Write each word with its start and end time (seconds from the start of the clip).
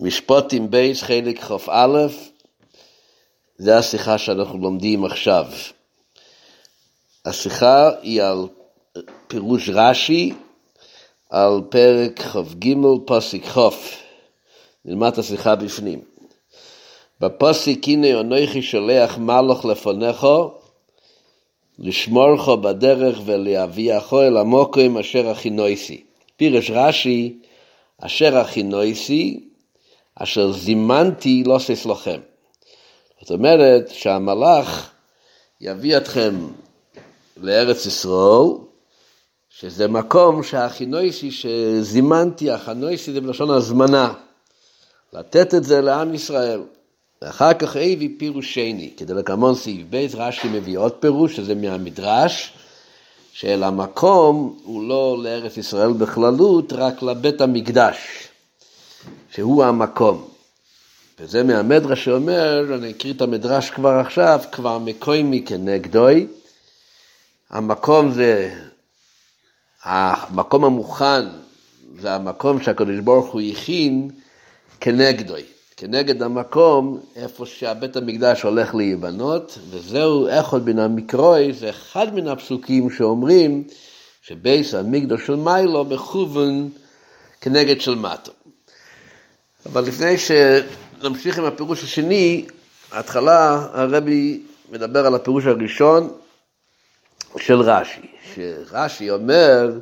משפוטים 0.00 0.70
בייס 0.70 1.02
חלק 1.02 1.38
כ"א, 1.42 2.06
זה 3.58 3.78
השיחה 3.78 4.18
שאנחנו 4.18 4.58
לומדים 4.58 5.04
עכשיו. 5.04 5.46
השיחה 7.24 7.90
היא 8.02 8.22
על 8.22 8.46
פירוש 9.26 9.68
רש"י, 9.68 10.32
על 11.30 11.60
פרק 11.68 12.20
כ"ג 12.20 12.74
פסיק 13.06 13.46
כ', 13.46 13.58
נלמד 14.84 15.12
את 15.12 15.18
השיחה 15.18 15.54
בפנים. 15.54 16.00
בפסיק 17.20 17.88
הנה 17.88 18.20
אנוכי 18.20 18.62
שולח 18.62 19.18
מלוך 19.18 19.64
לפניך, 19.64 20.26
לשמורך 21.78 22.48
בדרך 22.48 23.20
ולהביאך 23.24 24.14
אל 24.14 24.36
המוקרים 24.36 24.98
אשר 24.98 25.28
הכינויסי. 25.28 26.04
פירש 26.36 26.70
רש"י, 26.70 27.38
אשר 28.00 28.36
הכינויסי, 28.38 29.40
אשר 30.16 30.52
זימנתי 30.52 31.44
לא 31.46 31.54
עושה 31.54 31.72
לכם. 31.86 32.20
זאת 33.20 33.30
אומרת 33.30 33.88
שהמלאך 33.88 34.90
יביא 35.60 35.96
אתכם 35.96 36.34
לארץ 37.36 37.86
ישראל, 37.86 38.48
שזה 39.58 39.88
מקום 39.88 40.42
שהחינויסי 40.42 41.30
שזימנתי, 41.30 42.50
החינויסי 42.50 43.12
זה 43.12 43.20
בלשון 43.20 43.50
הזמנה, 43.50 44.12
לתת 45.12 45.54
את 45.54 45.64
זה 45.64 45.80
לעם 45.80 46.14
ישראל. 46.14 46.60
ואחר 47.22 47.54
כך 47.54 47.76
הביא 47.76 48.08
פירוש 48.18 48.54
שני, 48.54 48.90
כדי 48.96 49.14
לקמון 49.14 49.54
סעיף 49.54 49.86
בית, 49.90 50.14
רש"י 50.14 50.48
מביא 50.48 50.78
עוד 50.78 50.92
פירוש, 50.92 51.36
שזה 51.36 51.54
מהמדרש, 51.54 52.52
של 53.32 53.62
המקום 53.62 54.58
הוא 54.64 54.88
לא 54.88 55.18
לארץ 55.22 55.56
ישראל 55.56 55.92
בכללות, 55.92 56.72
רק 56.72 57.02
לבית 57.02 57.40
המקדש. 57.40 58.28
שהוא 59.30 59.64
המקום. 59.64 60.28
וזה 61.20 61.42
מהמדרש 61.42 62.04
שאומר, 62.04 62.74
אני 62.74 62.90
אקריא 62.90 63.12
את 63.12 63.20
המדרש 63.20 63.70
כבר 63.70 63.98
עכשיו, 64.00 64.40
כבר 64.52 64.78
מקוימי 64.78 65.42
כנגדוי. 65.46 66.26
המקום 67.50 68.12
זה, 68.12 68.54
המקום 69.82 70.64
המוכן 70.64 71.24
זה 72.00 72.14
המקום 72.14 72.62
שהקדוש 72.62 72.98
ברוך 73.00 73.32
הוא 73.32 73.40
הכין 73.40 74.10
כנגדוי. 74.80 75.42
כנגד 75.76 76.22
המקום 76.22 77.00
איפה 77.16 77.46
שהבית 77.46 77.96
המקדש 77.96 78.42
הולך 78.42 78.74
להיבנות, 78.74 79.58
וזהו 79.70 80.28
אחד 80.40 80.68
מן 80.68 80.78
המקרוי, 80.78 81.52
זה 81.52 81.70
אחד 81.70 82.14
מן 82.14 82.28
הפסוקים 82.28 82.90
שאומרים 82.90 83.64
שבייס 84.22 84.74
המקדוש 84.74 85.26
של 85.26 85.36
מיילו 85.36 85.84
מכוון 85.84 86.68
כנגד 87.40 87.80
של 87.80 87.94
מטו. 87.94 88.32
אבל 89.66 89.84
לפני 89.84 90.14
שנמשיך 90.18 91.38
עם 91.38 91.44
הפירוש 91.44 91.84
השני, 91.84 92.46
ההתחלה 92.92 93.66
הרבי 93.72 94.42
מדבר 94.70 95.06
על 95.06 95.14
הפירוש 95.14 95.46
הראשון 95.46 96.12
של 97.38 97.60
רש"י, 97.60 98.00
שרש"י 98.34 99.10
אומר 99.10 99.78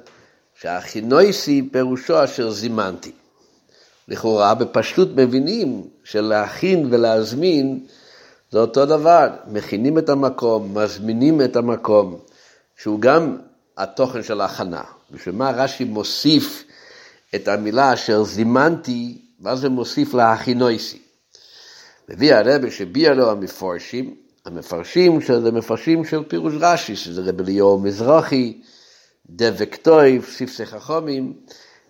שהחינויסי 0.60 1.68
פירושו 1.72 2.24
אשר 2.24 2.50
זימנתי. 2.50 3.12
לכאורה 4.08 4.54
בפשטות 4.54 5.08
מבינים 5.16 5.82
שלהכין 6.04 6.88
ולהזמין 6.90 7.86
זה 8.50 8.58
אותו 8.58 8.86
דבר, 8.86 9.28
מכינים 9.46 9.98
את 9.98 10.08
המקום, 10.08 10.78
מזמינים 10.78 11.40
את 11.40 11.56
המקום, 11.56 12.18
שהוא 12.76 13.00
גם 13.00 13.36
התוכן 13.76 14.22
של 14.22 14.40
ההכנה. 14.40 14.82
בשביל 15.10 15.34
מה 15.34 15.50
רש"י 15.50 15.84
מוסיף 15.84 16.64
את 17.34 17.48
המילה 17.48 17.92
אשר 17.94 18.24
זימנתי 18.24 19.18
ואז 19.42 19.58
זה 19.58 19.68
מוסיף 19.68 20.14
להכינויסי. 20.14 20.98
מביא 22.08 22.34
הרבה 22.34 22.70
שביע 22.70 23.14
לו 23.14 23.30
המפורשים, 23.30 24.14
המפרשים 24.44 25.20
שזה 25.20 25.52
מפרשים 25.52 26.04
של 26.04 26.24
פירוש 26.28 26.54
רש"י, 26.60 26.96
שזה 26.96 27.22
רב 27.22 27.40
אליהו 27.40 27.78
מזרחי, 27.78 28.60
דבק 29.30 29.76
טויב, 29.76 30.24
ספסי 30.24 30.66
חכומים, 30.66 31.32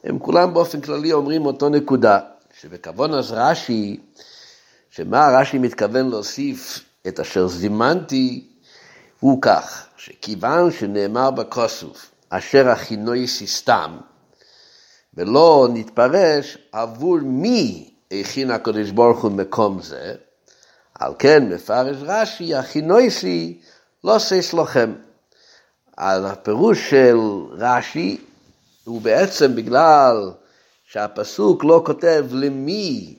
הם 0.05 0.19
כולם 0.19 0.55
באופן 0.55 0.81
כללי 0.81 1.13
אומרים 1.13 1.47
אותו 1.47 1.69
נקודה, 1.69 2.19
שבכוון 2.61 3.15
אז 3.15 3.33
רש"י, 3.33 4.01
שמה 4.91 5.29
רש"י 5.41 5.59
מתכוון 5.59 6.09
להוסיף 6.11 6.85
את 7.09 7.21
אשר 7.21 7.47
זימנתי, 7.49 8.49
הוא 9.21 9.43
כך, 9.43 9.87
שכיוון 9.97 10.71
שנאמר 10.71 11.31
בכוסוף, 11.31 12.11
אשר 12.29 12.69
הכינויסי 12.69 13.47
סתם, 13.47 13.99
ולא 15.15 15.69
נתפרש 15.73 16.59
עבור 16.73 17.19
מי 17.23 17.91
הכין 18.13 18.51
הקדוש 18.51 18.91
ברוך 18.91 19.23
הוא 19.23 19.33
מקום 19.33 19.83
זה, 19.83 20.15
על 20.95 21.13
כן 21.19 21.49
מפרש 21.49 21.97
רש"י, 22.01 22.55
הכינויסי 22.55 23.61
לא 24.05 24.19
שש 24.19 24.55
לכם. 24.55 24.93
על 25.97 26.27
הפירוש 26.27 26.91
של 26.91 27.17
רש"י 27.51 28.21
הוא 28.85 29.01
בעצם 29.01 29.57
בגלל 29.57 30.31
שהפסוק 30.85 31.65
לא 31.65 31.83
כותב 31.87 32.27
למי 32.33 33.15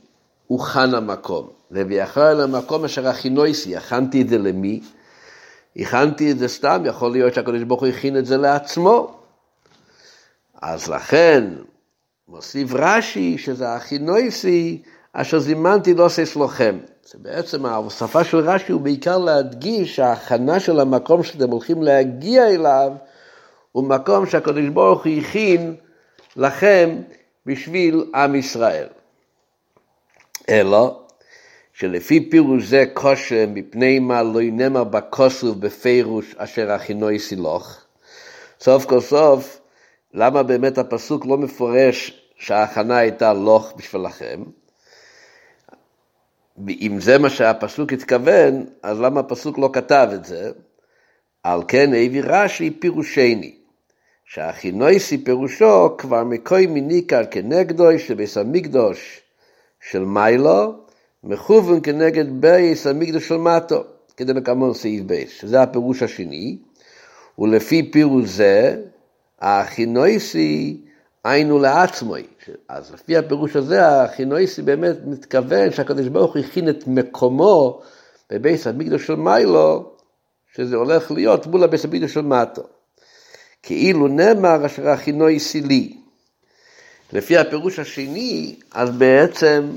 הוכן 0.48 0.94
המקום, 0.94 1.50
אל 2.18 2.42
המקום 2.42 2.86
אשר 2.86 3.08
הכינויסי, 3.08 3.78
הכנתי 3.78 4.22
את 4.22 4.30
זה 4.30 4.38
למי? 4.38 4.81
הכנתי 5.75 6.31
את 6.31 6.40
זה 6.40 6.48
סתם, 6.48 6.84
יכול 6.86 7.12
להיות 7.12 7.34
שהקדוש 7.34 7.64
ברוך 7.64 7.81
הוא 7.81 7.90
הכין 7.90 8.18
את 8.18 8.25
זה 8.25 8.38
לעצמו. 8.38 9.20
אז 10.62 10.88
לכן 10.88 11.44
מוסיף 12.28 12.70
רש"י 12.74 13.38
שזה 13.38 13.74
הכינויסי 13.74 14.82
אשר 15.14 15.40
זימנתי 15.40 15.94
לא 15.94 16.06
עושה 16.06 16.26
שלוחם. 16.26 16.78
זה 17.04 17.18
בעצם 17.22 17.66
ההוספה 17.66 18.24
של 18.24 18.38
רש"י 18.38 18.72
הוא 18.72 18.82
בעיקר 18.82 19.18
להדגיש 19.18 19.96
שההכנה 19.96 20.60
של 20.60 20.80
המקום 20.80 21.24
שאתם 21.24 21.50
הולכים 21.50 21.84
להגיע 21.84 22.50
אליו 22.50 22.92
הוא 23.72 23.84
מקום 23.84 24.26
שהקדוש 24.26 24.70
ברוך 24.70 25.06
הוא 25.06 25.14
הכין 25.14 25.76
לכם 26.36 27.02
בשביל 27.46 28.06
עם 28.16 28.36
ישראל. 28.36 28.88
אלא 30.50 31.00
שלפי 31.74 32.30
פירוש 32.30 32.64
זה 32.64 32.86
כושר 32.94 33.46
מפני 33.48 34.00
מה 34.00 34.24
לא 34.24 34.42
ינאמר 34.42 34.84
בכוסוף 34.84 35.56
בפירוש 35.58 36.36
אשר 36.38 36.72
הכינוי 36.72 37.20
סילוך. 37.20 37.78
סוף 38.60 38.86
כל 38.86 39.00
סוף, 39.00 39.60
למה 40.13 40.44
באמת 40.44 40.78
הפסוק 40.78 41.25
לא 41.25 41.38
מפורש 41.38 42.24
שההכנה 42.35 42.97
הייתה 42.97 43.34
לוך 43.34 43.74
בשבילכם. 43.78 44.44
אם 46.69 46.97
זה 47.00 47.18
מה 47.18 47.29
שהפסוק 47.29 47.94
התכוון, 47.94 48.66
אז 48.84 49.00
למה 49.00 49.19
הפסוק 49.19 49.57
לא 49.57 49.69
כתב 49.74 50.09
את 50.13 50.25
זה? 50.25 50.51
על 51.44 51.62
כן 51.68 51.90
הביא 51.90 52.22
רש"י 52.25 52.69
פירושני, 52.69 53.56
שהכינויסי 54.25 55.18
פירושו 55.18 55.97
כבר 55.97 56.24
מקוי 56.24 56.66
מניקר 56.66 57.22
כנגדו 57.31 58.00
שבייס 58.00 58.38
המקדוש 58.38 59.22
של 59.90 60.06
מיילו, 60.06 60.74
מכוון 61.24 61.80
כנגד 61.84 62.41
בייס 62.41 62.88
המקדוש 62.88 63.28
של 63.28 63.38
מטו, 63.38 63.84
כדי 64.18 64.34
לקמון 64.34 64.74
סעיף 64.74 65.03
בייס, 65.03 65.31
שזה 65.31 65.62
הפירוש 65.62 66.03
השני, 66.03 66.57
ולפי 67.40 67.91
פירוש 67.91 68.30
זה, 68.30 68.81
הכינויסי 69.44 70.81
היינו 71.24 71.59
לעצמוי. 71.59 72.24
אז 72.70 72.94
לפי 72.94 73.18
הפירוש 73.18 73.56
הזה, 73.56 73.88
החינויסי 73.88 74.62
באמת 74.62 74.96
מתכוון 75.06 75.72
שהקדוש 75.72 76.08
ברוך 76.08 76.36
הוא 76.36 76.44
הכין 76.44 76.70
את 76.70 76.88
מקומו 76.88 77.81
בבית 78.30 78.68
המקדוש 78.68 79.08
של 79.08 79.16
מיילו, 79.16 79.94
שזה 80.56 80.76
הולך 80.76 81.12
להיות 81.12 81.48
מול 81.48 81.64
הבית 81.64 81.86
המקדוש 81.86 82.14
של 82.14 82.22
מטו. 82.22 82.64
כאילו 83.64 84.08
נאמר 84.08 84.66
אשר 84.66 84.90
הכינויסי 84.90 85.62
לי. 85.62 85.98
לפי 87.14 87.38
הפירוש 87.38 87.80
השני, 87.80 88.56
אז 88.72 88.90
בעצם 88.90 89.69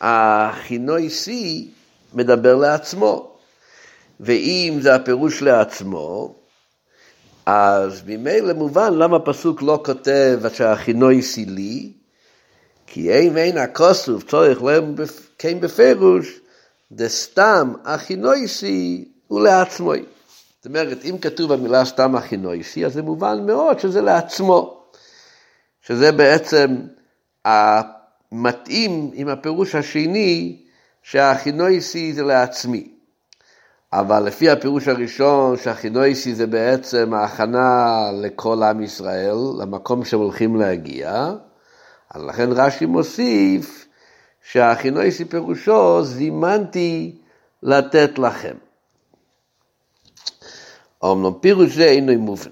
הכינויסי 0.00 1.70
מדבר 2.14 2.54
לעצמו. 2.54 3.32
ואם 4.20 4.78
זה 4.80 4.94
הפירוש 4.94 5.42
לעצמו, 5.42 6.34
אז 7.46 8.02
ממילא 8.06 8.52
מובן 8.52 8.94
למה 8.94 9.16
הפסוק 9.16 9.62
לא 9.62 9.82
כותב 9.84 10.40
אשר 10.46 10.68
הכינוי 10.68 11.22
סילי, 11.22 11.92
כי 12.86 13.12
אין 13.12 13.34
ואין 13.34 13.58
הכוסוף 13.58 14.24
צורך 14.24 14.62
להם 14.62 14.94
כן 15.38 15.60
בפירוש, 15.60 16.40
דסתם 16.92 17.72
הכינויסי 17.84 19.08
הוא 19.28 19.40
לעצמו. 19.40 19.92
זאת 20.56 20.66
אומרת, 20.66 21.04
אם 21.04 21.18
כתוב 21.18 21.52
המילה 21.52 21.84
סתם 21.84 22.16
הכינויסי, 22.16 22.86
אז 22.86 22.92
זה 22.92 23.02
מובן 23.02 23.46
מאוד 23.46 23.80
שזה 23.80 24.00
לעצמו. 24.00 24.82
שזה 25.86 26.12
בעצם 26.12 26.76
המתאים 27.44 29.10
עם 29.14 29.28
הפירוש 29.28 29.74
השני, 29.74 30.62
שהכינויסי 31.02 32.12
זה 32.12 32.22
לעצמי. 32.22 32.95
אבל 33.92 34.22
לפי 34.22 34.50
הפירוש 34.50 34.88
הראשון, 34.88 35.56
שהחינויסי 35.56 36.34
זה 36.34 36.46
בעצם 36.46 37.14
ההכנה 37.14 37.96
לכל 38.14 38.62
עם 38.62 38.82
ישראל, 38.82 39.36
למקום 39.58 40.04
שהם 40.04 40.20
הולכים 40.20 40.56
להגיע, 40.56 41.32
אז 42.10 42.22
לכן 42.22 42.48
רש"י 42.52 42.86
מוסיף 42.86 43.88
שהכינויסי 44.50 45.24
פירושו 45.24 46.02
זימנתי 46.02 47.18
לתת 47.62 48.18
לכם. 48.18 48.54
אמנם 51.04 51.32
פירוש 51.40 51.74
זה 51.74 51.84
אינו 51.84 52.18
מובן. 52.18 52.50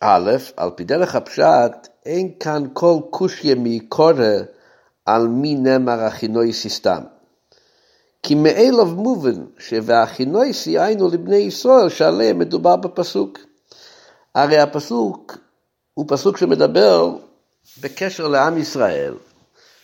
א', 0.00 0.30
על 0.56 0.70
פי 0.70 0.84
דרך 0.84 1.14
הפשט, 1.14 1.88
אין 2.06 2.30
כאן 2.40 2.62
כל 2.72 2.98
קושיה 3.10 3.54
מקורא 3.58 4.24
על 5.06 5.28
מי 5.28 5.54
נאמר 5.54 6.00
הכינויסי 6.00 6.68
סתם. 6.68 7.02
כי 8.22 8.34
מאליו 8.34 8.86
מובן 8.86 9.44
ש"והכינויסי" 9.58 10.78
היינו 10.78 11.08
לבני 11.08 11.36
ישראל 11.36 11.88
שעליהם 11.88 12.38
מדובר 12.38 12.76
בפסוק. 12.76 13.38
הרי 14.34 14.58
הפסוק 14.58 15.38
הוא 15.94 16.04
פסוק 16.08 16.36
שמדבר 16.36 17.16
בקשר 17.80 18.28
לעם 18.28 18.58
ישראל, 18.58 19.14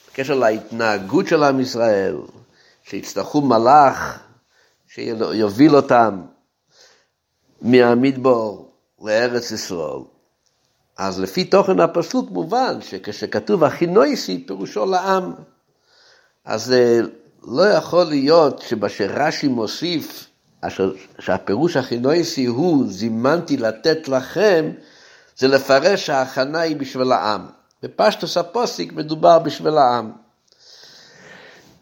בקשר 0.09 0.35
להתנהגות 0.35 1.27
של 1.27 1.43
עם 1.43 1.61
ישראל, 1.61 2.17
שיצטרכו 2.83 3.41
מלאך 3.41 4.19
שיוביל 4.89 5.77
אותם 5.77 6.23
מהמדבור 7.63 8.71
לארץ 9.03 9.51
ישראל. 9.51 10.01
אז 10.97 11.21
לפי 11.21 11.45
תוכן 11.45 11.81
הפסוק 11.81 12.31
מובן 12.31 12.79
שכשכתוב 12.81 13.65
הכינויסי 13.65 14.45
פירושו 14.47 14.87
לעם. 14.87 15.35
אז 16.45 16.65
זה 16.65 17.01
לא 17.47 17.63
יכול 17.63 18.05
להיות 18.05 18.65
שבשרש"י 18.69 19.49
מוסיף 19.49 20.27
שהפירוש 21.19 21.77
הכינויסי 21.77 22.45
הוא 22.45 22.85
זימנתי 22.89 23.57
לתת 23.57 24.09
לכם, 24.09 24.71
זה 25.37 25.49
לפרש 25.49 26.07
שההכנה 26.07 26.61
היא 26.61 26.77
בשביל 26.77 27.13
העם. 27.13 27.47
בפשטוס 27.83 28.37
הפוסיק 28.37 28.93
מדובר 28.93 29.39
בשביל 29.39 29.79
העם. 29.79 30.13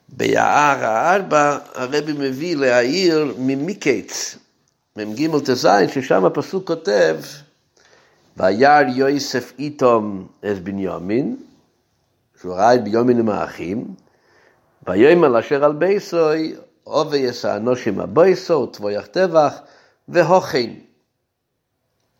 ביער 0.08 0.84
הארבע 0.84 1.58
הרבי 1.74 2.12
מביא 2.12 2.56
להעיר 2.56 3.34
ממיקץ, 3.38 4.38
מ"ג 4.96 5.38
ט"ז, 5.38 5.68
ששם 5.88 6.24
הפסוק 6.24 6.66
כותב, 6.66 7.16
וירא 8.36 8.80
יוסף 8.80 9.52
איתום 9.58 10.26
את 10.40 10.64
בנימין, 10.64 11.36
שהוא 12.40 12.54
ראה 12.54 12.74
את 12.74 12.84
בנימין 12.84 13.18
עם 13.18 13.28
האחים, 13.28 13.94
ויאמר 14.88 15.40
אשר 15.40 15.64
על 15.64 15.72
בייסוי, 15.72 16.54
עובי 16.84 17.18
יסע 17.18 17.56
אנושים 17.56 18.00
הבייסו, 18.00 18.54
ותבויח 18.54 19.06
טבח, 19.06 19.58
והוכן. 20.08 20.70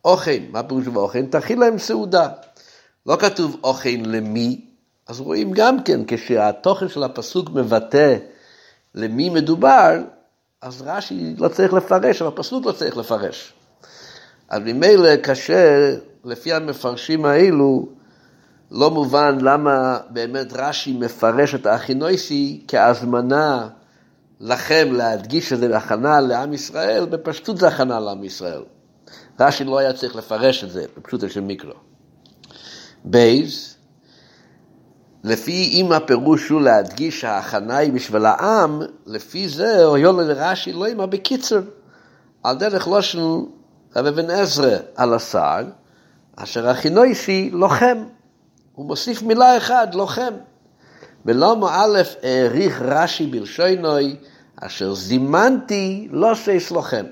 אוכן, 0.05 0.43
מה 0.51 0.63
פירוש 0.63 0.87
באוכן? 0.87 1.27
תכין 1.27 1.59
להם 1.59 1.79
סעודה. 1.79 2.29
לא 3.07 3.17
כתוב 3.17 3.57
אוכן 3.65 4.01
למי, 4.05 4.61
אז 5.09 5.21
רואים 5.21 5.53
גם 5.53 5.83
כן, 5.83 6.01
כשהתוכן 6.07 6.89
של 6.89 7.03
הפסוק 7.03 7.51
מבטא 7.51 8.17
למי 8.95 9.31
מדובר, 9.31 9.99
אז 10.61 10.83
רש"י 10.83 11.35
לא 11.39 11.49
צריך 11.49 11.73
לפרש, 11.73 12.23
אבל 12.23 12.33
הפסוק 12.33 12.67
לא 12.67 12.73
צריך 12.73 12.97
לפרש. 12.97 13.53
אז 14.49 14.63
ממילא 14.65 15.17
קשה, 15.17 15.95
לפי 16.25 16.53
המפרשים 16.53 17.25
האלו, 17.25 17.89
לא 18.73 18.91
מובן 18.91 19.39
למה 19.41 19.99
באמת 20.11 20.53
רש"י 20.53 20.93
מפרש 20.93 21.55
את 21.55 21.67
האחינויסי 21.67 22.65
כהזמנה 22.69 23.69
לכם 24.41 24.89
להדגיש 24.93 25.49
שזה 25.49 25.77
הכנה 25.77 26.21
לעם 26.21 26.53
ישראל, 26.53 27.07
בפשטות 27.07 27.59
זה 27.59 27.69
הכנה 27.69 28.01
לעם 28.01 28.25
ישראל. 28.25 28.63
רש"י 29.41 29.65
לא 29.65 29.79
היה 29.79 29.93
צריך 29.93 30.17
לפרש 30.17 30.65
את 30.65 30.71
זה 30.71 30.85
בפשוטו 30.97 31.29
של 31.29 31.41
מיקרו. 31.41 31.73
בייז, 33.05 33.77
לפי 35.25 35.71
אם 35.73 35.93
הפירוש 35.93 36.49
הוא 36.49 36.61
להדגיש 36.61 37.21
שההכנה 37.21 37.77
היא 37.77 37.93
בשביל 37.93 38.27
העם, 38.27 38.83
לפי 39.07 39.49
זה 39.49 39.85
אוהיו 39.85 40.13
לרש"י 40.13 40.73
לא 40.73 40.87
אימה 40.87 41.07
בקיצר, 41.07 41.61
על 42.43 42.57
דרך 42.57 42.89
לושן 42.89 43.21
רב 43.97 44.07
אבן 44.07 44.31
עזרא 44.31 44.77
על 44.97 45.15
השר, 45.15 45.65
אשר 46.37 46.69
הכינויסי 46.69 47.51
לוחם. 47.53 48.05
הוא 48.75 48.87
מוסיף 48.87 49.23
מילה 49.23 49.57
אחת, 49.57 49.95
לוחם. 49.95 50.33
ולמה 51.27 51.85
א' 51.85 52.03
העריך 52.23 52.83
רש"י 52.83 53.27
בלשונוי, 53.27 54.17
אשר 54.57 54.95
זימנתי 54.95 56.09
לא 56.11 56.33
סייס 56.35 56.71
לוחם. 56.71 57.05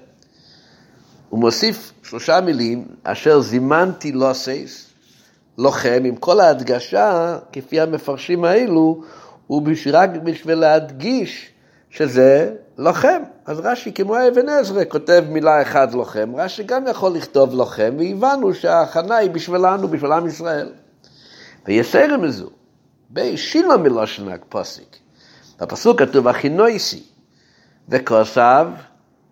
הוא 1.29 1.41
מוסיף 1.41 1.93
שלושה 2.03 2.41
מילים, 2.41 2.85
אשר 3.03 3.41
זימנתי 3.41 4.13
לא 4.13 4.33
סייס, 4.33 4.91
לוחם, 5.59 6.03
עם 6.05 6.17
כל 6.17 6.41
ההדגשה, 6.41 7.39
כפי 7.53 7.81
המפרשים 7.81 8.45
האלו, 8.45 9.03
הוא 9.47 9.63
רק 9.93 10.11
בשביל 10.11 10.59
להדגיש 10.59 11.51
שזה 11.91 12.55
לוחם. 12.79 13.23
אז 13.47 13.61
רש"י, 13.61 13.93
כמו 13.93 14.17
אבן 14.29 14.49
עזרא, 14.49 14.83
כותב 14.89 15.25
מילה 15.29 15.63
אחת 15.63 15.95
לוחם, 15.95 16.37
רש"י 16.37 16.63
גם 16.63 16.87
יכול 16.87 17.13
לכתוב 17.13 17.55
לוחם, 17.55 17.97
והבנו 17.99 18.55
שההכנה 18.55 19.17
היא 19.17 19.31
בשבילנו, 19.31 19.89
בשביל 19.89 20.13
עם 20.13 20.27
ישראל. 20.27 20.69
ויסר 21.67 22.17
מזו, 22.17 22.51
בשילה 23.11 23.77
מלושן 23.77 24.37
פוסיק. 24.49 24.97
בפסוק 25.61 26.03
כתוב 26.03 26.29
הכינויסי, 26.29 27.03
וכוסף 27.89 28.67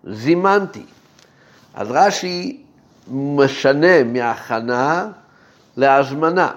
זימנתי. 0.05 0.85
אז 1.75 1.89
רש"י 1.91 2.63
משנה 3.11 4.05
מהכנה 4.05 5.09
להזמנה. 5.77 6.51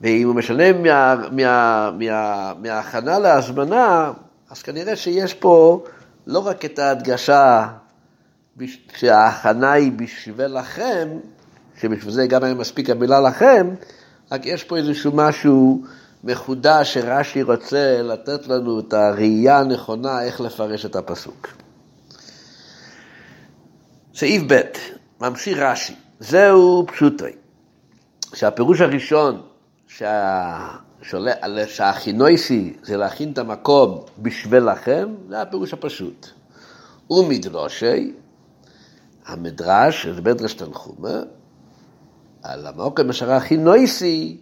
ואם 0.00 0.26
הוא 0.26 0.34
משנה 0.34 0.72
מה, 0.72 1.14
מה, 1.32 1.90
מה, 1.98 2.52
מההכנה 2.62 3.18
להזמנה, 3.18 4.12
אז 4.50 4.62
כנראה 4.62 4.96
שיש 4.96 5.34
פה 5.34 5.84
לא 6.26 6.46
רק 6.46 6.64
את 6.64 6.78
ההדגשה 6.78 7.68
שההכנה 8.96 9.72
היא 9.72 9.92
בשבילכם, 9.92 11.08
שבשביל 11.80 12.12
זה 12.12 12.26
גם 12.26 12.44
היה 12.44 12.54
מספיק 12.54 12.90
המילה 12.90 13.20
לכם, 13.20 13.74
רק 14.32 14.46
יש 14.46 14.64
פה 14.64 14.76
איזשהו 14.76 15.12
משהו 15.14 15.82
מחודש 16.24 16.94
שרש"י 16.94 17.42
רוצה 17.42 18.02
לתת 18.02 18.48
לנו 18.48 18.80
את 18.80 18.92
הראייה 18.92 19.58
הנכונה 19.58 20.22
איך 20.22 20.40
לפרש 20.40 20.86
את 20.86 20.96
הפסוק. 20.96 21.48
סעיף 24.14 24.42
ב', 24.46 24.60
ממשיך 25.20 25.58
רש"י, 25.58 25.94
זהו 26.20 26.86
פשוטוי, 26.86 27.32
שהפירוש 28.34 28.80
הראשון 28.80 29.42
שה... 29.88 30.68
שהכינויסי 31.66 32.76
זה 32.82 32.96
להכין 32.96 33.32
את 33.32 33.38
המקום 33.38 34.04
בשבילכם, 34.18 35.14
זה 35.28 35.42
הפירוש 35.42 35.72
הפשוט. 35.72 36.26
ומדרושי, 37.10 38.12
המדרש, 39.26 40.06
זה 40.06 40.20
מדרש 40.20 40.54
תנחומה, 40.54 41.20
על 42.42 42.66
המוקם 42.66 43.10
אשר 43.10 43.32
הכינויסי, 43.32 44.36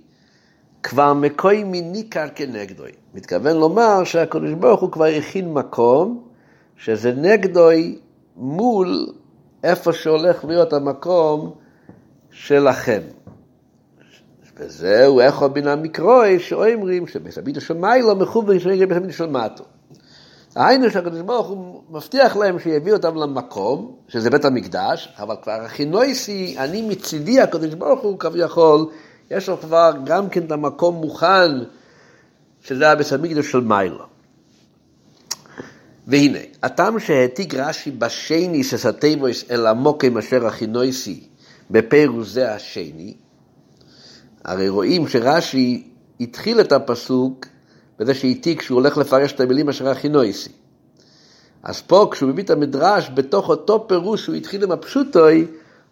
כבר 0.83 1.15
מקוי 1.15 1.65
מניקר 1.65 2.27
כנגדוי. 2.35 2.91
מתכוון 3.15 3.57
לומר 3.57 4.05
שהקדוש 4.05 4.53
ברוך 4.53 4.81
הוא 4.81 4.93
כבר 4.93 5.05
הכין 5.05 5.53
מקום, 5.53 6.29
שזה 6.77 7.13
נגדוי 7.13 7.99
מול 8.37 9.13
איפה 9.65 9.93
שהולך 9.93 10.45
להיות 10.45 10.73
המקום 10.73 11.55
שלכם. 12.31 13.01
וזהו 14.57 15.21
איכו 15.21 15.49
בין 15.49 15.67
המקרוי 15.69 16.39
שאומרים 16.39 17.07
שבסביתו 17.07 17.61
של 17.61 17.75
מיילו 17.75 18.17
מכוון 18.17 18.59
שנגד 18.59 18.89
בסביתו 18.89 19.13
של 19.13 19.27
מטו. 19.27 19.65
היינו 20.55 20.91
שהקדוש 20.91 21.21
ברוך 21.21 21.49
הוא 21.49 21.83
מבטיח 21.91 22.37
להם 22.37 22.59
שיביא 22.59 22.93
אותם 22.93 23.17
למקום, 23.17 23.97
שזה 24.09 24.31
בית 24.31 24.45
המקדש, 24.45 25.09
אבל 25.19 25.35
כבר 25.43 25.53
הכינויסי, 25.53 26.55
אני 26.59 26.83
מצידי 26.83 27.41
הקדוש 27.41 27.75
ברוך 27.75 28.01
הוא 28.01 28.19
כביכול, 28.19 28.87
יש 29.31 29.49
לו 29.49 29.61
כבר 29.61 29.93
גם 30.05 30.29
כן 30.29 30.45
את 30.47 30.53
המקום 30.53 30.95
מוכן, 30.95 31.51
שזה 32.61 32.91
הבית 32.91 33.13
המקדש 33.13 33.51
של 33.51 33.61
מיילו. 33.61 34.05
והנה, 36.07 36.39
הטעם 36.63 36.99
שהעתיק 36.99 37.55
רש"י 37.55 37.91
בשני 37.91 38.65
שסתיבויס 38.65 39.45
אל 39.51 39.67
המוקם 39.67 40.19
אשר 40.19 40.47
הכינויסי 40.47 41.21
בפירוש 41.71 42.29
זה 42.29 42.55
השני, 42.55 43.15
הרי 44.45 44.69
רואים 44.69 45.09
שרש"י 45.09 45.89
התחיל 46.21 46.61
את 46.61 46.73
הפסוק 46.73 47.47
בזה 48.01 48.15
שהעתיק 48.15 48.63
שהוא 48.63 48.81
הולך 48.81 48.97
לפרש 48.97 49.33
את 49.33 49.41
המילים 49.41 49.69
אשר 49.69 49.89
הכינויסי. 49.89 50.51
אז 51.63 51.81
פה 51.81 52.09
כשהוא 52.13 52.31
מביא 52.31 52.45
את 52.45 52.51
המדרש, 52.51 53.11
בתוך 53.15 53.49
אותו 53.49 53.89
פירוש 53.89 54.25
שהוא 54.25 54.35
התחיל 54.35 54.65
עם 54.65 54.73
הפשוטוי, 54.73 55.47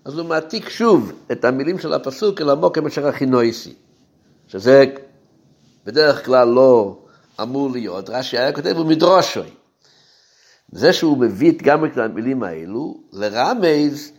אז 0.04 0.18
הוא 0.18 0.26
מעתיק 0.26 0.68
שוב 0.68 1.12
את 1.32 1.44
המילים 1.44 1.78
של 1.78 1.92
הפסוק 1.92 2.40
אל 2.40 2.50
המוקם 2.50 2.86
אשר 2.86 3.06
הכינויסי. 3.06 3.74
שזה 4.46 4.84
בדרך 5.86 6.24
כלל 6.24 6.48
לא 6.48 6.98
אמור 7.42 7.70
להיות, 7.70 8.10
רש"י 8.10 8.38
היה 8.38 8.52
כותב 8.52 8.74
הוא 8.76 8.86
מדרושוי. 8.86 9.50
זה 10.72 10.92
שהוא 10.92 11.18
מביא 11.18 11.52
גם 11.62 11.84
את 11.84 11.98
המילים 11.98 12.42
האלו, 12.42 13.00
לרמז 13.12 14.12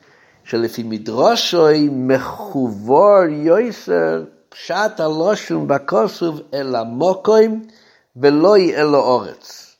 שלפי 0.44 0.84
מדרושוי 0.84 1.90
מחובור 1.92 3.24
יויסר 3.30 4.24
פשט 4.50 5.00
הלושן 5.00 5.68
בקוסוב 5.68 6.42
אל 6.54 6.76
המוקוים 6.76 7.68
ולא 8.16 8.58
יהיה 8.58 8.84
לו 8.84 8.98
אורץ. 8.98 9.76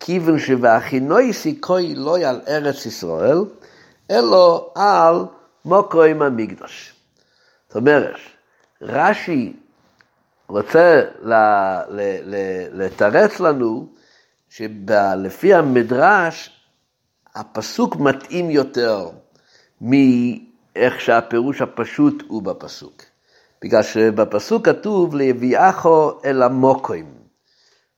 כיוון 0.00 0.38
שוואחינויסי 0.38 1.60
כוי 1.60 1.94
לא 1.94 2.16
על 2.18 2.40
ארץ 2.48 2.86
ישראל, 2.86 3.38
אלא 4.10 4.72
על 4.74 5.24
מוקוים 5.64 6.22
המקדוש. 6.22 6.94
זאת 7.68 7.76
אומרת, 7.76 8.16
רש"י 8.82 9.52
רוצה 10.48 11.02
לתרץ 12.72 13.40
לנו 13.40 13.88
שלפי 14.48 15.54
המדרש 15.54 16.60
הפסוק 17.34 17.96
מתאים 17.96 18.50
יותר 18.50 19.08
מאיך 19.80 21.00
שהפירוש 21.00 21.62
הפשוט 21.62 22.22
הוא 22.28 22.42
בפסוק. 22.42 23.02
בגלל 23.62 23.82
שבפסוק 23.82 24.68
כתוב 24.68 25.14
ליביאכו 25.14 26.12
אל 26.24 26.42
המוקוים. 26.42 27.06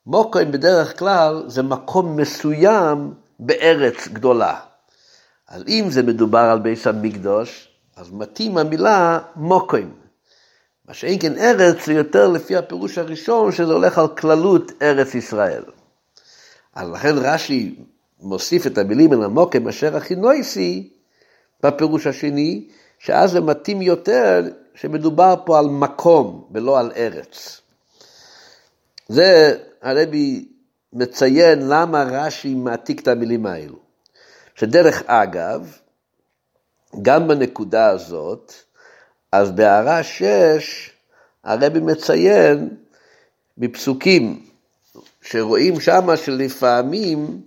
מוקוים 0.06 0.52
בדרך 0.52 0.99
כלל 0.99 1.42
זה 1.47 1.62
מקום 1.62 2.16
מסוים 2.16 3.14
בארץ 3.38 4.09
גדולה. 4.09 4.61
אז 5.49 5.62
אם 5.68 5.87
זה 5.88 6.02
מדובר 6.02 6.38
על 6.38 6.59
בית 6.59 6.87
המקדוש, 6.87 7.68
אז 7.97 8.11
מתאים 8.11 8.59
המילה 8.59 9.18
מוקוים. 9.37 9.94
מה 10.88 10.94
שאין 10.94 11.18
כן 11.18 11.38
ארץ 11.38 11.87
זה 11.87 11.92
יותר 11.92 12.28
לפי 12.28 12.56
הפירוש 12.56 12.99
הראשון, 12.99 13.52
שזה 13.52 13.73
הולך 13.73 13.99
על 13.99 14.09
כללות 14.09 14.73
ארץ 14.83 15.14
ישראל. 15.14 15.62
אז 16.75 16.88
לכן 16.88 17.14
רש"י 17.16 17.75
מוסיף 18.21 18.66
את 18.66 18.78
המילים 18.78 19.12
אל 19.12 19.23
המוקם 19.23 19.68
אשר 19.68 19.97
הכי 19.97 20.14
נויסי 20.14 20.92
בפירוש 21.62 22.06
השני, 22.06 22.68
שאז 22.99 23.30
זה 23.30 23.40
מתאים 23.40 23.83
יותר 23.83 24.42
שמדובר 24.75 25.35
פה 25.45 25.59
על 25.59 25.66
מקום 25.66 26.49
ולא 26.50 26.78
על 26.78 26.93
ארץ. 26.97 27.61
זה 29.09 29.59
הרבי 29.83 30.49
מציין 30.93 31.69
למה 31.69 32.02
רש"י 32.02 32.54
מעתיק 32.54 33.00
את 33.00 33.09
המילים 33.09 33.47
האלו. 33.47 33.78
שדרך 34.54 35.02
אגב, 35.07 35.76
גם 37.02 37.28
בנקודה 37.28 37.87
הזאת, 37.87 38.52
אז 39.33 39.50
בהערה 39.50 40.02
6 40.02 40.90
הרבי 41.45 41.81
מציין 41.81 42.69
מפסוקים 43.59 44.47
שרואים 45.23 45.81
שמה 45.81 46.16
שלפעמים 46.16 47.40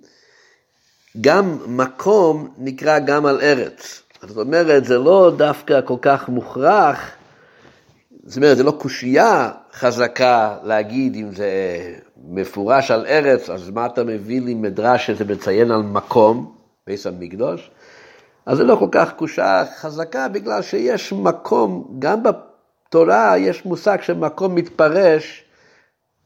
גם 1.22 1.78
מקום 1.78 2.54
נקרא 2.58 3.00
גם 3.00 3.26
על 3.26 3.42
ארץ. 3.42 4.02
זאת 4.22 4.38
אומרת, 4.38 4.86
זה 4.86 4.98
לא 4.98 5.32
דווקא 5.38 5.82
כל 5.86 5.98
כך 6.02 6.30
מוכרח, 6.30 7.17
זאת 8.28 8.38
אומרת, 8.38 8.58
זה 8.58 8.64
לא 8.64 8.72
קושייה 8.72 9.52
חזקה 9.74 10.58
להגיד 10.64 11.16
אם 11.16 11.32
זה 11.32 11.52
מפורש 12.30 12.92
על 12.92 13.06
ארץ, 13.06 13.50
אז 13.50 13.70
מה 13.70 13.86
אתה 13.86 14.04
מביא 14.04 14.42
לי 14.42 14.54
מדרש 14.54 15.08
שזה 15.08 15.26
מציין 15.26 15.72
על 15.72 15.82
מקום, 15.82 16.56
בית 16.88 17.06
המקדוש? 17.06 17.72
אז 18.46 18.58
זה 18.58 18.64
לא 18.64 18.76
כל 18.76 18.88
כך 18.92 19.14
קושייה 19.14 19.64
חזקה, 19.80 20.28
בגלל 20.28 20.62
שיש 20.62 21.14
מקום, 21.14 21.96
גם 22.00 22.24
בתורה 22.24 23.38
יש 23.38 23.66
מושג 23.66 24.02
שמקום 24.02 24.56
מתפרש 24.56 25.44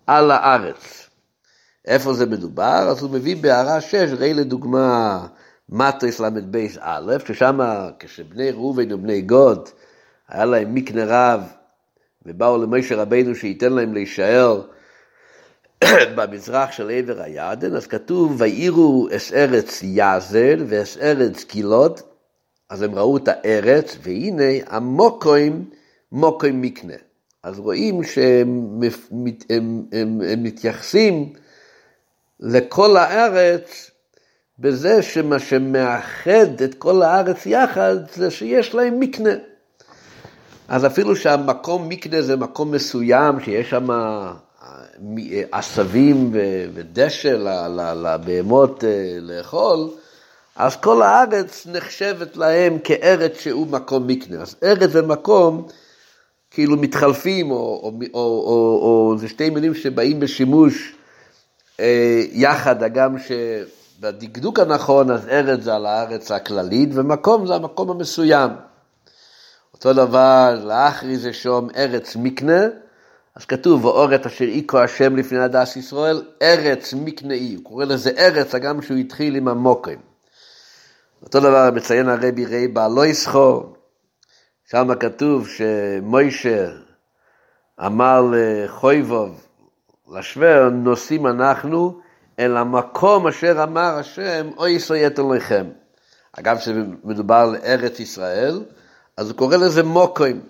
על 0.07 0.31
הארץ. 0.31 1.09
איפה 1.87 2.13
זה 2.13 2.25
מדובר? 2.25 2.87
אז 2.89 3.01
הוא 3.01 3.11
מביא 3.11 3.35
בהערה 3.41 3.81
6, 3.81 3.95
ראי 3.95 4.33
לדוגמה 4.33 5.19
מטריס 5.69 6.19
ל"ב 6.19 6.57
א', 6.79 7.13
ששם 7.27 7.59
כשבני 7.99 8.51
ראובן 8.51 8.91
ובני 8.93 9.21
גוד, 9.21 9.69
היה 10.29 10.45
להם 10.45 10.73
מקנה 10.73 11.03
רב, 11.07 11.41
ובאו 12.25 12.63
למשה 12.63 12.95
רבינו 12.95 13.35
שייתן 13.35 13.73
להם 13.73 13.93
להישאר 13.93 14.61
במזרח 16.15 16.71
של 16.71 16.89
עבר 16.89 17.21
הירדן, 17.21 17.75
אז 17.75 17.87
כתוב, 17.87 18.35
ויראו 18.41 19.07
אס 19.15 19.33
ארץ 19.33 19.79
יזל 19.83 20.63
ואס 20.67 20.97
ארץ 20.97 21.43
קילות, 21.43 22.01
אז 22.69 22.81
הם 22.81 22.95
ראו 22.95 23.17
את 23.17 23.27
הארץ, 23.27 23.97
והנה 24.01 24.53
המוקוים, 24.67 25.69
מוקוים 26.11 26.61
מקנה. 26.61 26.93
אז 27.43 27.59
רואים 27.59 28.03
שהם 28.03 28.79
הם, 29.49 29.83
הם, 29.91 30.21
הם 30.21 30.43
מתייחסים 30.43 31.33
לכל 32.39 32.97
הארץ 32.97 33.91
בזה 34.59 35.01
שמה 35.01 35.39
שמאחד 35.39 36.61
את 36.63 36.73
כל 36.73 37.01
הארץ 37.01 37.45
יחד 37.45 37.95
זה 38.15 38.31
שיש 38.31 38.75
להם 38.75 38.99
מקנה. 38.99 39.33
אז 40.71 40.85
אפילו 40.85 41.15
שהמקום 41.15 41.89
מקנה 41.89 42.21
זה 42.21 42.35
מקום 42.35 42.71
מסוים, 42.71 43.39
שיש 43.39 43.69
שם 43.69 43.91
אה, 43.91 44.33
עשבים 45.51 46.31
ודשא 46.73 47.35
לבהמות 47.95 48.83
אה, 48.83 49.17
לאכול, 49.21 49.89
אז 50.55 50.75
כל 50.75 51.01
הארץ 51.01 51.67
נחשבת 51.71 52.37
להם 52.37 52.77
כארץ 52.83 53.39
שהוא 53.39 53.67
מקום 53.67 54.07
מקנה. 54.07 54.41
אז 54.41 54.55
ארץ 54.63 54.89
ומקום 54.93 55.67
כאילו 56.51 56.77
מתחלפים, 56.77 57.51
או, 57.51 57.57
או, 57.57 57.91
או, 58.13 58.21
או, 58.21 59.09
או 59.11 59.17
זה 59.17 59.27
שתי 59.27 59.49
מילים 59.49 59.75
שבאים 59.75 60.19
בשימוש 60.19 60.93
אה, 61.79 62.23
יחד, 62.31 62.83
הגם 62.83 63.15
שבדקדוק 63.19 64.59
הנכון, 64.59 65.11
אז 65.11 65.27
ארץ 65.27 65.63
זה 65.63 65.75
על 65.75 65.85
הארץ 65.85 66.31
הכללית, 66.31 66.89
ומקום 66.93 67.47
זה 67.47 67.55
המקום 67.55 67.89
המסוים. 67.89 68.49
אותו 69.73 69.93
דבר, 69.93 70.61
לאחרי 70.65 71.17
זה 71.17 71.33
שום 71.33 71.69
ארץ 71.75 72.15
מקנה, 72.15 72.61
אז 73.35 73.45
כתוב, 73.45 73.85
ואורת 73.85 74.25
אשר 74.25 74.45
איכו 74.45 74.79
השם 74.79 75.15
לפני 75.15 75.39
הדס 75.39 75.75
ישראל, 75.75 76.21
ארץ 76.41 76.93
מקנאי, 76.93 77.55
הוא 77.55 77.63
קורא 77.63 77.85
לזה 77.85 78.11
ארץ, 78.17 78.55
הגם 78.55 78.81
שהוא 78.81 78.97
התחיל 78.97 79.35
עם 79.35 79.47
המוקרים. 79.47 79.99
אותו 81.23 81.39
דבר 81.39 81.69
מציין 81.75 82.09
הרבי 82.09 82.45
רי 82.45 82.67
בעלו 82.67 83.05
יסחו, 83.05 83.63
שם 84.71 84.95
כתוב 84.99 85.47
שמוישה 85.47 86.67
אמר 87.85 88.21
לחויבוב, 88.31 89.47
לשוור, 90.11 90.69
נוסעים 90.69 91.27
אנחנו 91.27 91.99
אל 92.39 92.57
המקום 92.57 93.27
אשר 93.27 93.63
אמר 93.63 93.97
השם, 93.99 94.49
אוי 94.57 94.71
ישראל 94.71 95.11
לכם. 95.35 95.65
אגב, 96.33 96.57
כשמדובר 96.57 97.35
על 97.35 97.55
ארץ 97.63 97.99
ישראל, 97.99 98.63
אז 99.17 99.29
הוא 99.29 99.37
קורא 99.37 99.57
לזה 99.57 99.83
מוקוים. 99.83 100.41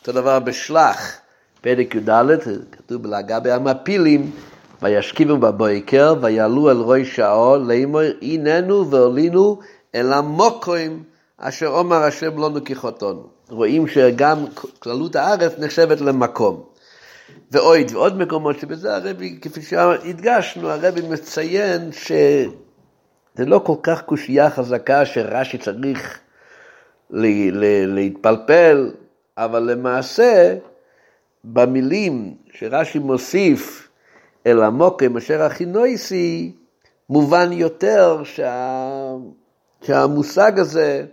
אותו 0.00 0.12
דבר 0.12 0.38
בשלח, 0.38 1.12
פרק 1.60 1.94
י"ד, 1.94 2.10
כתוב 2.72 3.02
בלגבי 3.02 3.50
המפילים, 3.50 4.30
וישכיבו 4.82 5.36
בבויקר, 5.36 6.14
ויעלו 6.20 6.70
אל 6.70 6.76
רוי 6.76 7.04
שעו, 7.04 7.56
לאמור, 7.56 8.00
הננו 8.22 8.90
ועלינו 8.90 9.60
אל 9.94 10.12
המוקוים 10.12 11.02
אשר 11.38 11.66
אומר 11.66 11.96
השם 11.96 12.38
לא 12.38 12.50
נקיחותנו. 12.50 13.26
רואים 13.48 13.88
שגם 13.88 14.44
כללות 14.78 15.16
הארץ 15.16 15.52
נחשבת 15.58 16.00
למקום. 16.00 16.64
ועוד 17.50 17.92
ועוד 17.92 18.18
מקומות 18.18 18.58
שבזה 18.60 18.96
הרבי, 18.96 19.38
כפי 19.42 19.62
שהדגשנו, 19.62 20.70
הרבי 20.70 21.00
מציין 21.00 21.92
שזה 21.92 23.46
לא 23.46 23.58
כל 23.58 23.76
כך 23.82 24.02
קושייה 24.02 24.50
חזקה 24.50 25.06
שרש"י 25.06 25.58
צריך 25.58 26.18
להתפלפל, 27.10 28.92
אבל 29.36 29.62
למעשה 29.62 30.56
במילים 31.44 32.34
שרש"י 32.52 32.98
מוסיף 32.98 33.88
אל 34.46 34.62
המוקם 34.62 35.16
אשר 35.16 35.42
הכי 35.42 35.64
נויסי, 35.64 36.52
מובן 37.08 37.52
יותר 37.52 38.24
שה... 38.24 39.14
שהמושג 39.82 40.58
הזה 40.58 41.06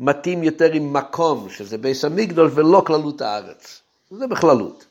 מתאים 0.00 0.42
יותר 0.42 0.72
עם 0.72 0.92
מקום, 0.92 1.48
שזה 1.50 1.78
ביס 1.78 2.04
המקדוש 2.04 2.52
ולא 2.54 2.82
כללות 2.86 3.20
הארץ. 3.20 3.82
זה 4.10 4.26
בכללות. 4.26 4.86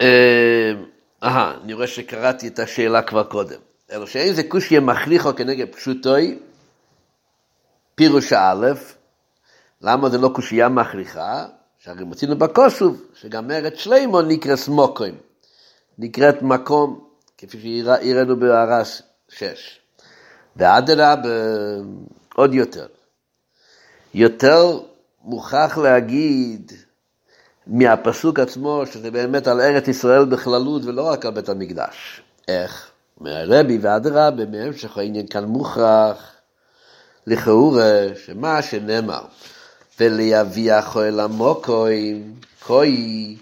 אה, 0.00 0.72
אני 1.62 1.72
רואה 1.72 1.86
שקראתי 1.86 2.48
את 2.48 2.58
השאלה 2.58 3.02
כבר 3.02 3.24
קודם. 3.24 3.67
אלא 3.92 4.06
שאין 4.06 4.34
זה 4.34 4.42
קושיה 4.42 4.80
מכריחו 4.80 5.36
כנגד 5.36 5.66
פשוטוי, 5.72 6.38
פירוש 7.94 8.32
א', 8.32 8.66
למה 9.80 10.08
זה 10.08 10.18
לא 10.18 10.30
קושייה 10.34 10.68
מכריחה? 10.68 11.46
שהרי 11.78 12.04
מוצאינו 12.04 12.38
בכוסוב, 12.38 13.02
שגם 13.14 13.50
ארץ 13.50 13.74
שלימו 13.76 14.22
נקרא 14.22 14.56
סמוקוים, 14.56 15.18
נקראת 15.98 16.42
מקום, 16.42 17.08
כפי 17.38 17.82
שהראינו 17.84 18.36
בהרס 18.36 19.02
שש. 19.28 19.80
ואדרבה, 20.56 21.30
עוד 22.34 22.54
יותר. 22.54 22.86
יותר 24.14 24.80
מוכרח 25.24 25.78
להגיד 25.78 26.72
מהפסוק 27.66 28.38
עצמו, 28.38 28.82
שזה 28.86 29.10
באמת 29.10 29.46
על 29.46 29.60
ארץ 29.60 29.88
ישראל 29.88 30.24
בכללות 30.24 30.84
ולא 30.84 31.02
רק 31.02 31.26
על 31.26 31.30
בית 31.32 31.48
המקדש. 31.48 32.22
איך? 32.48 32.87
מהרבי 33.20 33.78
ואדרבה, 33.78 34.44
בהמשך 34.44 34.98
העניין 34.98 35.26
כאן 35.26 35.44
מוכרח, 35.44 36.32
לכאורה, 37.26 38.06
שמה 38.26 38.62
שנאמר, 38.62 39.22
ולהביאכו 40.00 41.02
אל 41.02 41.20
המוקוים, 41.20 42.34
כוי, 42.66 43.36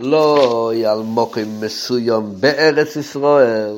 לא 0.00 0.72
על 0.86 0.98
מוקם 0.98 1.60
מסוים 1.60 2.40
בארץ 2.40 2.96
ישראל, 2.96 3.76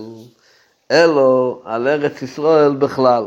אלא 0.90 1.60
על 1.64 1.88
ארץ 1.88 2.22
ישראל 2.22 2.74
בכלל. 2.74 3.24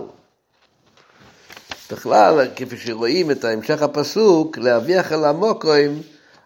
בכלל, 1.92 2.48
כפי 2.56 2.78
שרואים 2.78 3.32
את 3.32 3.44
המשך 3.44 3.82
הפסוק, 3.82 4.58
להביח 4.58 5.12
אל 5.12 5.26
המוקרים, 5.26 6.02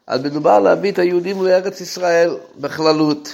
אז 0.07 0.21
מדובר 0.23 0.59
להביא 0.59 0.91
את 0.91 0.99
היהודים 0.99 1.45
לארץ 1.45 1.81
ישראל 1.81 2.37
בכללות. 2.59 3.29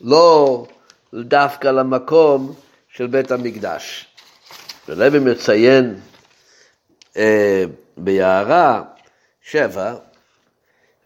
לא 0.00 0.66
דווקא 1.14 1.68
למקום 1.68 2.54
של 2.88 3.06
בית 3.06 3.30
המקדש. 3.30 4.06
ולוי 4.88 5.18
מציין 5.18 6.00
אה, 7.16 7.64
ביערה 7.96 8.82
שבע, 9.42 9.94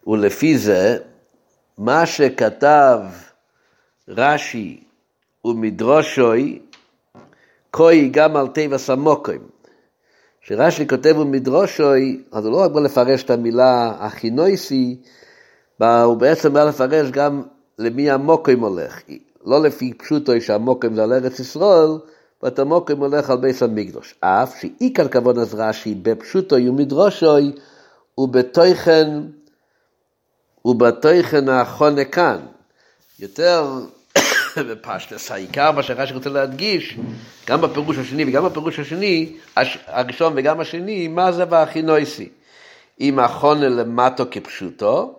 ולפי 0.07 0.59
זה, 0.59 0.99
מה 1.79 2.07
שכתב 2.07 2.99
רש"י 4.09 4.85
ומדרושוי, 5.45 6.59
כוי 7.71 8.09
גם 8.09 8.37
על 8.37 8.49
טבע 8.49 8.79
סמוקים. 8.79 9.41
כשרש"י 10.41 10.89
כותב 10.89 11.19
ומדרושוי, 11.19 12.23
אז 12.33 12.45
הוא 12.45 12.53
לא 12.53 12.57
רק 12.65 12.71
בא 12.71 12.81
לפרש 12.81 13.23
את 13.23 13.31
המילה 13.31 13.93
הכינויסי, 13.99 14.97
הוא 15.79 16.17
בעצם 16.17 16.53
בא 16.53 16.65
לפרש 16.65 17.11
גם 17.11 17.43
למי 17.79 18.11
המוקים 18.11 18.61
הולך. 18.61 19.01
לא 19.47 19.62
לפי 19.62 19.93
פשוטו 19.95 20.41
שהמוקים 20.41 20.95
זה 20.95 21.03
על 21.03 21.12
ארץ 21.12 21.41
ישראל, 21.41 21.91
ואת 22.43 22.59
המוקים 22.59 22.99
הולך 22.99 23.31
על 23.31 23.37
בית 23.37 23.62
המקדוש. 23.62 24.15
אף 24.21 24.55
שעיקר 24.61 25.09
כבוד 25.09 25.38
אז 25.38 25.55
רש"י 25.55 25.95
בפשוטו 25.95 26.57
ומדרושוי, 26.57 27.53
ובתוכן, 28.19 29.21
ובתוכן 30.65 31.49
החונה 31.49 32.05
כאן. 32.05 32.41
יותר 33.19 33.67
בפשטס, 34.69 35.31
העיקר 35.31 35.73
מה 35.73 35.83
שרש"י 35.83 36.15
רוצה 36.15 36.31
להדגיש, 36.31 36.99
גם 37.47 37.61
בפירוש 37.61 37.99
השני 37.99 38.25
וגם 38.29 38.45
בפירוש 38.45 38.79
השני, 38.79 39.37
הראשון 39.87 40.33
וגם 40.37 40.61
השני, 40.61 41.09
מה 41.09 41.33
זה 41.33 41.45
והכינויסי? 41.50 42.29
אם 43.00 43.19
החונה 43.19 43.69
למטו 43.69 44.25
כפשוטו, 44.31 45.19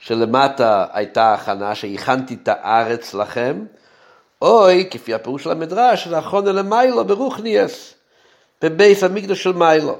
שלמטה 0.00 0.86
הייתה 0.92 1.34
הכנה 1.34 1.74
שהכנתי 1.74 2.34
את 2.42 2.48
הארץ 2.48 3.14
לכם, 3.14 3.64
אוי, 4.42 4.88
כפי 4.90 5.14
הפירוש 5.14 5.44
של 5.44 5.50
המדרש, 5.50 6.06
החונה 6.06 6.52
למיילו 6.52 7.04
ברוכניאס, 7.04 7.94
בבייס 8.62 9.04
המקדוש 9.04 9.42
של 9.42 9.52
מיילו. 9.52 9.98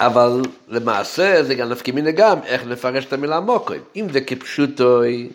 אבל 0.00 0.42
למעשה 0.68 1.42
זה 1.42 1.54
גם 1.54 1.68
נפקא 1.68 1.90
מיני 1.90 2.12
גם 2.12 2.38
איך 2.44 2.62
לפרש 2.66 3.04
את 3.04 3.12
המילה 3.12 3.40
מוקרים. 3.40 3.82
אם 3.96 4.06
זה 4.12 4.20
כפשוטוי, 4.20 5.30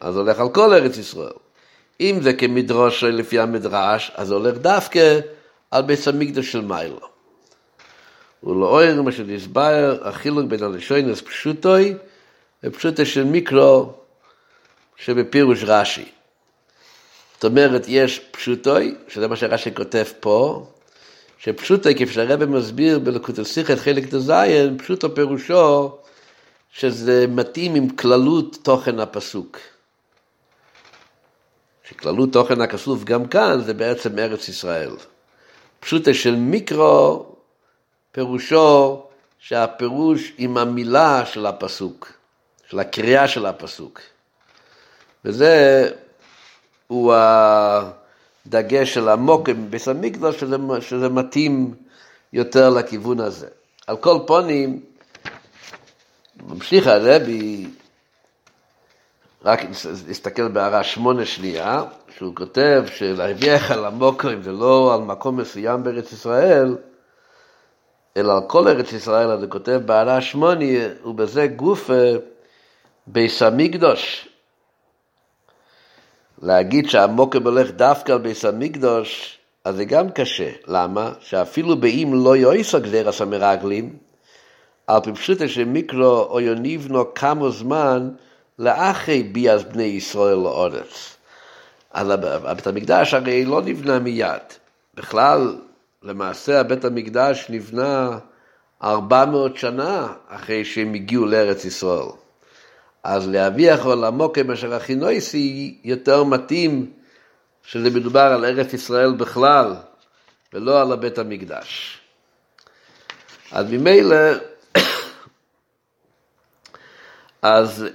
אז 0.00 0.16
הולך 0.16 0.40
על 0.40 0.48
כל 0.48 0.74
ארץ 0.74 0.98
ישראל. 0.98 1.32
אם 2.00 2.18
זה 2.22 2.32
כמדרוש 2.32 3.04
לפי 3.04 3.38
המדרש, 3.38 4.12
אז 4.14 4.30
הולך 4.30 4.58
דווקא 4.58 5.20
על 5.70 5.82
בית 5.82 6.06
המקדש 6.06 6.52
של 6.52 6.60
מיילו. 6.60 7.11
ולאויר 8.44 9.02
מה 9.02 9.12
שנסבר, 9.12 9.98
החילוק 10.02 10.46
בין 10.46 10.62
הלשוינס 10.62 11.20
פשוטוי 11.20 11.94
ופשוטו 12.64 13.06
של 13.06 13.24
מיקרו 13.24 13.92
שבפירוש 14.96 15.64
רש"י. 15.64 16.04
זאת 17.34 17.44
אומרת, 17.44 17.84
יש 17.88 18.18
פשוטוי, 18.30 18.94
שזה 19.08 19.28
מה 19.28 19.36
שרש"י 19.36 19.74
כותב 19.74 20.04
פה, 20.20 20.66
שפשוטוי, 21.38 21.94
כפי 21.94 22.12
שהרבא 22.12 22.46
מסביר 22.46 22.98
בלקוט 22.98 23.38
השיחת 23.38 23.78
חלק 23.78 24.06
ט"ז, 24.06 24.32
פשוטו 24.78 25.14
פירושו 25.14 25.90
שזה 26.72 27.26
מתאים 27.28 27.74
עם 27.74 27.88
כללות 27.88 28.58
תוכן 28.62 29.00
הפסוק. 29.00 29.58
שכללות 31.88 32.32
תוכן 32.32 32.60
הכסוף 32.60 33.04
גם 33.04 33.26
כאן 33.26 33.60
זה 33.60 33.74
בעצם 33.74 34.18
ארץ 34.18 34.48
ישראל. 34.48 34.96
פשוטה 35.80 36.14
של 36.14 36.34
מיקרו 36.36 37.31
פירושו 38.12 39.02
שהפירוש 39.38 40.32
עם 40.38 40.58
המילה 40.58 41.26
של 41.26 41.46
הפסוק, 41.46 42.12
של 42.68 42.78
הקריאה 42.80 43.28
של 43.28 43.46
הפסוק. 43.46 44.00
וזה 45.24 45.88
הוא 46.86 47.14
הדגש 47.14 48.94
של 48.94 49.08
המוקם 49.08 49.66
בביס 49.66 49.88
המקדוש, 49.88 50.40
שזה, 50.40 50.56
שזה 50.80 51.08
מתאים 51.08 51.74
יותר 52.32 52.70
לכיוון 52.70 53.20
הזה. 53.20 53.48
על 53.86 53.96
כל 53.96 54.18
פונים, 54.26 54.80
ממשיך 56.46 56.86
הרבי 56.86 57.66
רק 59.44 59.60
נסתכל 60.08 60.48
בהערה 60.48 60.84
שמונה 60.84 61.26
שנייה, 61.26 61.82
שהוא 62.16 62.34
כותב 62.36 62.84
שלהביאך 62.94 63.70
על 63.70 63.84
המוקרים 63.84 64.42
זה 64.42 64.52
לא 64.52 64.94
על 64.94 65.00
מקום 65.00 65.36
מסוים 65.36 65.82
בארץ 65.82 66.12
ישראל, 66.12 66.76
אלא 68.16 68.32
על 68.32 68.42
כל 68.46 68.68
ארץ 68.68 68.92
ישראל, 68.92 69.30
אז 69.30 69.42
הוא 69.42 69.50
כותב 69.50 69.80
בהערה 69.86 70.20
שמונה, 70.20 70.64
ובזה 71.04 71.46
גוף 71.46 71.90
ביס 73.06 73.42
המקדוש. 73.42 74.28
להגיד 76.42 76.90
שהמוקר 76.90 77.38
הולך 77.44 77.70
דווקא 77.70 78.12
על 78.12 78.18
ביס 78.18 78.44
המקדוש, 78.44 79.38
אז 79.64 79.76
זה 79.76 79.84
גם 79.84 80.10
קשה. 80.10 80.50
למה? 80.66 81.12
שאפילו 81.20 81.76
באם 81.76 82.24
לא 82.24 82.36
יויסו 82.36 82.80
גזירס 82.80 83.20
המרגלים, 83.20 83.96
על 84.86 85.00
פי 85.00 85.12
פשוטה 85.12 85.48
שמיקרו 85.48 86.26
או 86.30 86.40
יוניבנו 86.40 87.14
כמה 87.14 87.50
זמן, 87.50 88.10
לאחרי 88.58 89.22
ביאז 89.22 89.64
בני 89.64 89.82
ישראל 89.82 90.34
לאורץ. 90.34 91.16
אז 91.90 92.08
בית 92.56 92.66
המקדש 92.66 93.14
הרי 93.14 93.44
לא 93.44 93.62
נבנה 93.62 93.98
מיד. 93.98 94.42
בכלל, 94.94 95.56
למעשה 96.02 96.60
הבית 96.60 96.84
המקדש 96.84 97.46
נבנה 97.48 98.18
400 98.82 99.56
שנה 99.56 100.12
אחרי 100.28 100.64
שהם 100.64 100.94
הגיעו 100.94 101.26
לארץ 101.26 101.64
ישראל. 101.64 102.08
אז 103.04 103.28
להביא 103.28 103.72
יכול 103.72 104.04
עמוקי 104.04 104.42
מאשר 104.42 104.74
הכינויסי 104.74 105.78
יותר 105.84 106.24
מתאים 106.24 106.92
שזה 107.62 107.90
מדובר 107.90 108.20
על 108.20 108.44
ארץ 108.44 108.72
ישראל 108.72 109.12
בכלל 109.12 109.74
ולא 110.52 110.80
על 110.80 110.92
הבית 110.92 111.18
המקדש. 111.18 111.98
אז 113.52 113.66
ממילא, 113.70 114.16
אז 117.42 117.86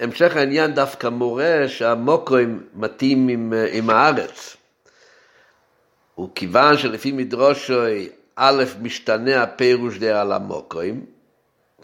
המשך 0.00 0.36
העניין 0.36 0.74
דווקא 0.74 1.06
מורה 1.06 1.64
שהמוקרים 1.68 2.66
מתאים 2.74 3.28
עם, 3.28 3.52
עם 3.72 3.90
הארץ. 3.90 4.56
וכיוון 6.18 6.78
שלפי 6.78 7.12
מדרושוי, 7.12 8.08
א', 8.36 8.64
משתנה 8.82 9.42
הפירוש 9.42 10.02
על 10.02 10.32
המוקרים, 10.32 11.06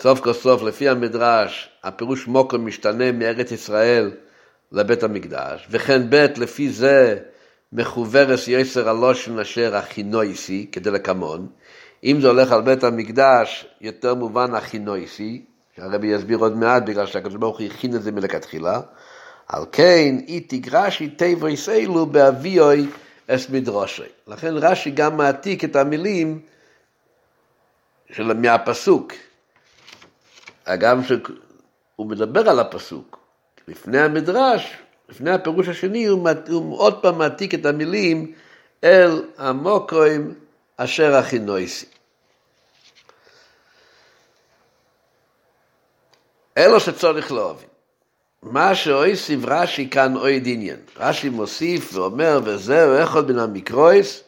סוף 0.00 0.20
כל 0.20 0.32
סוף, 0.32 0.62
לפי 0.62 0.88
המדרש, 0.88 1.70
הפירוש 1.84 2.26
מוקרים 2.26 2.66
משתנה 2.66 3.12
מארץ 3.12 3.52
ישראל 3.52 4.10
לבית 4.72 5.02
המקדש, 5.02 5.66
וכן 5.70 6.10
ב', 6.10 6.26
לפי 6.36 6.70
זה 6.70 7.18
מחוברס 7.72 8.48
יסר 8.48 8.88
הלושן 8.88 9.38
אשר 9.38 9.76
הכינויסי, 9.76 10.66
כדלקמון. 10.72 11.46
אם 12.04 12.20
זה 12.20 12.28
הולך 12.28 12.52
על 12.52 12.60
בית 12.60 12.84
המקדש, 12.84 13.66
יותר 13.80 14.14
מובן 14.14 14.54
הכינויסי, 14.54 15.44
שהרבי 15.76 16.06
יסביר 16.06 16.38
עוד 16.38 16.56
מעט, 16.56 16.82
בגלל 16.82 17.06
שהקדוש 17.06 17.34
ברוך 17.34 17.58
הוא 17.58 17.66
הכין 17.66 17.96
את 17.96 18.02
זה 18.02 18.12
מלכתחילה. 18.12 18.80
על 19.48 19.64
כן, 19.72 20.16
אי 20.28 20.40
תגרשי 20.40 21.08
תיבריס 21.08 21.68
אלו 21.68 22.06
באביוי 22.06 22.86
אס 23.34 23.48
מדרושי. 23.48 24.02
לכן 24.26 24.54
רש"י 24.56 24.90
גם 24.90 25.16
מעתיק 25.16 25.64
את 25.64 25.76
המילים 25.76 26.40
של, 28.12 28.32
מהפסוק. 28.32 29.12
גם 30.78 31.04
שהוא 31.04 32.06
מדבר 32.06 32.50
על 32.50 32.60
הפסוק. 32.60 33.18
לפני 33.68 34.00
המדרש, 34.00 34.76
לפני 35.08 35.30
הפירוש 35.30 35.68
השני, 35.68 36.06
הוא, 36.06 36.28
הוא 36.48 36.78
עוד 36.78 37.02
פעם 37.02 37.18
מעתיק 37.18 37.54
את 37.54 37.66
המילים 37.66 38.32
אל 38.84 39.22
המוקרים 39.38 40.34
אשר 40.76 41.14
הכינויסי. 41.14 41.86
אלו 46.58 46.80
שצריך 46.80 47.32
להבין. 47.32 47.69
מה 48.42 48.74
שאויסיב 48.74 49.44
רש"י 49.46 49.90
כאן 49.90 50.16
אוי 50.16 50.40
דניין. 50.40 50.76
רש"י 50.96 51.28
מוסיף 51.28 51.94
ואומר, 51.94 52.40
וזהו 52.44 53.02
אחד 53.02 53.30
מן 53.30 53.38
המקרויס, 53.38 54.22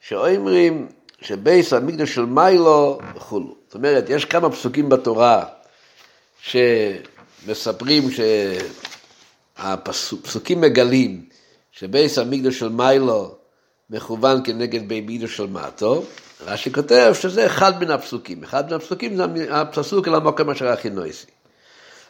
שאומרים 0.00 0.88
שבייס 1.20 1.72
המקדוש 1.72 2.14
של 2.14 2.24
מיילו 2.24 2.98
וכולו. 3.16 3.54
זאת 3.66 3.74
אומרת, 3.74 4.04
יש 4.08 4.24
כמה 4.24 4.50
פסוקים 4.50 4.88
בתורה 4.88 5.44
שמספרים 6.40 8.08
שהפסוקים 9.56 10.60
מגלים 10.60 11.24
שבייס 11.72 12.18
המקדוש 12.18 12.58
של 12.58 12.68
מיילו 12.68 13.34
מכוון 13.90 14.40
כנגד 14.44 14.88
בי 14.88 15.00
מידו 15.00 15.28
של 15.28 15.46
מטו, 15.46 16.04
רש"י 16.40 16.72
כותב 16.72 17.12
שזה 17.20 17.46
אחד 17.46 17.80
מן 17.84 17.90
הפסוקים. 17.90 18.44
אחד 18.44 18.66
מן 18.66 18.76
הפסוקים 18.76 19.16
זה 19.16 19.24
הפסוק 19.50 20.08
אל 20.08 20.14
המוקם 20.14 20.50
אשר 20.50 20.68
הכי 20.68 20.90
נויסי. 20.90 21.26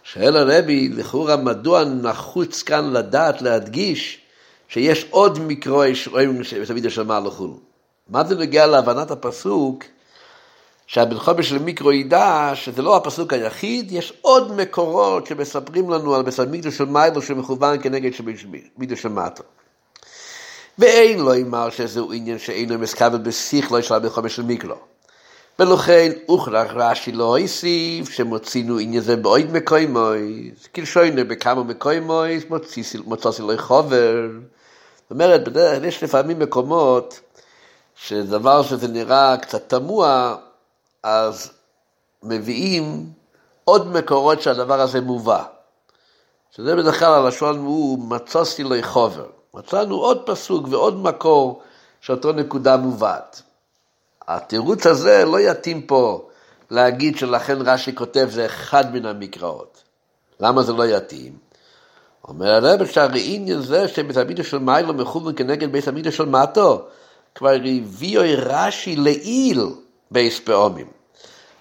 שואל 0.02 0.36
הרבי, 0.36 0.88
לכאורה 0.88 1.36
מדוע 1.36 1.84
נחוץ 1.84 2.62
כאן 2.62 2.92
לדעת, 2.92 3.42
להדגיש, 3.42 4.20
שיש 4.68 5.06
עוד 5.10 5.38
מקרוי 5.38 5.94
שרואים 5.94 6.44
שתמיד 6.44 6.90
של 6.90 7.02
מעלה 7.02 7.30
חולו. 7.30 7.58
מה 8.08 8.24
זה 8.24 8.34
נוגע 8.34 8.66
להבנת 8.66 9.10
הפסוק, 9.10 9.84
שהבן 10.86 11.42
של 11.42 11.58
מיקרו 11.58 11.92
ידע 11.92 12.50
שזה 12.54 12.82
לא 12.82 12.96
הפסוק 12.96 13.32
היחיד, 13.32 13.92
יש 13.92 14.12
עוד 14.20 14.56
מקורות 14.56 15.26
שמספרים 15.26 15.90
לנו 15.90 16.14
על 16.14 16.22
המקדוש 16.38 16.76
של 16.76 16.84
מיילו 16.84 17.22
שמכוון 17.22 17.82
כנגד 17.82 18.10
מקדוש 18.78 19.02
של 19.02 19.08
מטו. 19.08 19.42
ואין 20.78 21.18
לו 21.18 21.34
אמר 21.34 21.70
שזהו 21.70 22.12
עניין 22.12 22.38
שאינו 22.38 22.78
מסכבל 22.78 23.18
בשכלו 23.18 23.82
של 23.82 23.94
הבן 23.94 24.28
של 24.28 24.42
מיקרו. 24.42 24.74
ולכן 25.60 26.12
הוכרח 26.26 26.70
רש"י 26.74 27.12
לא 27.12 27.38
הוסיף 27.38 28.10
שמוצינו 28.10 28.78
עניין 28.78 29.02
זה 29.02 29.16
בעוד 29.16 29.52
מקוימוי, 29.52 30.50
כלשונו 30.74 31.28
בכמה 31.28 31.62
מקוימוי, 31.62 32.40
מוצאסי 33.04 33.42
לו 33.42 33.58
חובר. 33.58 34.28
זאת 35.02 35.10
אומרת, 35.10 35.44
בדרך 35.48 35.84
יש 35.84 36.02
לפעמים 36.02 36.38
מקומות 36.38 37.20
שדבר 37.94 38.62
שזה 38.62 38.88
נראה 38.88 39.36
קצת 39.36 39.68
תמוה, 39.68 40.36
אז 41.02 41.50
מביאים 42.22 43.06
עוד 43.64 43.86
מקורות 43.96 44.42
שהדבר 44.42 44.80
הזה 44.80 45.00
מובא. 45.00 45.42
שזה 46.56 46.76
בדרך 46.76 46.98
כלל 46.98 47.12
הלשון 47.12 47.58
הוא 47.58 47.98
מצוסי 48.08 48.62
לו 48.62 48.76
חובר. 48.82 49.26
מצאנו 49.54 49.94
עוד 49.94 50.22
פסוק 50.26 50.66
ועוד 50.70 50.96
מקור 50.96 51.62
שאותו 52.00 52.32
נקודה 52.32 52.76
מובאת. 52.76 53.49
התירוץ 54.30 54.86
הזה 54.86 55.24
לא 55.24 55.40
יתאים 55.40 55.82
פה 55.82 56.28
להגיד 56.70 57.18
שלכן 57.18 57.58
רש"י 57.60 57.94
כותב 57.94 58.28
זה 58.30 58.46
אחד 58.46 58.94
מן 58.94 59.06
המקראות. 59.06 59.82
למה 60.40 60.62
זה 60.62 60.72
לא 60.72 60.86
יתאים? 60.86 61.32
אומר 62.28 62.50
הרב 62.50 62.86
שהרי 62.86 63.22
עניין 63.34 63.60
זה 63.60 63.88
שבית 63.88 64.16
המידע 64.16 64.44
של 64.44 64.58
מיילו 64.58 64.94
מכוון 64.94 65.34
כנגד 65.36 65.72
בית 65.72 65.88
המידע 65.88 66.12
של 66.12 66.24
מטו, 66.24 66.82
כבר 67.34 67.50
הביאו 67.50 68.22
רש"י 68.38 68.96
לעיל 68.96 69.66
בייס 70.10 70.40
פעומים. 70.40 70.86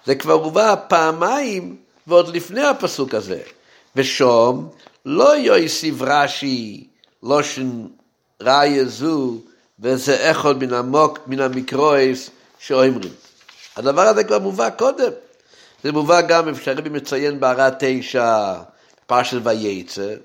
זה 0.06 0.16
כבר 0.16 0.34
הובא 0.34 0.76
פעמיים 0.88 1.76
ועוד 2.08 2.36
לפני 2.36 2.66
הפסוק 2.66 3.14
הזה. 3.14 3.42
ושום 3.96 4.70
לא 5.06 5.38
יוסיף 5.38 5.96
רש"י 6.02 6.88
לושן 7.24 7.88
ראיה 8.42 8.86
זו 8.86 9.34
וזה 9.80 10.32
אחד 10.32 10.64
מן 10.64 10.74
המוק, 10.74 11.20
מן 11.28 11.40
המקרויס 11.40 12.30
שאומרים. 12.60 13.12
הדבר 13.76 14.02
הזה 14.02 14.24
כבר 14.24 14.40
מובא 14.40 14.70
קודם. 14.70 15.12
זה 15.84 15.92
מובא 15.92 16.22
גם, 16.22 16.50
אפשרי 16.50 16.90
מציין 16.90 17.40
בערה 17.40 17.70
תשע, 17.80 18.54
פרשת 19.08 19.38
וייצא, 19.44 20.16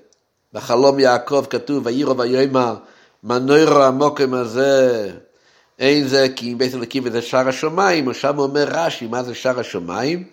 בחלום 0.53 0.99
יעקב 0.99 1.45
כתוב, 1.49 1.85
ויירו 1.85 2.17
ויאמר, 2.17 2.75
מנוירו 3.23 3.83
המוקם 3.83 4.33
הזה, 4.33 5.11
אין 5.79 6.07
זה 6.07 6.27
כי 6.35 6.51
אם 6.51 6.57
בית 6.57 6.73
אלוקים 6.75 7.03
וזה 7.05 7.21
שער 7.21 7.47
השמיים, 7.49 8.13
שם 8.13 8.39
אומר 8.39 8.65
רש"י, 8.67 9.07
מה 9.07 9.23
זה 9.23 9.35
שער 9.35 9.59
השמיים? 9.59 10.23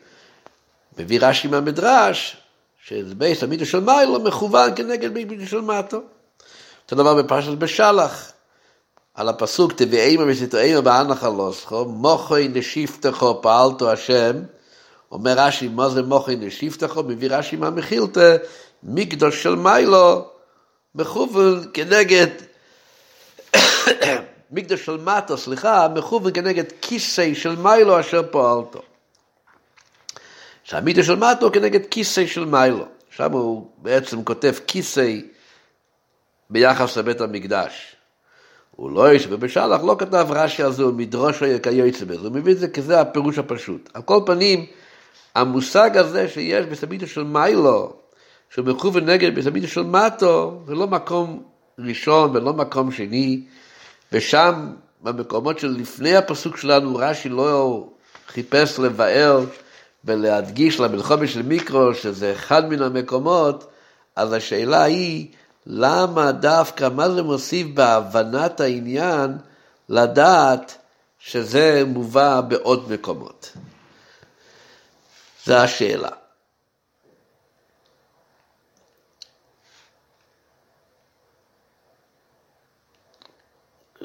מביא 0.98 1.18
רש"י 1.22 1.48
מהמדרש, 1.48 2.36
שזה 2.86 3.14
בית 3.14 3.42
המידע 3.42 3.64
של 3.64 3.80
מיילו 3.80 4.20
מכוון 4.20 4.70
כנגד 4.76 5.14
בית 5.14 5.28
של 5.48 5.60
מטו. 5.60 6.00
אותו 6.84 6.96
דבר 6.96 7.22
בפרשת 7.22 7.52
בשלח, 7.52 8.32
על 9.14 9.28
הפסוק 9.28 9.72
תביאימה 9.72 10.24
ותתאימה 10.28 10.80
באנח 10.80 11.24
הלוסכו, 11.24 11.84
מוחוי 11.84 12.48
נשיפתכו 12.48 13.42
פעלתו 13.42 13.92
השם, 13.92 14.36
אומר 15.12 15.34
רש"י, 15.36 15.68
מה 15.68 15.88
זה 15.88 16.02
מוחוי 16.02 16.36
נשיפתכו? 16.36 17.02
מביא 17.02 17.28
רש"י 17.30 17.56
מהמחילתא, 17.56 18.36
מקדוש 18.82 19.42
של 19.42 19.54
מיילו, 19.54 20.28
מכוון 20.94 21.64
כנגד, 21.74 22.26
מקדוש 24.50 24.84
של 24.84 24.96
מטו, 24.96 25.38
סליחה, 25.38 25.88
מכוון 25.88 26.32
כנגד 26.32 26.64
כיסא 26.80 27.34
של 27.34 27.56
מיילו 27.56 28.00
אשר 28.00 28.22
פועלתו. 28.30 28.82
שהמידע 30.64 31.02
של 31.02 31.16
מטו 31.16 31.52
כנגד 31.52 31.86
כיסא 31.90 32.26
של 32.26 32.44
מיילו. 32.44 32.84
שם 33.10 33.32
הוא 33.32 33.70
בעצם 33.78 34.24
כותב 34.24 34.54
כיסא 34.66 35.14
ביחס 36.50 36.96
לבית 36.96 37.20
המקדש. 37.20 37.96
הוא 38.82 38.90
לא 38.90 39.12
יש, 39.12 39.26
ובשלח 39.30 39.82
לא 39.84 39.96
כתב 39.98 40.26
רש"י 40.30 40.62
על 40.62 40.72
זה, 40.72 40.82
הוא 40.82 40.94
מדרוש 40.94 41.42
היה 41.42 41.58
כיוצא 41.58 42.04
בזה, 42.04 42.28
הוא 42.28 42.32
מביא 42.32 42.52
את 42.52 42.58
זה 42.58 42.68
כזה 42.68 43.00
הפירוש 43.00 43.38
הפשוט. 43.38 43.90
על 43.94 44.02
כל 44.02 44.20
פנים, 44.26 44.66
המושג 45.34 45.96
הזה 45.96 46.28
שיש 46.28 46.66
בסביתו 46.66 47.06
של 47.06 47.22
מיילו, 47.22 47.92
שהוא 48.50 48.66
מכוון 48.66 49.04
נגד 49.04 49.34
בסביתו 49.34 49.68
של 49.68 49.82
מטו, 49.82 50.60
זה 50.66 50.74
לא 50.74 50.86
מקום 50.86 51.42
ראשון 51.78 52.36
ולא 52.36 52.52
מקום 52.52 52.92
שני, 52.92 53.44
ושם, 54.12 54.72
במקומות 55.02 55.58
של 55.58 55.68
לפני 55.68 56.16
הפסוק 56.16 56.56
שלנו, 56.56 56.96
רש"י 56.96 57.28
לא 57.28 57.86
חיפש 58.28 58.78
לבאר 58.78 59.44
ולהדגיש 60.04 60.80
למלחמה 60.80 61.26
של 61.26 61.42
מיקרו, 61.42 61.94
שזה 61.94 62.32
אחד 62.32 62.68
מן 62.68 62.82
המקומות, 62.82 63.70
אז 64.16 64.32
השאלה 64.32 64.82
היא, 64.82 65.28
למה 65.66 66.32
דווקא, 66.32 66.88
מה 66.88 67.10
זה 67.10 67.22
מוסיף 67.22 67.66
בהבנת 67.74 68.60
העניין 68.60 69.38
לדעת 69.88 70.78
שזה 71.18 71.82
מובא 71.86 72.40
בעוד 72.40 72.92
מקומות? 72.92 73.52
זו 75.44 75.54
השאלה. 75.54 76.08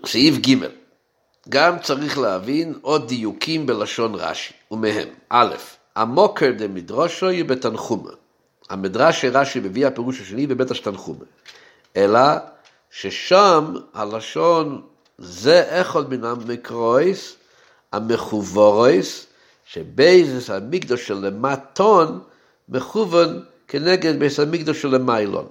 סעיף 0.05 0.35
ג' 0.37 0.55
גם 1.49 1.79
צריך 1.79 2.17
להבין 2.17 2.79
עוד 2.81 3.07
דיוקים 3.07 3.65
בלשון 3.65 4.15
רש"י, 4.15 4.53
ומהם, 4.71 5.07
א', 5.29 5.55
המוקר 5.95 6.51
דמדרושו 6.57 7.27
היא 7.27 7.45
בתנחומה. 7.45 8.11
המדרש 8.69 9.21
שרש"י 9.21 9.59
מביא 9.59 9.87
הפירוש 9.87 10.21
השני 10.21 10.47
בבית 10.47 10.71
זה 10.71 10.83
תנחומה. 10.83 11.25
אלא 11.95 12.19
ששם 12.91 13.73
הלשון 13.93 14.81
זה 15.17 15.81
אחד 15.81 16.09
מן 16.09 16.23
המקרויס, 16.23 17.35
המחובורויס, 17.91 19.25
שבייזס 19.65 20.49
המקדוש 20.49 21.07
של 21.07 21.13
למטון 21.13 22.19
מכוון 22.69 23.43
כנגד 23.67 24.19
בייס 24.19 24.39
המקדוש 24.39 24.81
של 24.81 24.87
למיילון. 24.87 25.47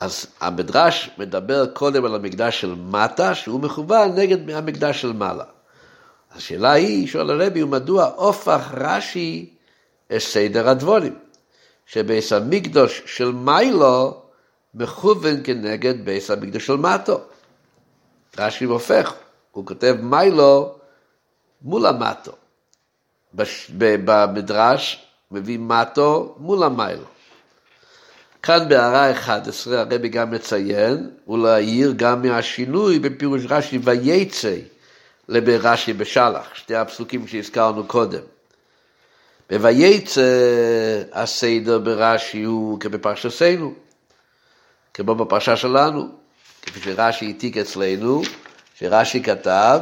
אז 0.00 0.26
המדרש 0.40 1.10
מדבר 1.18 1.66
קודם 1.66 2.04
על 2.04 2.14
המקדש 2.14 2.60
של 2.60 2.74
מטה, 2.74 3.34
שהוא 3.34 3.60
מכוון 3.60 4.12
נגד 4.14 4.50
המקדש 4.50 5.02
של 5.02 5.12
מעלה. 5.12 5.44
השאלה 6.32 6.72
היא, 6.72 7.08
שואל 7.08 7.30
הרבי, 7.30 7.64
מדוע 7.64 8.04
הופך 8.04 8.70
רש"י 8.74 9.54
את 10.16 10.18
סדר 10.18 10.68
הדבורים? 10.68 11.18
שבייס 11.88 12.32
המקדוש 12.32 13.02
של 13.06 13.32
מיילו 13.32 14.22
מכוון 14.74 15.40
כנגד 15.44 16.04
בייס 16.04 16.30
המקדוש 16.30 16.66
של 16.66 16.76
מטו. 16.76 17.20
רש"י 18.38 18.64
הופך, 18.64 19.14
הוא 19.52 19.66
כותב 19.66 19.96
מיילו 20.02 20.74
מול 21.62 21.86
המטו. 21.86 22.32
במדרש 23.76 25.06
מביא 25.30 25.58
מטו 25.58 26.34
מול 26.38 26.62
המיילו. 26.62 27.04
כאן 28.42 28.68
בהערה 28.68 29.12
11 29.12 29.80
הרבי 29.80 30.08
גם 30.08 30.30
מציין 30.30 31.10
ולהעיר 31.28 31.92
גם 31.96 32.22
מהשינוי 32.22 32.98
בפירוש 32.98 33.42
רש"י 33.48 33.78
וייצא 33.82 34.56
לברש"י 35.28 35.92
בשלח, 35.92 36.54
שתי 36.54 36.74
הפסוקים 36.74 37.26
שהזכרנו 37.26 37.86
קודם. 37.86 38.22
בוייצא 39.50 40.22
הסדר 41.12 41.78
ברש"י 41.78 42.42
הוא 42.42 42.80
כבפרשתנו, 42.80 43.74
כמו 44.94 45.14
בפרשה 45.14 45.56
שלנו, 45.56 46.08
כפי 46.62 46.80
שרש"י 46.80 47.26
העתיק 47.26 47.56
אצלנו, 47.56 48.22
שרש"י 48.74 49.22
כתב 49.22 49.80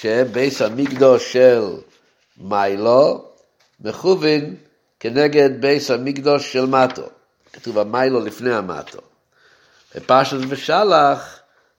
שבייס 0.00 0.62
המקדוש 0.62 1.32
של 1.32 1.62
מיילו 2.36 3.24
מכוון 3.80 4.54
כנגד 5.00 5.60
בייס 5.60 5.90
המקדוש 5.90 6.52
של 6.52 6.66
מטו. 6.66 7.02
כתוב 7.52 7.78
המיילו 7.78 8.20
לפני 8.20 8.54
המטו. 8.54 8.98
בפרשת 9.94 10.36
ושלח 10.48 11.38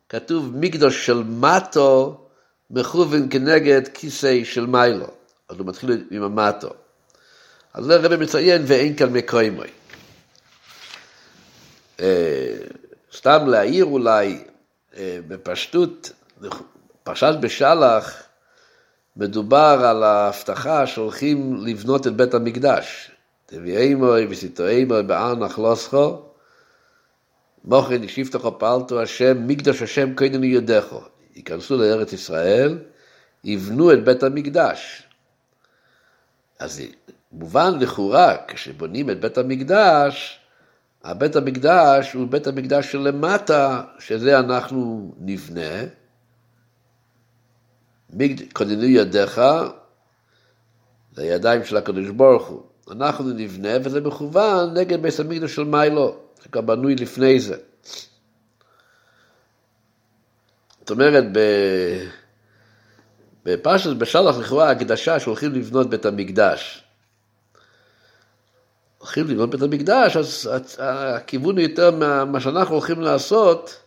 כתוב 0.10 0.52
מקדוש 0.56 1.06
של 1.06 1.24
מטו 1.24 2.22
מכוון 2.70 3.28
כנגד 3.30 3.88
כיסא 3.88 4.44
של 4.44 4.66
מיילו. 4.66 5.08
אז 5.50 5.58
הוא 5.58 5.68
מתחיל 5.68 6.04
עם 6.12 6.24
המטו. 6.24 6.70
אז 7.76 7.86
זה 7.86 7.96
הרב 7.96 8.16
מציין 8.16 8.64
ואין 8.68 8.96
כאן 8.96 9.14
מקוימוי. 9.14 9.68
אה, 12.00 12.58
סתם 13.16 13.48
להעיר 13.48 13.86
אולי 13.86 14.44
אה, 14.98 15.20
בפשטות, 15.28 16.12
פרשת 17.04 17.34
בשלח 17.42 18.24
מדובר 19.16 19.86
על 19.86 20.04
ההבטחה 20.04 20.88
שהולכים 20.88 21.66
לבנות 21.66 22.08
את 22.08 22.16
בית 22.16 22.34
המקדש. 22.34 23.12
תביאי 23.46 23.96
מוי 23.96 24.28
וסיטואי 24.30 24.86
מוי 24.86 25.04
באר 25.04 25.36
נחלוסכו, 25.36 26.22
מוכן 27.66 28.04
ישיבתכו 28.04 28.60
פעלתו 28.60 29.02
השם, 29.02 29.48
מקדש 29.48 29.82
השם 29.82 30.16
קודם 30.16 30.44
יודכו. 30.44 31.02
ייכנסו 31.36 31.78
לארץ 31.78 32.14
ישראל, 32.14 32.80
יבנו 33.44 33.94
את 33.94 34.04
בית 34.04 34.24
המקדש. 34.24 35.04
אז 36.60 36.82
מובן 37.38 37.80
לכאורה, 37.80 38.36
כשבונים 38.48 39.10
את 39.10 39.20
בית 39.20 39.38
המקדש, 39.38 40.40
הבית 41.04 41.36
המקדש 41.36 42.14
הוא 42.14 42.28
בית 42.28 42.48
המקדש 42.48 42.92
שלמטה, 42.92 43.82
שזה 44.00 44.40
אנחנו 44.40 45.12
נבנה. 45.20 45.84
כוננו 48.54 48.84
ידיך, 48.84 49.42
זה 51.14 51.22
הידיים 51.22 51.64
של 51.64 51.78
הקדוש 51.78 52.10
ברוך 52.10 52.48
הוא. 52.48 52.64
אנחנו 52.92 53.30
נבנה, 53.30 53.70
וזה 53.84 54.02
מכוון 54.02 54.74
נגד 54.78 55.02
בית 55.02 55.20
המקדש 55.20 55.56
של 55.56 55.64
מיילו, 55.64 56.16
שכבר 56.44 56.62
בנוי 56.62 56.96
לפני 56.96 57.40
זה. 57.40 57.58
זאת 60.80 60.92
אומרת, 60.92 61.24
בפרשת 63.46 63.96
בשלח 63.98 64.38
לכאורה 64.38 64.72
הקדשה 64.72 65.20
שהולכים 65.20 65.52
לבנות 65.52 65.90
בית 65.90 66.06
המקדש. 66.06 66.85
הולכים 69.06 69.28
לבנות 69.28 69.50
בית 69.50 69.62
המקדש, 69.62 70.18
אז 70.18 70.50
הכיוון 70.80 71.58
הוא 71.58 71.64
יותר 71.64 71.92
מה 72.26 72.40
שאנחנו 72.40 72.76
הולכים 72.76 73.02
לעשות, 73.02 73.78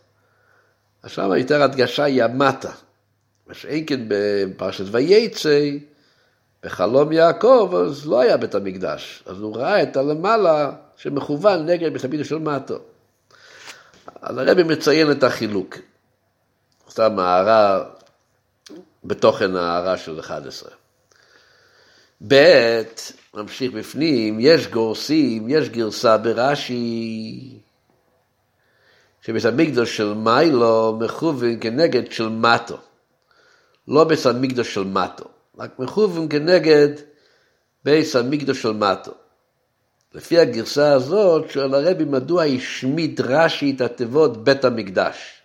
אז 1.03 1.11
שם 1.11 1.31
יותר 1.37 1.63
הדגשה 1.63 2.03
היא 2.03 2.23
המטה. 2.23 2.71
מה 3.47 3.53
שאין 3.53 3.83
כן 3.87 3.99
בפרשת 4.07 4.83
וייצא, 4.91 5.69
בחלום 6.63 7.11
יעקב, 7.11 7.73
אז 7.85 8.07
לא 8.07 8.21
היה 8.21 8.37
בית 8.37 8.55
המקדש. 8.55 9.23
אז 9.25 9.39
הוא 9.39 9.55
ראה 9.55 9.83
את 9.83 9.97
הלמעלה 9.97 10.71
שמכוון 10.97 11.65
נגד 11.65 11.93
בית 11.93 12.03
המקדש 12.03 12.29
של 12.29 12.37
מטו. 12.37 12.79
אז 14.21 14.37
הרבי 14.37 14.63
מציין 14.63 15.11
את 15.11 15.23
החילוק. 15.23 15.77
סתם 16.89 17.19
הערה 17.19 17.83
בתוכן 19.03 19.55
ההערה 19.55 19.97
של 19.97 20.19
11. 20.19 20.71
ב', 22.27 22.81
ממשיך 23.33 23.71
בפנים, 23.71 24.37
יש 24.39 24.67
גורסים, 24.67 25.45
יש 25.49 25.69
גרסה 25.69 26.17
ברש"י, 26.17 27.59
שבית 29.21 29.45
המקדוש 29.45 29.97
של 29.97 30.13
מיילו 30.13 30.97
מכוון 31.01 31.57
כנגד 31.61 32.11
של 32.11 32.29
מטו, 32.29 32.77
לא 33.87 34.03
בית 34.03 34.25
המקדוש 34.25 34.73
של 34.73 34.83
מטו, 34.83 35.25
רק 35.57 35.79
מכוון 35.79 36.27
כנגד 36.29 36.89
בית 37.85 38.15
המקדוש 38.15 38.61
של 38.61 38.71
מטו. 38.71 39.11
לפי 40.13 40.39
הגרסה 40.39 40.93
הזאת 40.93 41.51
שואל 41.51 41.73
הרבי 41.73 42.05
מדוע 42.05 42.43
השמיט 42.43 43.21
רש"י 43.21 43.73
את 43.75 43.81
התיבות 43.81 44.43
בית 44.43 44.65
המקדש. 44.65 45.41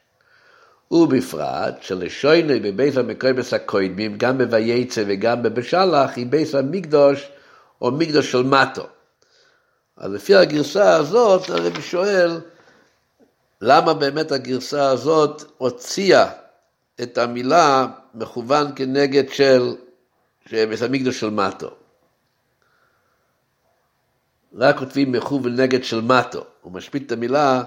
ובפרט 0.90 1.82
שלשוינוי 1.82 2.60
בבית 2.60 2.96
המקויבס 2.96 3.54
הקוידמים, 3.54 4.18
גם 4.18 4.38
בוייצא 4.38 5.04
וגם 5.06 5.42
בבשלח, 5.42 6.16
היא 6.16 6.26
בית 6.26 6.54
המקדוש 6.54 7.28
או 7.80 7.90
מקדוש 7.90 8.32
של 8.32 8.42
מטו. 8.42 8.86
אז 9.96 10.12
לפי 10.12 10.34
הגרסה 10.34 10.96
הזאת, 10.96 11.50
הרבי 11.50 11.82
שואל, 11.82 12.40
למה 13.60 13.94
באמת 13.94 14.32
הגרסה 14.32 14.90
הזאת 14.90 15.42
הוציאה 15.58 16.30
את 17.02 17.18
המילה 17.18 17.86
מכוון 18.14 18.72
כנגד 18.76 19.28
של 19.28 19.74
בית 20.50 20.82
המקדוש 20.82 21.20
של 21.20 21.30
מטו. 21.30 21.70
רק 24.54 24.78
כותבים 24.78 25.12
מכוון 25.12 25.60
נגד 25.60 25.84
של 25.84 26.00
מטו, 26.00 26.44
הוא 26.60 26.72
משמיט 26.72 27.06
את 27.06 27.12
המילה 27.12 27.62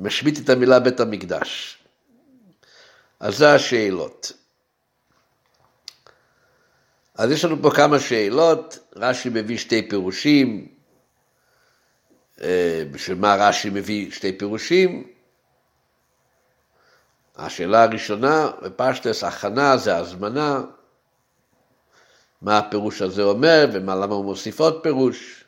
משמיט 0.00 0.38
את 0.44 0.48
המילה 0.48 0.80
בית 0.80 1.00
המקדש. 1.00 1.78
אז 3.20 3.38
זה 3.38 3.54
השאלות. 3.54 4.32
אז 7.20 7.30
יש 7.30 7.44
לנו 7.44 7.62
פה 7.62 7.70
כמה 7.70 8.00
שאלות, 8.00 8.78
רש"י 8.96 9.28
מביא 9.28 9.58
שתי 9.58 9.88
פירושים, 9.88 10.68
אה, 12.42 12.82
בשביל 12.90 13.18
מה 13.18 13.36
רש"י 13.38 13.70
מביא 13.70 14.10
שתי 14.10 14.38
פירושים? 14.38 15.06
השאלה 17.36 17.82
הראשונה, 17.82 18.50
בפשטס 18.62 19.24
הכנה 19.24 19.76
זה 19.76 19.96
הזמנה, 19.96 20.62
מה 22.42 22.58
הפירוש 22.58 23.02
הזה 23.02 23.22
אומר 23.22 23.68
ולמה 23.72 24.14
הוא 24.14 24.24
מוסיף 24.24 24.60
עוד 24.60 24.82
פירוש. 24.82 25.44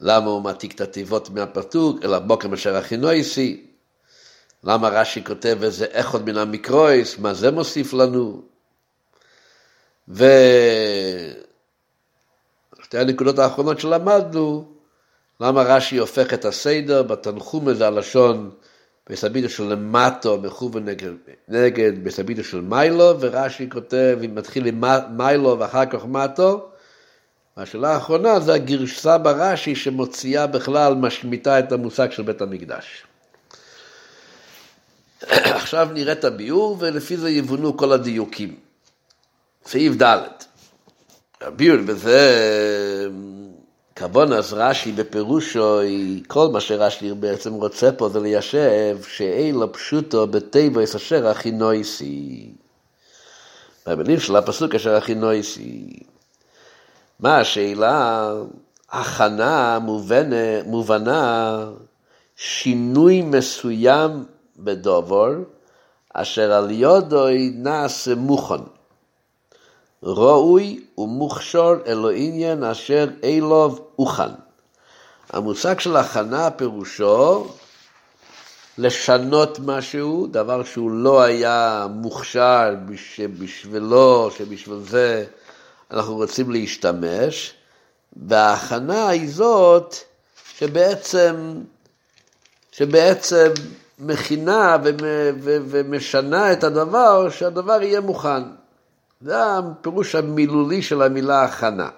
למה 0.00 0.26
הוא 0.26 0.42
מעתיק 0.42 0.74
את 0.74 0.80
התיבות 0.80 1.30
מהפתוק, 1.30 2.04
אלא 2.04 2.18
בוקר 2.18 2.48
מאשר 2.48 2.76
הכינויסי, 2.76 3.66
למה 4.64 4.88
רש"י 4.88 5.24
כותב 5.24 5.58
איזה 5.62 5.84
איכות 5.84 6.22
מן 6.22 6.36
המקרויס, 6.36 7.18
מה 7.18 7.34
זה 7.34 7.50
מוסיף 7.50 7.92
לנו? 7.92 8.53
ושתי 10.08 10.24
הנקודות 12.92 13.38
האחרונות 13.38 13.80
שלמדנו, 13.80 14.64
למה 15.40 15.62
רש"י 15.62 15.96
הופך 15.96 16.34
את 16.34 16.44
הסדר 16.44 17.02
בתנחום 17.02 17.68
הזה 17.68 17.86
הלשון 17.86 18.50
בסבידו 19.10 19.48
של 19.48 19.64
למטו 19.64 20.38
מכוון 20.38 20.84
נגד, 20.84 21.10
נגד 21.48 22.04
בסבידו 22.04 22.44
של 22.44 22.60
מיילו, 22.60 23.20
ורש"י 23.20 23.70
כותב, 23.70 24.18
אם 24.24 24.34
מתחיל 24.34 24.66
עם 24.66 24.84
מיילו 25.16 25.58
ואחר 25.58 25.86
כך 25.86 26.04
מטו, 26.04 26.68
והשאלה 27.56 27.94
האחרונה 27.94 28.40
זה 28.40 28.54
הגרסה 28.54 29.18
ברש"י 29.18 29.76
שמוציאה 29.76 30.46
בכלל, 30.46 30.94
משמיטה 30.94 31.58
את 31.58 31.72
המושג 31.72 32.10
של 32.10 32.22
בית 32.22 32.42
המקדש. 32.42 33.04
עכשיו 35.30 35.88
נראה 35.92 36.12
את 36.12 36.24
הביאור 36.24 36.76
ולפי 36.80 37.16
זה 37.16 37.30
יבונו 37.30 37.76
כל 37.76 37.92
הדיוקים. 37.92 38.63
סעיף 39.66 40.02
ד' 40.02 40.18
הביאור 41.40 41.82
בזה 41.86 43.08
כבון 43.96 44.32
אז 44.32 44.52
רש"י 44.52 44.92
בפירושו, 44.92 45.80
כל 46.26 46.48
מה 46.48 46.60
שרש"י 46.60 47.12
בעצם 47.14 47.52
רוצה 47.52 47.92
פה 47.92 48.08
זה 48.08 48.20
ליישב 48.20 48.98
שאילו 49.08 49.72
פשוטו 49.72 50.26
בטבע 50.26 50.84
אשר 50.84 51.28
הכי 51.28 51.50
נויסי. 51.50 52.50
במילים 53.86 54.20
של 54.20 54.36
הפסוק 54.36 54.74
אשר 54.74 54.94
הכי 54.94 55.14
נויסי. 55.14 55.98
מה 57.20 57.38
השאלה? 57.38 58.32
הכנה 58.90 59.78
מובנה, 59.78 60.62
מובנה, 60.66 61.66
שינוי 62.36 63.22
מסוים 63.22 64.24
בדובור, 64.56 65.28
אשר 66.14 66.52
על 66.52 66.70
יודוי 66.70 67.52
נעשה 67.54 68.14
מוכן. 68.14 68.62
ראוי 70.04 70.84
ומוכשר 70.98 71.74
אלו 71.86 72.10
עניין 72.10 72.64
אשר 72.64 73.06
אילוב 73.22 73.86
אוכן. 73.98 74.30
המושג 75.30 75.80
של 75.80 75.96
הכנה 75.96 76.50
פירושו 76.50 77.46
לשנות 78.78 79.58
משהו, 79.64 80.26
דבר 80.30 80.64
שהוא 80.64 80.90
לא 80.90 81.22
היה 81.22 81.86
מוכשר 81.90 82.74
בשבילו, 83.38 84.30
שבשביל 84.38 84.78
זה 84.88 85.24
אנחנו 85.90 86.14
רוצים 86.14 86.50
להשתמש, 86.50 87.54
וההכנה 88.28 89.08
היא 89.08 89.30
זאת 89.30 89.94
שבעצם, 90.58 91.54
שבעצם 92.72 93.52
מכינה 93.98 94.76
ומשנה 95.44 96.52
את 96.52 96.64
הדבר, 96.64 97.30
שהדבר 97.30 97.82
יהיה 97.82 98.00
מוכן. 98.00 98.42
זה 99.24 99.44
הפירוש 99.44 100.14
המילולי 100.14 100.82
של 100.82 101.02
המילה 101.02 101.42
הכנה. 101.42 101.88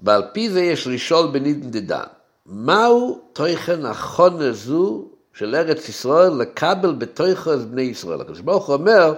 ועל 0.00 0.22
פי 0.32 0.50
זה 0.50 0.60
יש 0.60 0.86
לשאול 0.86 1.30
בנידן 1.32 1.70
דדן, 1.70 2.04
מהו 2.46 3.20
תוכן 3.32 3.86
החונה 3.86 4.52
זו 4.52 5.08
של 5.34 5.54
ארץ 5.54 5.88
ישראל 5.88 6.32
לקבל 6.32 6.92
בתוכו 6.92 7.54
את 7.54 7.58
בני 7.58 7.82
ישראל? 7.82 8.20
הקדוש 8.20 8.40
ברוך 8.40 8.66
הוא 8.66 8.74
אומר, 8.74 9.14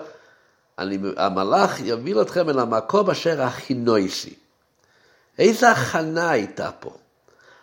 אני, 0.79 0.99
המלאך 1.17 1.81
יביא 1.81 2.21
אתכם 2.21 2.51
אל 2.51 2.59
המקום 2.59 3.11
אשר 3.11 3.43
הכי 3.43 3.75
נויסי. 3.75 4.35
איזה 5.39 5.71
הכנה 5.71 6.31
הייתה 6.31 6.71
פה? 6.81 6.91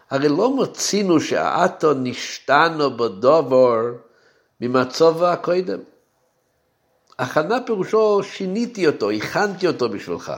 הרי 0.10 0.30
לא 0.30 0.58
מצינו 0.58 1.20
שעתו 1.20 1.94
נשתנו 1.94 2.98
בדובור 2.98 3.78
ממצוב 4.62 5.24
הקודם. 5.24 5.80
הכנה 7.20 7.62
פירושו 7.66 8.24
שיניתי 8.24 8.88
אותו, 8.88 9.12
הכנתי 9.12 9.68
אותו 9.68 9.90
בשבילך. 9.90 10.34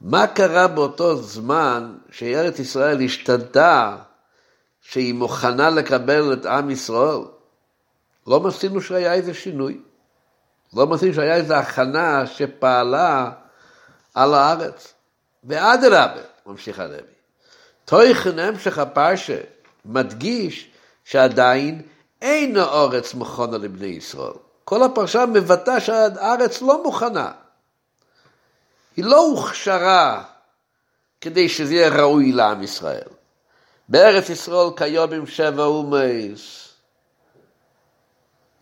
מה 0.00 0.26
קרה 0.26 0.68
באותו 0.68 1.16
זמן 1.16 1.94
שארץ 2.10 2.58
ישראל 2.58 3.00
השתנתה, 3.04 3.96
שהיא 4.80 5.14
מוכנה 5.14 5.70
לקבל 5.70 6.32
את 6.32 6.46
עם 6.46 6.70
ישראל? 6.70 7.20
לא 8.26 8.40
מצינו 8.40 8.80
שהיה 8.80 9.14
איזה 9.14 9.34
שינוי. 9.34 9.80
לא 10.74 10.86
מוצאים 10.86 11.14
שהיה 11.14 11.34
איזו 11.34 11.54
הכנה 11.54 12.26
שפעלה 12.26 13.30
על 14.14 14.34
הארץ. 14.34 14.94
ואדרבה, 15.44 16.22
ממשיך 16.46 16.78
הרבי, 16.78 17.14
תויכן 17.84 18.38
המשך 18.38 18.78
הפרשה 18.78 19.40
מדגיש 19.84 20.70
שעדיין 21.04 21.82
אין 22.22 22.56
הארץ 22.56 23.14
מוכנה 23.14 23.58
לבני 23.58 23.86
ישראל. 23.86 24.47
כל 24.68 24.82
הפרשה 24.82 25.26
מבטא 25.26 25.80
שהארץ 25.80 26.62
לא 26.62 26.82
מוכנה. 26.82 27.32
היא 28.96 29.04
לא 29.04 29.20
הוכשרה 29.20 30.24
כדי 31.20 31.48
שזה 31.48 31.74
יהיה 31.74 31.88
ראוי 31.88 32.32
לעם 32.32 32.62
ישראל. 32.62 33.08
בארץ 33.88 34.30
ישראל 34.30 34.76
כיום 34.76 35.12
עם 35.12 35.26
שבע 35.26 35.64
אומייס. 35.64 36.68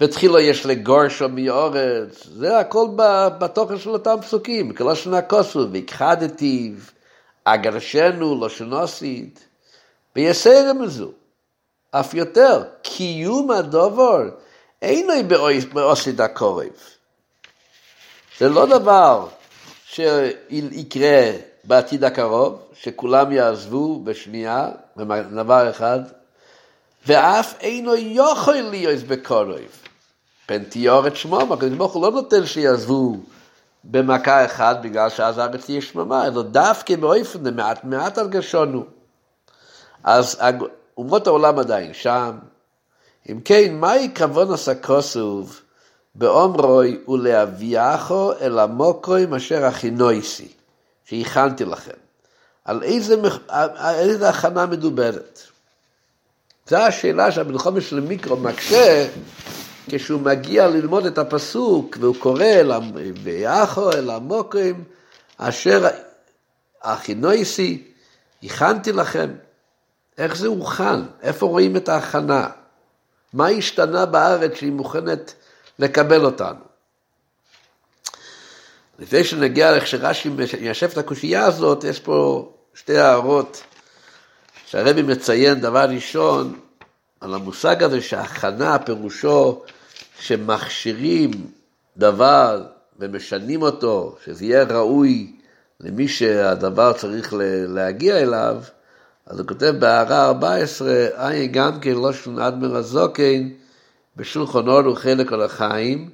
ותחילו 0.01 0.39
יש 0.39 0.67
לגורשו 0.67 1.29
מאורץ, 1.29 2.27
זה 2.27 2.59
הכל 2.59 2.87
בתוכן 3.39 3.79
של 3.79 3.91
אותם 3.91 4.17
פסוקים, 4.23 4.75
כלושן 4.75 5.15
הכוסו, 5.15 5.67
והכחדתיו, 5.73 6.73
אגרשנו, 7.45 8.41
לא 8.41 8.49
שנוסית, 8.49 9.49
ויסרם 10.17 10.83
מזו. 10.83 11.11
אף 11.91 12.15
יותר, 12.15 12.63
קיום 12.83 13.51
הדובר 13.51 14.31
אינו 14.83 15.13
באוסיד 15.73 16.21
הקורב. 16.21 16.67
זה 18.39 18.49
לא 18.49 18.67
דבר 18.67 19.29
שיקרה 19.87 21.31
בעתיד 21.65 22.05
הקרוב, 22.05 22.63
שכולם 22.81 23.33
יעזבו 23.33 24.01
בשנייה, 24.05 24.69
דבר 25.33 25.71
אחד, 25.71 26.01
ואף 27.07 27.55
אינו 27.61 27.95
יכול 27.97 28.55
להיות 28.55 29.03
בקורב. 29.03 29.71
פן 30.47 30.65
תיאורת 30.65 31.17
שמום, 31.17 31.53
הקדוש 31.53 31.73
ברוך 31.79 31.93
הוא 31.93 32.03
לא 32.03 32.11
נותן 32.11 32.47
שיעזבו 32.47 33.17
במכה 33.85 34.45
אחת 34.45 34.77
בגלל 34.83 35.11
שאז 35.11 35.39
הארץ 35.39 35.65
תהיה 35.65 35.83
שממה, 35.83 36.27
אלא 36.27 36.43
דווקא 36.43 36.97
באופן 36.97 37.45
למעט 37.47 37.85
מעט 37.85 38.19
הרגשונו. 38.19 38.85
אז 40.05 40.41
אומות 40.97 41.27
העולם 41.27 41.59
עדיין 41.59 41.95
שם. 41.95 42.39
אם 43.31 43.41
כן, 43.45 43.75
מהי 43.75 44.11
כוון 44.17 44.53
הסקוסוב 44.53 45.61
באומרוי 46.15 47.01
ולהביאכו 47.09 48.33
אל 48.41 48.59
המוקוים 48.59 49.35
אשר 49.35 49.65
הכינויסי, 49.65 50.49
שהכנתי 51.05 51.65
לכם. 51.65 51.93
על 52.65 52.83
איזה, 52.83 53.17
על 53.49 53.95
איזה 53.95 54.29
הכנה 54.29 54.67
מדוברת. 54.67 55.43
זו 56.69 56.77
השאלה 56.77 57.33
שהמלחומת 57.33 57.83
של 57.83 58.01
מיקרו 58.01 58.37
מקשה 58.37 59.09
כשהוא 59.89 60.21
מגיע 60.21 60.69
ללמוד 60.69 61.07
את 61.07 61.19
הפסוק 61.19 61.97
והוא 62.01 62.17
קורא 62.19 62.45
ויחו 63.23 63.93
אל 63.93 64.11
המוקרים 64.11 64.85
אשר 65.37 65.87
הכינויסי, 66.83 67.83
הכנתי 68.43 68.93
לכם. 68.93 69.31
איך 70.19 70.37
זה 70.37 70.47
הוכן? 70.47 71.01
איפה 71.23 71.47
רואים 71.47 71.77
את 71.77 71.89
ההכנה? 71.89 72.49
מה 73.37 73.49
השתנה 73.49 74.07
בארץ 74.07 74.55
שהיא 74.55 74.73
מוכנת 74.73 75.35
לקבל 75.79 76.25
אותנו? 76.25 76.65
לפני 78.99 79.25
שנגיע 79.25 79.75
איך 79.75 79.87
שרש"י 79.87 80.29
מיישב 80.29 80.89
את 80.93 80.99
הקושייה 80.99 81.45
הזאת, 81.45 81.85
יש 81.85 82.01
פה 82.01 82.49
שתי 82.75 82.99
הערות 82.99 83.63
שהרבי 84.67 85.03
מציין 85.03 85.61
דבר 85.61 85.85
ראשון 85.89 86.61
על 87.21 87.35
המושג 87.35 87.83
הזה 87.83 88.01
שהכנה 88.01 88.79
פירושו 88.79 89.63
שמכשירים 90.21 91.31
דבר 91.97 92.67
ומשנים 92.99 93.63
אותו, 93.63 94.17
שזה 94.25 94.45
יהיה 94.45 94.63
ראוי 94.63 95.33
למי 95.81 96.09
שהדבר 96.09 96.93
צריך 96.93 97.35
להגיע 97.69 98.19
אליו, 98.19 98.63
אז 99.27 99.39
הוא 99.39 99.49
כותב 99.49 99.75
בהערה 99.79 100.27
14, 100.27 101.07
אי 101.31 101.47
גם 101.47 101.81
כן 101.81 101.95
לא 101.95 102.13
שון 102.13 102.39
אדמר 102.39 102.77
הזוקן, 102.77 103.49
בשולחון 104.17 104.69
אור 104.69 104.89
וחלק 104.89 105.33
על 105.33 105.43
החיים, 105.43 106.11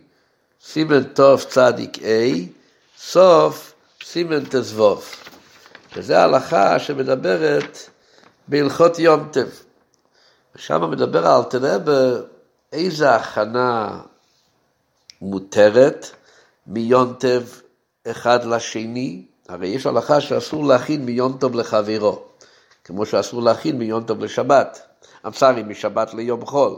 סימן 0.64 1.04
טוב 1.04 1.42
צדיק 1.42 1.96
A, 1.96 2.02
סוף 2.98 3.74
סימן 4.04 4.44
תזבוב. 4.50 5.04
וזו 5.96 6.14
ההלכה 6.14 6.78
שמדברת 6.78 7.78
בהלכות 8.48 8.98
יום 8.98 9.28
טב. 9.32 9.48
ושם 10.56 10.90
מדבר 10.90 11.26
על 11.26 11.42
תראה 11.42 11.76
באיזה 11.78 13.14
הכנה 13.14 14.00
מותרת 15.20 16.10
מיום 16.66 17.14
טב 17.18 17.42
אחד 18.06 18.44
לשני, 18.44 19.22
הרי 19.48 19.68
יש 19.68 19.86
הלכה 19.86 20.20
שאסור 20.20 20.64
להכין 20.64 21.04
מיום 21.04 21.36
טוב 21.40 21.54
לחברו, 21.54 22.24
כמו 22.84 23.06
שאסור 23.06 23.42
להכין 23.42 23.78
מיום 23.78 24.04
טוב 24.04 24.24
לשבת, 24.24 24.82
אמסרי 25.26 25.62
משבת 25.62 26.14
ליום 26.14 26.46
חול. 26.46 26.76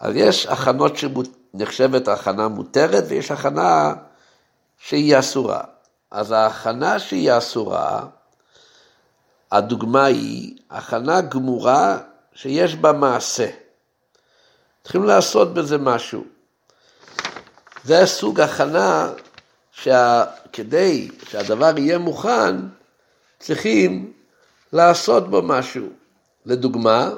אז 0.00 0.16
יש 0.16 0.46
הכנות 0.46 0.92
שנחשבת 0.96 2.08
הכנה 2.08 2.48
מותרת 2.48 3.04
ויש 3.08 3.30
הכנה 3.30 3.94
שהיא 4.78 5.18
אסורה. 5.18 5.60
אז 6.10 6.32
ההכנה 6.32 6.98
שהיא 6.98 7.38
אסורה, 7.38 8.06
הדוגמה 9.52 10.04
היא 10.04 10.58
הכנה 10.70 11.20
גמורה 11.20 11.98
שיש 12.34 12.76
בה 12.76 12.92
מעשה. 12.92 13.50
צריכים 14.82 15.04
לעשות 15.04 15.54
בזה 15.54 15.78
משהו. 15.78 16.24
זה 17.84 18.06
סוג 18.06 18.40
הכנה 18.40 19.12
שכדי 19.72 21.08
שהדבר 21.28 21.78
יהיה 21.78 21.98
מוכן, 21.98 22.56
צריכים 23.38 24.12
לעשות 24.74 25.30
בו 25.30 25.42
משהו. 25.42 25.88
לדוגמה, 26.46 27.10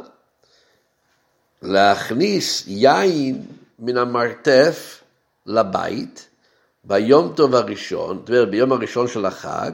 להכניס 1.63 2.65
יין 2.67 3.47
מן 3.79 3.97
המרתף 3.97 5.03
לבית 5.47 6.29
ביום 6.85 7.33
טוב 7.37 7.55
הראשון, 7.55 8.19
זאת 8.19 8.29
אומרת 8.29 8.51
ביום 8.51 8.73
הראשון 8.73 9.09
של 9.09 9.27
החג, 9.27 9.71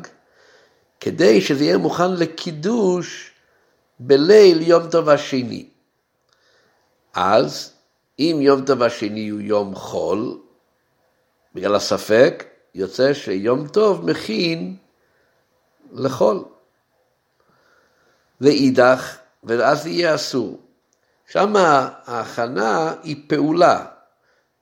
כדי 1.00 1.40
שזה 1.40 1.64
יהיה 1.64 1.78
מוכן 1.78 2.12
לקידוש 2.12 3.30
בליל 4.00 4.62
יום 4.62 4.90
טוב 4.90 5.08
השני. 5.08 5.68
אז 7.14 7.72
אם 8.18 8.38
יום 8.40 8.64
טוב 8.64 8.82
השני 8.82 9.28
הוא 9.28 9.40
יום 9.40 9.74
חול, 9.74 10.38
בגלל 11.54 11.74
הספק, 11.74 12.44
יוצא 12.74 13.14
שיום 13.14 13.68
טוב 13.68 14.10
מכין 14.10 14.76
לחול. 15.92 16.44
ואידך, 18.42 19.16
ואז 19.44 19.86
יהיה 19.86 20.14
אסור. 20.14 20.60
שם 21.26 21.56
ההכנה 21.56 22.94
היא 23.02 23.16
פעולה, 23.28 23.84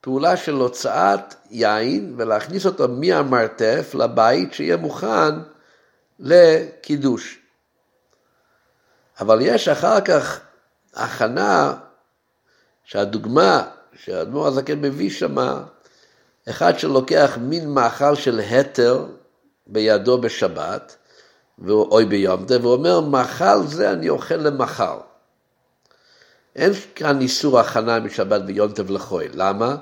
פעולה 0.00 0.36
של 0.36 0.54
הוצאת 0.54 1.34
יין 1.50 2.14
ולהכניס 2.16 2.66
אותו 2.66 2.88
מהמרתף 2.88 3.94
לבית 3.94 4.54
שיהיה 4.54 4.76
מוכן 4.76 5.34
לקידוש. 6.18 7.38
אבל 9.20 9.38
יש 9.42 9.68
אחר 9.68 10.00
כך 10.00 10.40
הכנה 10.94 11.74
שהדוגמה 12.84 13.68
שהאדמו"ר 13.94 14.46
הזקן 14.46 14.80
מביא 14.80 15.10
שמה, 15.10 15.62
אחד 16.48 16.78
שלוקח 16.78 17.38
מין 17.40 17.68
מאכל 17.68 18.14
של 18.14 18.40
התר 18.40 19.06
בידו 19.66 20.20
בשבת, 20.20 20.96
אוי 21.68 22.04
ביום 22.04 22.44
טוב, 22.44 22.64
ואומר, 22.64 23.00
מאכל 23.00 23.66
זה 23.66 23.92
אני 23.92 24.08
אוכל 24.08 24.34
למחר. 24.34 25.00
אין 26.56 26.72
כאן 26.94 27.20
איסור 27.20 27.60
הכנה 27.60 28.00
משבת 28.00 28.40
ויום 28.46 28.72
טוב 28.72 28.90
לחוי. 28.90 29.28
למה? 29.34 29.76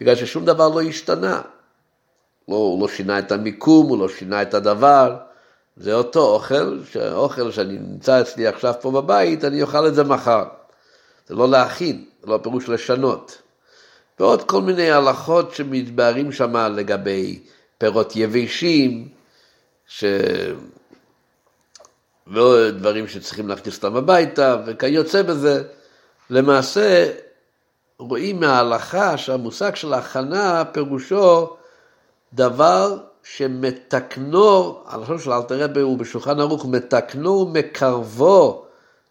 בגלל 0.00 0.14
ששום 0.14 0.44
דבר 0.44 0.68
לא 0.68 0.82
השתנה. 0.82 1.40
לא, 2.48 2.54
הוא 2.54 2.82
לא 2.82 2.88
שינה 2.88 3.18
את 3.18 3.32
המיקום, 3.32 3.88
הוא 3.88 3.98
לא 3.98 4.08
שינה 4.08 4.42
את 4.42 4.54
הדבר. 4.54 5.16
זה 5.76 5.94
אותו 5.94 6.34
אוכל, 6.34 6.80
שאוכל 6.90 7.50
שאני 7.50 7.78
נמצא 7.78 8.20
אצלי 8.20 8.46
עכשיו 8.46 8.74
פה 8.80 8.90
בבית, 8.90 9.44
אני 9.44 9.62
אוכל 9.62 9.86
את 9.86 9.94
זה 9.94 10.04
מחר. 10.04 10.44
זה 11.26 11.34
לא 11.34 11.48
להכין, 11.48 12.04
זה 12.22 12.30
לא 12.30 12.40
פירוש 12.42 12.68
לשנות. 12.68 13.42
ועוד 14.20 14.42
כל 14.42 14.62
מיני 14.62 14.90
הלכות 14.90 15.54
שמתבהרים 15.54 16.32
שם 16.32 16.56
לגבי 16.56 17.40
פירות 17.78 18.16
יבשים, 18.16 19.08
ש... 19.86 20.04
ועוד 22.26 22.78
דברים 22.78 23.08
שצריכים 23.08 23.48
להכניס 23.48 23.76
אותם 23.76 23.96
הביתה, 23.96 24.56
וכיוצא 24.66 25.22
בזה. 25.22 25.62
למעשה, 26.30 27.12
רואים 27.98 28.40
מההלכה 28.40 29.18
שהמושג 29.18 29.74
של 29.74 29.94
הכנה 29.94 30.64
פירושו 30.72 31.56
דבר 32.32 32.98
שמתקנו, 33.22 34.78
הלשון 34.86 35.18
של 35.18 35.32
אלתר 35.32 35.64
רבי 35.64 35.80
הוא 35.80 35.98
בשולחן 35.98 36.40
ערוך, 36.40 36.66
מתקנו 36.66 37.30
ומקרבו 37.30 38.66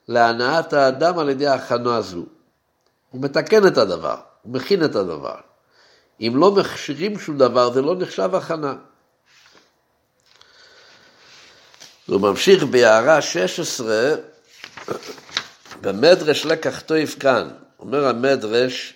להנאת 0.08 0.74
האדם 0.74 1.20
על 1.20 1.30
ידי 1.30 1.48
ההכנה 1.48 1.96
הזו. 1.96 2.26
הוא 3.12 3.22
מתקן 3.22 3.68
את 3.68 3.78
הדבר, 3.78 4.16
הוא 4.42 4.54
מכין 4.54 4.86
את 4.86 4.96
הדבר. 4.96 5.36
אם 6.22 6.34
לא 6.36 6.52
מכשירים 6.52 7.20
שום 7.20 7.38
דבר, 7.38 7.74
זה 7.74 7.82
לא 7.82 7.96
נחשב 7.96 8.36
הכנה. 8.36 8.76
הוא 12.12 12.22
ממשיך 12.22 12.64
בהערה 12.64 13.22
16, 13.22 14.16
במדרש 15.82 16.46
לקח 16.46 16.80
טויף 16.80 17.20
כאן, 17.20 17.50
אומר 17.80 18.08
המדרש, 18.08 18.94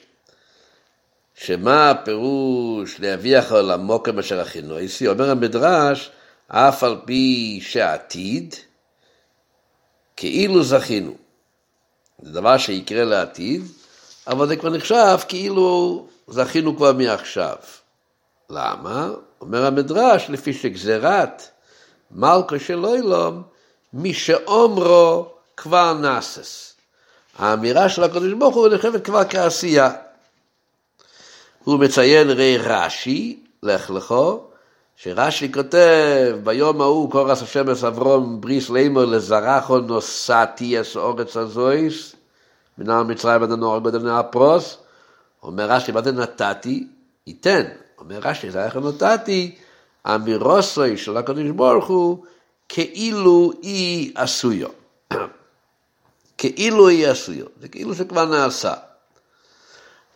שמה 1.36 1.90
הפירוש 1.90 3.00
להביח 3.00 3.52
המוקם 3.52 4.20
אשר 4.20 4.40
הכינויסי? 4.40 5.08
אומר 5.08 5.30
המדרש, 5.30 6.12
אף 6.48 6.84
על 6.84 6.98
פי 7.06 7.60
שעתיד, 7.64 8.56
כאילו 10.18 10.64
זכינו. 10.64 11.16
זה 12.22 12.32
דבר 12.32 12.58
שיקרה 12.58 13.04
לעתיד, 13.04 13.62
אבל 14.28 14.48
זה 14.48 14.56
כבר 14.56 14.70
נחשב 14.70 15.18
כאילו 15.28 16.08
זכינו 16.28 16.78
כבר 16.78 16.94
מעכשיו. 16.94 17.56
למה? 18.50 19.10
אומר 19.42 19.66
המדרש, 19.66 20.30
לפי 20.30 20.54
שגזירת 20.54 21.55
מלכו 22.16 22.60
של 22.60 22.86
אילום, 22.86 23.42
מי 23.94 24.14
שאומרו 24.14 25.26
כבר 25.58 25.94
נסס. 25.94 26.74
האמירה 27.38 27.90
של 27.90 28.04
הקדוש 28.04 28.34
ברוך 28.34 28.56
הוא 28.56 28.68
נחשבת 28.68 29.06
כבר 29.06 29.24
כעשייה. 29.30 29.92
הוא 31.64 31.80
מציין 31.80 32.30
רי 32.30 32.58
רש"י, 32.58 33.40
לך 33.64 33.90
לכו, 33.92 34.44
שרש"י 34.96 35.52
כותב, 35.52 36.36
ביום 36.44 36.82
ההוא 36.82 37.12
קורס 37.12 37.42
השם 37.42 37.72
את 37.72 37.84
אברום 37.84 38.42
בריס 38.42 38.70
לימור 38.70 39.04
לזרחו 39.04 39.78
נוסעתי 39.78 40.82
אס 40.82 40.96
אורץ 40.96 41.38
הזויס, 41.38 42.16
מנהר 42.78 43.04
מצרים 43.04 43.44
עד 43.44 43.52
הנוער 43.52 43.80
גודל 43.80 44.10
הפרוס, 44.10 44.78
אומר 45.44 45.72
רש"י, 45.72 45.92
מה 45.92 46.02
זה 46.02 46.12
נתתי? 46.12 46.88
ייתן. 47.28 47.64
אומר 48.00 48.20
רש"י, 48.22 48.52
זה 48.52 48.66
איך 48.66 48.76
נתתי, 48.76 49.56
אמירוסוי 50.06 50.98
של 50.98 51.18
הקדוש 51.18 51.50
ברוך 51.50 51.88
הוא, 51.88 52.24
כאילו 52.70 53.52
היא 53.62 54.12
עשויו. 54.16 54.70
כאילו 56.38 56.88
היא 56.88 57.08
עשויו, 57.08 57.46
זה 57.62 57.68
כאילו 57.68 57.96
שכבר 57.96 58.26
נעשה. 58.26 58.74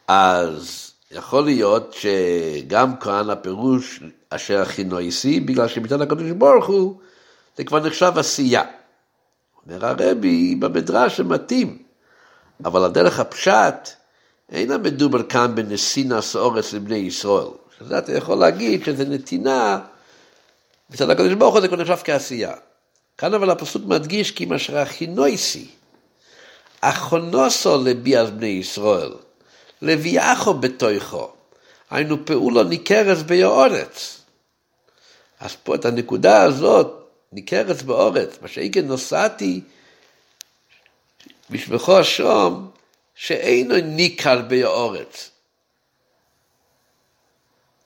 אז 0.07 0.91
יכול 1.11 1.43
להיות 1.43 1.95
שגם 1.99 2.95
כאן 2.95 3.29
הפירוש 3.29 3.99
אשר 4.29 4.61
הכי 4.61 4.83
נויסי, 4.83 5.39
בגלל 5.39 5.67
שמצד 5.67 6.01
הקדוש 6.01 6.31
ברוך 6.31 6.67
הוא, 6.67 6.99
זה 7.57 7.63
כבר 7.63 7.79
נחשב 7.79 8.11
עשייה. 8.15 8.63
אומר 9.65 9.85
הרבי 9.85 10.55
במדרש 10.55 11.17
שמתאים, 11.17 11.77
אבל 12.65 12.83
הדרך 12.83 13.19
הפשט, 13.19 13.89
אינה 14.51 14.77
מדובר 14.77 15.23
כאן 15.23 15.55
בנסינס 15.55 16.35
אורץ 16.35 16.73
לבני 16.73 16.95
ישראל. 16.95 17.47
שזה 17.79 17.97
אתה 17.97 18.17
יכול 18.17 18.37
להגיד 18.37 18.85
שזה 18.85 19.05
נתינה, 19.05 19.79
מצד 20.89 21.09
הקדוש 21.09 21.33
ברוך 21.33 21.53
הוא 21.53 21.61
זה 21.61 21.67
כבר 21.67 21.77
נחשב 21.77 21.97
כעשייה. 22.03 22.53
כאן 23.17 23.33
אבל 23.33 23.49
הפסוק 23.49 23.83
מדגיש 23.85 24.31
כי 24.31 24.45
מה 24.45 24.59
שרחי 24.59 25.07
נויסי, 25.07 25.67
אחונוסו 26.81 27.83
לביאז 27.83 28.29
בני 28.29 28.47
ישראל. 28.47 29.11
לביאחו 29.81 30.53
בתוכו, 30.53 31.31
היינו 31.89 32.25
פעולו 32.25 32.63
ניכרס 32.63 33.21
באורץ. 33.21 34.21
אז 35.39 35.55
פה 35.63 35.75
את 35.75 35.85
הנקודה 35.85 36.43
הזאת, 36.43 37.09
ניכרס 37.33 37.81
באורץ, 37.81 38.37
מה 38.41 38.47
שהייתי 38.47 38.81
נוסעתי 38.81 39.61
בשבחו 41.49 41.99
השום, 41.99 42.69
שאינו 43.15 43.75
ניכר 43.83 44.41
באורץ. 44.41 45.29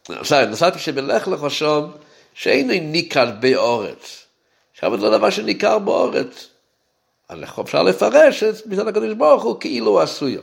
סליחה, 0.08 0.46
נסעתי 0.46 0.80
שבלך 0.80 1.28
לך 1.28 1.52
שום, 1.52 1.92
שאינו 2.34 2.74
ניכר 2.82 3.32
באורץ. 3.40 4.26
עכשיו 4.74 4.98
זה 4.98 5.04
לא 5.04 5.18
דבר 5.18 5.30
שניכר 5.30 5.80
באורץ. 5.80 6.48
אז 7.30 7.40
אפשר 7.62 7.84
לפרש 7.84 8.44
את 8.44 8.68
מצד 8.68 8.88
הקדוש 8.88 9.14
ברוך 9.14 9.44
הוא 9.44 9.60
כאילו 9.60 10.02
עשויו. 10.02 10.42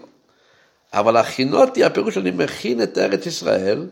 אבל 0.93 1.17
הכינותי, 1.17 1.85
הפירוש 1.85 2.19
אני 2.19 2.31
מכין 2.31 2.83
את 2.83 2.99
ארץ 2.99 3.27
ישראל 3.27 3.87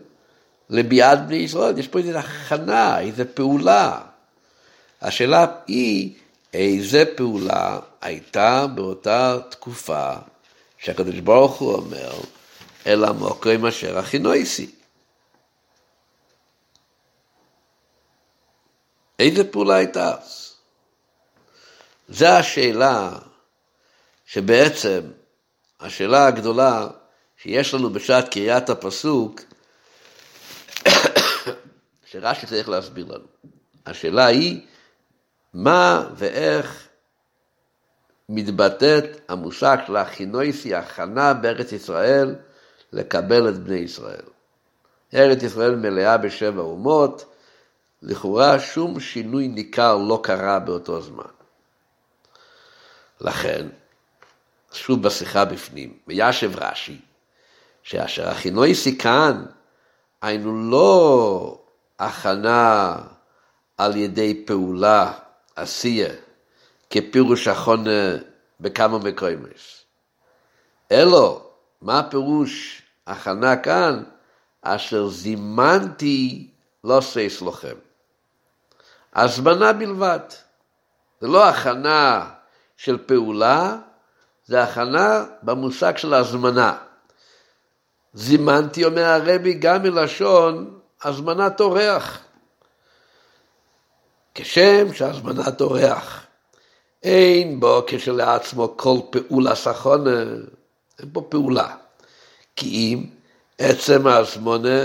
לביאת 0.69 1.27
בני 1.27 1.37
ישראל. 1.37 1.79
יש 1.79 1.87
פה 1.87 1.99
איזו 1.99 2.17
הכנה, 2.17 2.99
איזו 2.99 3.23
פעולה. 3.33 3.99
השאלה 5.01 5.45
היא, 5.67 6.13
איזה 6.53 7.03
פעולה 7.15 7.79
הייתה 8.01 8.67
באותה 8.75 9.37
תקופה 9.49 10.13
שהקדוש 10.77 11.19
ברוך 11.19 11.55
הוא 11.55 11.73
אומר, 11.73 12.11
אל 12.87 13.03
המוקרים 13.03 13.65
אשר 13.65 13.97
הכינויסי. 13.97 14.78
איזה 19.19 19.51
פעולה 19.51 19.75
הייתה 19.75 20.13
אז? 20.13 20.53
זו 22.09 22.27
השאלה 22.27 23.11
שבעצם 24.25 25.01
השאלה 25.79 26.27
הגדולה 26.27 26.87
שיש 27.37 27.73
לנו 27.73 27.89
בשעת 27.89 28.29
קריאת 28.29 28.69
הפסוק, 28.69 29.41
שרש"י 32.11 32.47
צריך 32.47 32.69
להסביר 32.69 33.05
לנו. 33.05 33.27
השאלה 33.85 34.25
היא, 34.25 34.61
מה 35.53 36.09
ואיך 36.15 36.87
מתבטאת 38.29 39.05
המושג 39.27 39.77
של 39.87 39.95
החינויסי, 39.95 40.75
הכנה 40.75 41.33
בארץ 41.33 41.71
ישראל, 41.71 42.35
לקבל 42.93 43.49
את 43.49 43.57
בני 43.57 43.77
ישראל. 43.77 44.25
ארץ 45.13 45.43
ישראל 45.43 45.75
מלאה 45.75 46.17
בשבע 46.17 46.61
אומות, 46.61 47.35
לכאורה 48.01 48.59
שום 48.59 48.99
שינוי 48.99 49.47
ניכר 49.47 49.97
לא 49.97 50.19
קרה 50.23 50.59
באותו 50.59 51.01
זמן. 51.01 51.23
לכן, 53.21 53.67
שוב 54.71 55.03
בשיחה 55.03 55.45
בפנים, 55.45 55.97
וישב 56.07 56.51
רש"י, 56.55 56.97
שאשר 57.83 58.29
הכינויסי 58.29 58.97
כאן, 58.97 59.45
היינו 60.21 60.69
לא 60.71 61.61
הכנה 61.99 62.95
על 63.77 63.95
ידי 63.95 64.43
פעולה, 64.47 65.13
עשייה, 65.55 66.13
כפירוש 66.89 67.47
החונה 67.47 68.17
בכמה 68.59 68.97
מקומות. 68.97 69.85
אלו, 70.91 71.41
מה 71.81 71.99
הפירוש 71.99 72.81
הכנה 73.07 73.57
כאן? 73.57 74.03
אשר 74.61 75.07
זימנתי 75.07 76.47
לא 76.83 77.01
סייס 77.01 77.41
לכם. 77.41 77.75
הזמנה 79.15 79.73
בלבד. 79.73 80.19
זה 81.21 81.27
לא 81.27 81.45
הכנה 81.49 82.29
של 82.77 82.97
פעולה, 83.05 83.77
זה 84.45 84.63
הכנה 84.63 85.25
במושג 85.43 85.97
של 85.97 86.13
הזמנה. 86.13 86.77
זימנתי, 88.13 88.85
אומר 88.85 89.05
הרבי, 89.05 89.53
גם 89.53 89.83
מלשון 89.83 90.79
הזמנת 91.03 91.59
אורח. 91.59 92.19
כשם 94.35 94.93
שהזמנת 94.93 95.61
אורח 95.61 96.25
אין 97.03 97.59
בו 97.59 97.83
כשלעצמו 97.87 98.77
כל 98.77 98.97
פעולה 99.09 99.55
סחונה, 99.55 100.19
אין 100.99 101.13
בו 101.13 101.29
פעולה. 101.29 101.75
כי 102.55 102.67
אם 102.67 103.05
עצם 103.57 104.07
ההזמונה 104.07 104.79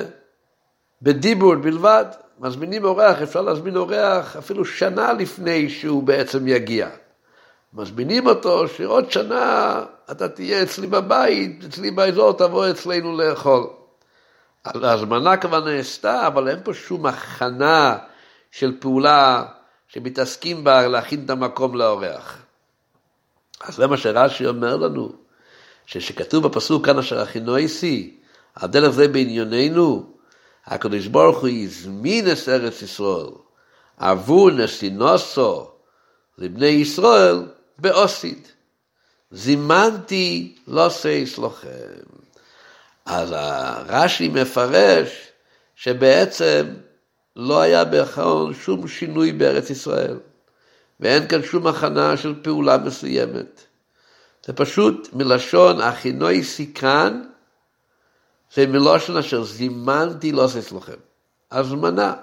בדיבור 1.03 1.55
בלבד, 1.55 2.05
מזמינים 2.39 2.85
אורח, 2.85 3.23
אפשר 3.23 3.43
להזמין 3.43 3.77
אורח 3.77 4.37
אפילו 4.37 4.65
שנה 4.65 5.13
לפני 5.13 5.71
שהוא 5.71 6.03
בעצם 6.03 6.49
יגיע. 6.49 6.89
מזמינים 7.75 8.27
אותו 8.27 8.69
שעוד 8.69 9.11
שנה 9.11 9.83
אתה 10.11 10.29
תהיה 10.29 10.63
אצלי 10.63 10.87
בבית, 10.87 11.65
אצלי 11.69 11.91
באזור, 11.91 12.33
תבוא 12.33 12.71
אצלנו 12.71 13.17
לאכול. 13.17 13.67
ההזמנה 14.65 15.37
כבר 15.37 15.65
נעשתה, 15.65 16.27
אבל 16.27 16.49
אין 16.49 16.59
פה 16.65 16.75
שום 16.75 17.07
הכנה 17.07 17.99
של 18.51 18.73
פעולה 18.81 19.45
שמתעסקים 19.89 20.65
בה 20.65 20.89
להכין 20.89 21.25
את 21.25 21.31
המקום 21.31 21.77
לאורח. 21.77 22.39
אז 23.61 23.75
זה 23.75 23.87
מה 23.87 23.97
שרש"י 23.97 24.47
אומר 24.47 24.77
לנו, 24.77 25.13
שכתוב 25.87 26.47
בפסוק 26.47 26.87
כאן 26.87 26.99
אשר 26.99 27.21
הכינויסי, 27.21 28.17
הדרך 28.57 28.91
זה 28.91 29.09
בענייננו, 29.09 30.14
הקדוש 30.67 31.07
ברוך 31.07 31.39
הוא 31.39 31.49
הזמין 31.49 32.33
את 32.33 32.49
ארץ 32.49 32.83
ישראל 32.83 33.31
עבור 33.97 34.51
נסינוסו 34.51 35.67
לבני 36.39 36.67
ישראל 36.67 37.43
באוסיד. 37.79 38.49
זימנתי 39.31 40.57
לא 40.69 40.89
סייס 40.89 41.39
לכם. 41.39 42.03
אז 43.07 43.35
הרש"י 43.37 44.29
מפרש 44.29 45.09
שבעצם 45.77 46.67
לא 47.37 47.61
היה 47.61 47.85
בכלל 47.85 48.55
שום 48.65 48.89
שינוי 48.89 49.33
בארץ 49.33 49.71
ישראל, 49.71 50.17
ואין 51.01 51.29
כאן 51.29 51.43
שום 51.43 51.67
הכנה 51.67 52.17
של 52.17 52.35
פעולה 52.43 52.79
מסוימת. 52.79 53.61
זה 54.47 54.53
פשוט 54.53 55.09
מלשון 55.13 55.81
הכינוי 55.81 56.45
סיכן, 56.45 57.13
זה 58.55 58.67
מלושן 58.67 59.17
אשר 59.17 59.45
זימנתי 59.45 60.33
לא 60.33 60.45
עושה 60.45 60.59
אצלכם. 60.59 60.97
הזמנה. 61.53 62.15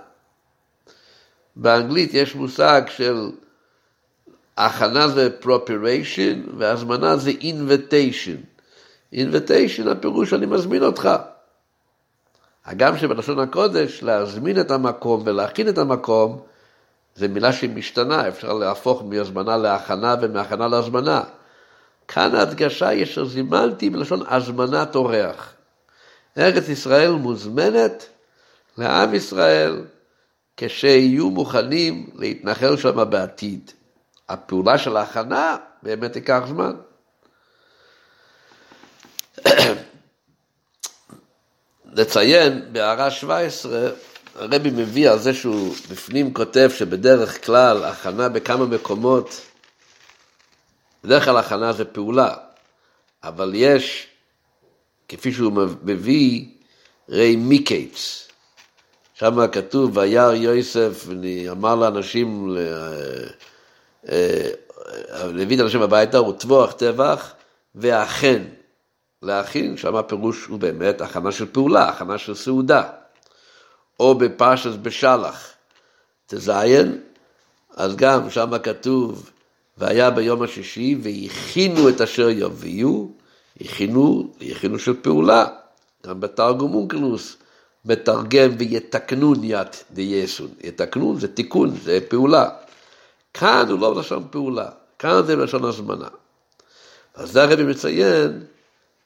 באנגלית 1.56 2.14
יש 2.14 2.36
מושג 2.36 2.82
של 2.88 3.32
הכנה 4.58 5.08
זה 5.08 5.30
preparation 5.44 6.50
והזמנה 6.58 7.18
זה 7.18 7.32
invitation. 7.32 8.66
invitation 9.16 9.90
הפירוש 9.92 10.34
אני 10.34 10.46
מזמין 10.46 10.84
אותך. 10.84 11.10
הגם 12.66 12.98
שבלשון 12.98 13.40
הקודש 13.40 14.04
להזמין 14.04 14.60
את 14.60 14.72
המקום 14.72 15.24
ולהכין 15.26 15.70
את 15.70 15.78
המקום 15.78 16.42
זה 17.16 17.28
מילה 17.28 17.54
שהיא 17.54 17.70
משתנה, 17.70 18.28
אפשר 18.28 18.54
להפוך 18.54 19.04
מהזמנה 19.04 19.58
להכנה 19.58 20.16
ומהכנה 20.22 20.68
להזמנה. 20.68 21.24
כאן 22.08 22.36
ההדגשה 22.36 22.88
היא 22.88 23.06
שזימנתי 23.06 23.90
בלשון 23.90 24.22
הזמנת 24.28 24.96
אורח. 24.96 25.54
ארץ 26.38 26.70
ישראל 26.70 27.12
מוזמנת 27.12 28.06
לעם 28.78 29.16
ישראל 29.16 29.86
כשיהיו 30.58 31.30
מוכנים 31.30 32.10
להתנחל 32.16 32.78
שם 32.78 33.10
בעתיד. 33.10 33.72
הפעולה 34.30 34.78
של 34.78 34.98
ההכנה 34.98 35.58
באמת 35.84 36.14
תיקח 36.14 36.44
זמן. 36.48 36.76
לציין 41.94 42.66
בהערה 42.72 43.12
17, 43.12 43.90
הרבי 44.36 44.70
מביא 44.70 45.10
על 45.10 45.20
זה 45.20 45.34
שהוא 45.34 45.76
בפנים 45.90 46.34
כותב 46.34 46.72
שבדרך 46.76 47.46
כלל 47.46 47.84
הכנה 47.86 48.30
בכמה 48.30 48.66
מקומות, 48.66 49.42
בדרך 51.04 51.26
כלל 51.26 51.38
הכנה 51.38 51.74
זה 51.74 51.86
פעולה, 51.86 52.34
אבל 53.24 53.52
יש, 53.56 54.08
כפי 55.12 55.32
שהוא 55.32 55.54
מביא, 55.84 56.46
רי 57.10 57.36
מיקייטס. 57.36 58.28
שם 59.14 59.48
כתוב, 59.52 59.98
וירא 59.98 60.34
יוסף, 60.34 61.08
אמר 61.52 61.76
לאנשים, 61.76 62.58
להביא 65.14 65.56
את 65.56 65.62
אנשים 65.62 65.82
הביתה, 65.82 66.22
וטבוח 66.22 66.72
טבח, 66.72 67.34
ואכן. 67.76 68.44
להכין, 69.24 69.78
שם 69.78 69.96
הפירוש 69.96 70.46
הוא 70.46 70.60
באמת 70.60 71.02
הכנה 71.02 71.32
של 71.32 71.46
פעולה, 71.52 71.90
הכנה 71.90 72.18
של 72.18 72.36
סעודה. 72.36 72.84
או 74.00 74.16
בפרשת 74.16 74.80
בשלח, 74.80 75.50
תזיין, 76.28 77.02
אז 77.76 77.96
גם 77.96 78.30
שם 78.30 78.58
כתוב, 78.64 79.30
והיה 79.78 80.10
ביום 80.10 80.42
השישי, 80.42 80.98
והכינו 81.02 81.90
את 81.90 82.02
אשר 82.02 82.30
יביאו, 82.30 83.12
הכינו, 83.66 84.34
הכינו 84.52 84.80
של 84.80 85.02
פעולה. 85.02 85.48
גם 86.08 86.20
בתרגום 86.20 86.74
אונקלוס 86.74 87.38
מתרגם 87.86 88.52
ויתקנון 88.58 89.44
יד 89.44 89.68
דייסון. 89.92 90.48
יתקנון 90.64 91.20
זה 91.20 91.28
תיקון, 91.28 91.76
זה 91.84 92.00
פעולה. 92.10 92.50
כאן 93.34 93.66
הוא 93.70 93.80
לא 93.80 93.94
בלשון 93.94 94.28
פעולה, 94.32 94.70
כאן 95.00 95.22
זה 95.26 95.36
בלשון 95.36 95.66
הזמנה. 95.66 96.08
אז 97.16 97.32
זה 97.32 97.44
הרבי 97.44 97.64
מציין 97.64 98.44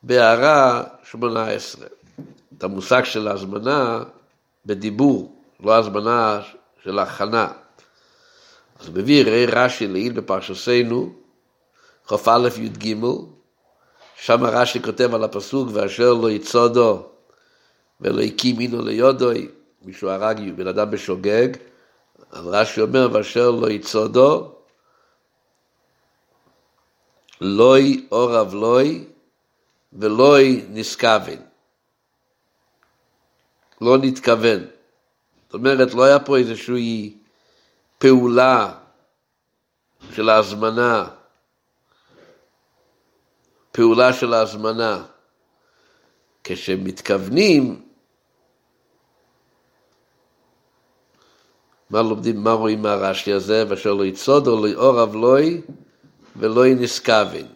בהערה 0.03 0.84
18, 1.03 1.88
את 2.58 2.64
המושג 2.64 3.03
של 3.03 3.28
ההזמנה 3.28 4.03
בדיבור, 4.66 5.36
לא 5.64 5.76
הזמנה 5.76 6.41
של 6.84 6.99
הכנה. 6.99 7.47
אז 8.80 8.89
מביא 8.89 9.24
ראי 9.24 9.45
רש"י 9.45 9.88
לעיל 9.88 10.14
בפרשסנו, 10.14 11.14
כ"א 12.08 12.47
י"ג, 12.58 12.95
שם 14.18 14.43
רש"י 14.43 14.82
כותב 14.82 15.16
על 15.16 15.24
הפסוק, 15.24 15.70
ואשר 15.74 16.13
לא 16.13 16.32
יצודו 16.32 17.07
ולא 18.01 18.22
הקים 18.22 18.59
אינו 18.59 18.82
ליודוי, 18.82 19.47
מישהו 19.82 20.09
הרג 20.09 20.51
בן 20.55 20.68
אדם 20.68 20.91
בשוגג, 20.91 21.47
אז 22.32 22.47
רש"י 22.47 22.82
אומר, 22.82 23.09
ואשר 23.13 23.51
לא 23.51 23.70
יצודו, 23.70 24.51
לוי 27.41 28.07
אורב 28.11 28.53
לוי 28.53 29.03
ולוי 29.93 30.66
נשכוון. 30.70 31.38
לא 33.82 33.97
נתכוון. 33.97 34.59
זאת 35.45 35.53
אומרת, 35.53 35.93
לא 35.93 36.03
היה 36.03 36.20
פה 36.20 36.38
איזושהי 36.38 37.18
פעולה 37.97 38.74
של 40.11 40.30
ההזמנה, 40.30 41.07
פעולה 43.76 44.14
של 44.14 44.34
ההזמנה. 44.34 45.06
כשמתכוונים, 46.44 47.82
מה 51.90 52.02
לומדים, 52.02 52.44
מה 52.44 52.52
רואים 52.52 52.82
מהרש"י 52.82 53.34
הזה, 53.34 53.64
ואשר 53.70 53.94
לא 53.94 54.06
יצוד 54.06 54.48
או 54.48 54.64
לא 54.64 54.68
יאור 54.68 55.04
אבלוי 55.04 55.62
ולא 56.36 56.68
ינסכוון, 56.68 57.48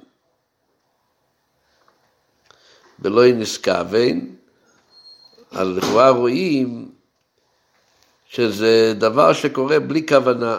אז 5.52 5.68
לכאורה 5.68 6.10
רואים 6.10 6.92
שזה 8.26 8.94
דבר 8.98 9.34
שקורה 9.34 9.80
בלי 9.80 10.08
כוונה. 10.08 10.58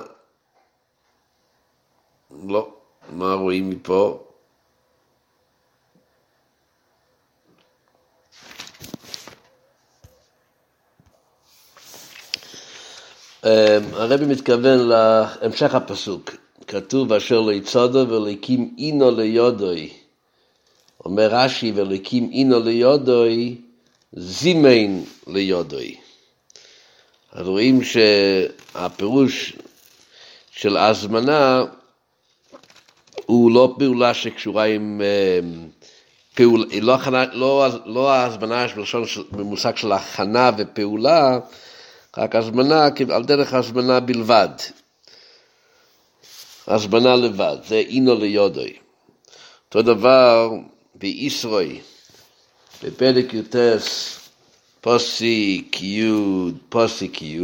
לא, 2.49 2.75
מה 3.11 3.35
רואים 3.35 3.71
מפה? 3.71 4.30
הרבי 13.43 14.27
מתכוון 14.27 14.79
להמשך 14.89 15.75
הפסוק, 15.75 16.31
כתוב 16.67 17.13
אשר 17.13 17.41
לא 17.41 17.53
יצודו 17.53 18.09
ולהקים 18.09 18.75
אינו 18.79 19.11
ליודוי. 19.11 19.91
אומר 21.05 21.29
רש"י 21.31 21.73
ולהקים 21.75 22.31
אינו 22.33 22.61
ליודוי 22.61 23.57
זימיין 24.13 25.05
ליודוי. 25.27 25.97
אז 27.33 27.47
רואים 27.47 27.81
שהפירוש 27.85 29.57
של 30.51 30.77
הזמנה 30.77 31.65
הוא 33.27 33.51
לא 33.51 33.75
פעולה 33.79 34.15
שקשורה 34.15 34.65
עם 34.65 35.01
אמ, 35.41 35.69
פעולה, 36.35 36.65
לא, 36.83 36.99
לא, 37.33 37.69
לא 37.87 38.13
ההזמנה 38.13 38.67
במושג 39.31 39.77
של 39.77 39.93
הכנה 39.93 40.51
ופעולה, 40.59 41.39
רק 42.19 42.37
הזמנה 42.37 42.89
על 43.13 43.25
דרך 43.25 43.55
הזמנה 43.55 44.01
בלבד. 44.01 44.49
הזמנה 46.67 47.17
לבד, 47.17 47.57
זה 47.69 47.77
אינו 47.77 48.15
ליודוי. 48.15 48.73
אותו 49.67 49.83
דבר 49.83 50.51
בישרוי, 50.95 51.81
בפרק 52.83 53.35
י"ס, 53.35 54.19
פוסיק 54.81 55.83
י', 55.83 56.13
פוסיק 56.69 57.23
י', 57.23 57.41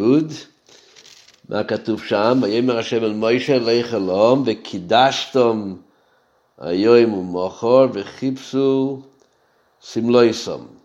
מה 1.49 1.65
כתוב 1.65 2.05
שם? 2.05 2.39
ויאמר 2.43 2.79
השם 2.79 3.05
אל 3.05 3.13
מוישה 3.13 3.57
אלי 3.57 3.85
חלום 3.85 4.43
וקידשתם 4.47 5.75
היום 6.59 7.13
ומוחר 7.15 7.87
וחיפשו 7.93 9.03
סמלויסום. 9.83 10.76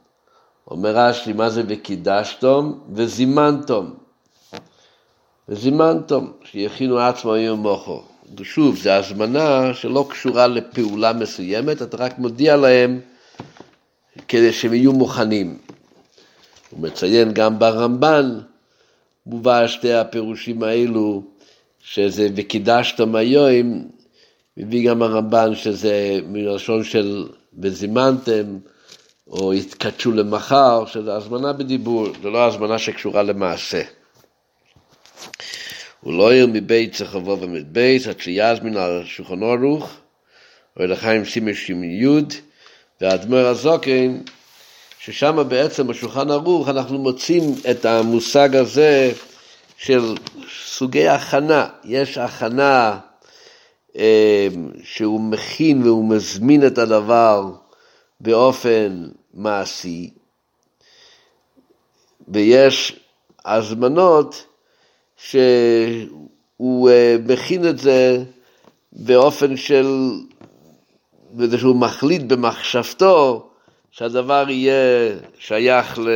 אומר 0.72 0.96
רש"י, 0.98 1.34
מה 1.34 1.50
זה 1.50 1.64
וקידשתם? 1.68 2.72
וזימנתם. 2.94 3.86
וזימנתם, 5.50 6.28
שיכינו 6.44 7.00
עצמם 7.00 7.32
היום 7.32 7.60
ומוחר. 7.60 8.00
שוב, 8.44 8.78
זו 8.78 8.90
הזמנה 8.90 9.74
שלא 9.74 10.06
קשורה 10.10 10.48
לפעולה 10.48 11.14
מסוימת, 11.14 11.82
אתה 11.82 11.98
רק 11.98 12.20
מודיע 12.20 12.56
להם 12.56 13.00
כדי 14.28 14.54
שהם 14.54 14.74
יהיו 14.74 14.94
מוכנים. 14.94 15.58
הוא 16.70 16.80
מציין 16.80 17.34
גם 17.34 17.60
ברמב"ן, 17.60 18.40
מובא 19.26 19.68
שתי 19.68 19.94
הפירושים 19.94 20.64
האלו, 20.64 21.24
שזה 21.80 22.28
וקידשתם 22.36 23.16
היום, 23.16 23.88
מביא 24.58 24.90
גם 24.90 25.02
הרמב"ן 25.02 25.56
שזה 25.56 26.20
מלשון 26.28 26.84
של 26.84 27.28
וזימנתם, 27.60 28.58
או 29.28 29.54
התקדשו 29.54 30.12
למחר, 30.12 30.86
שזה 30.86 31.16
הזמנה 31.16 31.54
בדיבור, 31.54 32.08
זה 32.22 32.30
לא 32.30 32.46
הזמנה 32.46 32.80
שקשורה 32.80 33.24
למעשה. 33.24 33.82
הוא 36.02 36.14
לא 36.14 36.34
יהיה 36.34 36.46
מבית 36.46 36.96
צחבו 36.96 37.38
ומבית, 37.42 38.08
עד 38.08 38.20
שיזמין 38.20 38.78
על 38.78 39.02
שולחן 39.06 39.42
אורוך, 39.44 39.90
או 40.80 40.86
לחיים 40.86 41.26
שימש 41.26 41.70
עם 41.70 41.84
יוד, 41.84 42.34
והאדמו"ר 43.02 43.48
הזוקן, 43.48 44.18
ששם 45.00 45.44
בעצם 45.48 45.88
בשולחן 45.88 46.32
ערוך 46.32 46.70
אנחנו 46.70 46.98
מוצאים 46.98 47.56
את 47.72 47.86
המושג 47.86 48.56
הזה 48.56 49.12
של 49.78 50.16
סוגי 50.66 51.08
הכנה. 51.08 51.68
יש 51.84 52.18
הכנה 52.18 52.98
אה, 53.98 54.48
שהוא 54.84 55.22
מכין 55.22 55.84
והוא 55.84 56.10
מזמין 56.10 56.68
את 56.68 56.78
הדבר 56.78 57.52
באופן 58.22 59.08
מעשי, 59.34 60.10
ויש 62.28 63.00
הזמנות 63.46 64.46
שהוא 65.18 66.90
אה, 66.90 67.16
מכין 67.28 67.68
את 67.68 67.78
זה 67.78 68.24
באופן 68.92 69.58
של, 69.58 70.12
בזה 71.34 71.58
שהוא 71.58 71.76
מחליט 71.76 72.22
במחשבתו 72.22 73.50
שהדבר 73.92 74.46
יהיה 74.50 75.16
שייך 75.40 76.00
ל, 76.00 76.10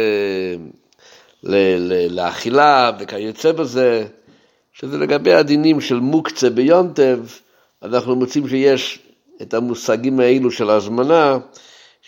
ל, 1.43 1.55
ל, 1.77 2.15
לאכילה 2.15 2.91
וכיוצא 2.99 3.51
בזה, 3.51 4.05
שזה 4.73 4.97
לגבי 4.97 5.33
הדינים 5.33 5.81
של 5.81 5.99
מוקצה 5.99 6.49
ביונטב, 6.49 7.19
אנחנו 7.83 8.15
מוצאים 8.15 8.47
שיש 8.47 8.99
את 9.41 9.53
המושגים 9.53 10.19
האלו 10.19 10.51
של 10.51 10.69
הזמנה, 10.69 11.37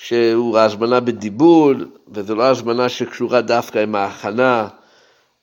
שהוא 0.04 0.58
ההזמנה 0.58 1.00
בדיבור, 1.00 1.72
וזו 2.12 2.36
לא 2.36 2.44
הזמנה 2.44 2.90
שקשורה 2.90 3.42
דווקא 3.42 3.80
עם 3.80 3.96
ההכנה 3.96 4.68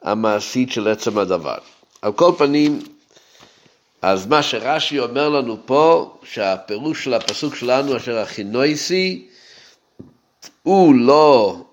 המעשית 0.02 0.72
של 0.72 0.88
עצם 0.88 1.18
הדבר. 1.18 1.58
על 2.02 2.12
כל 2.12 2.32
פנים, 2.38 2.82
אז 4.02 4.26
מה 4.26 4.42
שרש"י 4.42 4.98
אומר 4.98 5.28
לנו 5.28 5.56
פה, 5.66 6.16
שהפירוש 6.22 7.04
של 7.04 7.14
הפסוק 7.14 7.54
שלנו, 7.54 7.96
אשר 7.96 8.18
הכינויסי, 8.18 9.28
הוא 10.62 10.94
לא 10.94 11.64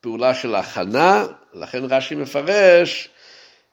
פעולה 0.00 0.34
של 0.34 0.54
הכנה, 0.54 1.24
לכן 1.54 1.84
רש"י 1.84 2.14
מפרש 2.14 3.08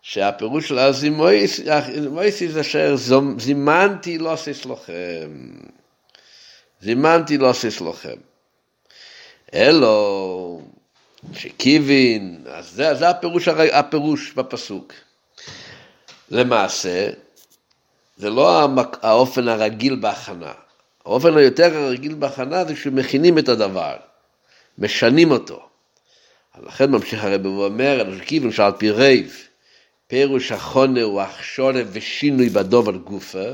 שהפירוש 0.02 0.68
של 0.68 0.80
הזימויסי 0.80 2.50
זה 2.50 2.62
אשר 2.62 2.96
זימנתי 3.38 4.18
לא 4.18 4.34
לכם. 4.66 5.30
זימנתי 6.82 7.38
לא 7.38 7.52
לכם. 7.90 8.29
אלו 9.54 10.62
שקיבין, 11.34 12.44
אז 12.50 12.70
זה, 12.70 12.96
זה 12.96 13.10
הפירוש, 13.10 13.48
הפירוש 13.48 14.34
בפסוק. 14.34 14.94
למעשה, 16.32 17.10
זה 18.18 18.30
לא 18.30 18.68
האופן 19.02 19.48
הרגיל 19.48 19.96
בהכנה. 19.96 20.52
האופן 21.06 21.38
היותר 21.38 21.78
הרגיל 21.78 22.14
בהכנה 22.14 22.66
זה 22.66 22.76
שמכינים 22.76 23.38
את 23.38 23.50
הדבר, 23.50 23.96
משנים 24.78 25.32
אותו. 25.32 25.66
לכן 26.66 26.92
ממשיך 26.92 27.24
הרב 27.24 27.46
ואומר, 27.46 28.00
על 28.00 28.18
שכיוון 28.18 28.52
שעל 28.52 28.72
פי 28.78 28.92
רייב, 28.92 29.38
פירוש 30.08 30.52
החונה 30.52 31.02
הוא 31.02 31.22
הכשורה 31.22 31.82
ושינוי 31.92 32.50
בדובר 32.50 32.98
גופה, 32.98 33.50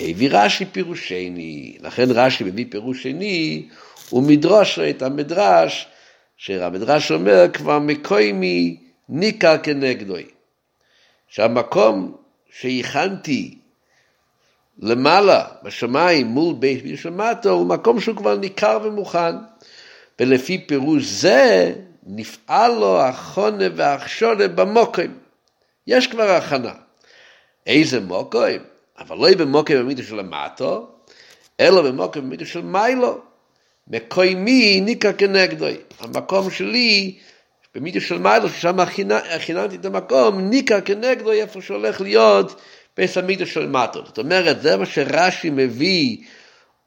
הביא 0.00 0.28
רש"י 0.32 0.64
פירוש 0.64 1.08
שני, 1.08 1.76
לכן 1.80 2.10
רש"י 2.10 2.44
מביא 2.44 2.66
פירוש 2.70 3.02
שני, 3.02 3.68
הוא 4.10 4.22
מדרוש 4.22 4.78
את 4.78 5.02
המדרש, 5.02 5.86
שהמדרש 6.36 7.12
אומר 7.12 7.46
כבר 7.52 7.78
מקוימי 7.78 8.76
ניכר 9.08 9.58
כנגדוי. 9.62 10.24
שהמקום 11.28 12.16
שהכנתי 12.50 13.58
למעלה, 14.78 15.44
בשמיים, 15.62 16.26
מול 16.26 16.54
בית 16.54 16.84
משמטו, 16.84 17.50
הוא 17.50 17.66
מקום 17.66 18.00
שהוא 18.00 18.16
כבר 18.16 18.36
ניכר 18.36 18.78
ומוכן. 18.82 19.34
ולפי 20.20 20.58
פירוש 20.66 21.04
זה, 21.04 21.72
נפעל 22.06 22.72
לו 22.72 23.00
החונה 23.00 23.64
והכשונה 23.76 24.48
במוקרים. 24.48 25.18
יש 25.86 26.06
כבר 26.06 26.30
הכנה. 26.30 26.72
איזה 27.66 28.00
מוקרים? 28.00 28.60
אבל 28.98 29.16
לא 29.16 29.34
במוקרים 29.34 29.78
במידה 29.78 30.02
של 30.02 30.20
המטו, 30.20 30.88
אלא 31.60 31.82
במוקרים 31.82 32.24
במידה 32.24 32.46
של 32.46 32.62
מיילו. 32.62 33.31
מקוימי 33.88 34.80
ניקה 34.80 35.12
כנגדוי. 35.12 35.76
המקום 36.00 36.50
שלי 36.50 37.14
במידה 37.74 38.00
של 38.00 38.18
מיילו, 38.18 38.48
ששם 38.48 38.80
הכיננתי 38.80 39.76
את 39.76 39.84
המקום, 39.84 40.40
ניקה 40.40 40.80
כנגדו 40.80 41.32
איפה 41.32 41.62
שהולך 41.62 42.00
להיות 42.00 42.60
בית 42.96 43.16
המידה 43.16 43.46
של 43.46 43.66
מטו. 43.68 44.06
זאת 44.06 44.18
אומרת, 44.18 44.62
זה 44.62 44.76
מה 44.76 44.86
שרש"י 44.86 45.50
מביא 45.50 46.16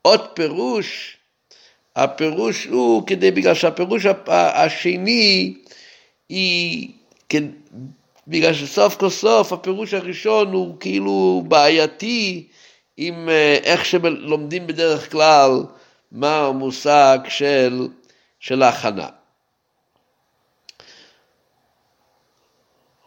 עוד 0.02 0.28
פירוש, 0.34 1.18
הפירוש 1.96 2.66
הוא 2.66 3.08
כדי, 3.08 3.32
בגלל 3.32 3.54
שהפירוש 3.54 4.06
השני 4.28 5.54
היא, 6.30 6.90
בגלל 8.28 8.54
שסוף 8.54 8.96
כל 8.96 9.10
סוף 9.10 9.54
הפירוש 9.54 9.94
הראשון 9.94 10.54
הוא 10.54 10.76
כאילו 10.80 11.44
בעייתי 11.48 12.48
עם 12.98 13.30
אה, 13.30 13.58
איך 13.64 13.86
שלומדים 13.86 14.68
בדרך 14.68 15.12
כלל 15.12 15.52
מה 16.16 16.38
המושג 16.38 17.20
של, 17.28 17.88
של 18.40 18.64
ההכנה. 18.64 19.08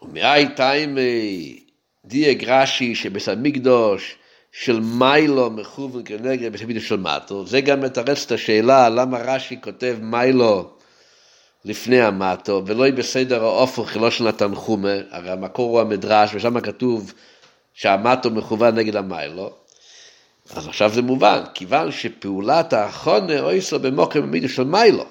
ומאי 0.01 0.45
טיימי 0.55 1.59
דייג 2.05 2.45
רש"י 2.45 2.95
שבסמיקדוש 2.95 4.15
של 4.51 4.79
מיילו 4.79 5.49
מכוון 5.49 6.01
כנגד 6.05 6.53
בסמידוש 6.53 6.87
של 6.87 6.95
מטו, 6.95 7.45
זה 7.45 7.61
גם 7.61 7.81
מתרץ 7.81 8.25
את 8.25 8.31
השאלה 8.31 8.89
למה 8.89 9.17
רש"י 9.17 9.61
כותב 9.61 9.97
מיילו 10.01 10.69
לפני 11.65 12.01
המטו, 12.01 12.63
ולא 12.65 12.91
בסדר 12.91 13.43
האופן 13.43 13.85
חילו 13.85 14.11
של 14.11 14.27
התנחומה, 14.27 14.93
הרי 15.11 15.29
המקור 15.29 15.69
הוא 15.69 15.81
המדרש, 15.81 16.31
ושם 16.33 16.59
כתוב 16.59 17.13
שהמטו 17.73 18.31
מכוון 18.31 18.75
נגד 18.75 18.95
המיילו, 18.95 19.51
אז 20.53 20.67
עכשיו 20.67 20.93
זה 20.93 21.01
מובן, 21.01 21.43
כיוון 21.53 21.91
שפעולת 21.91 22.73
האחרונה 22.73 23.39
אויסו 23.39 23.79
במוקר 23.79 24.21
במידו 24.21 24.49
של 24.49 24.63
מיילו, 24.63 25.05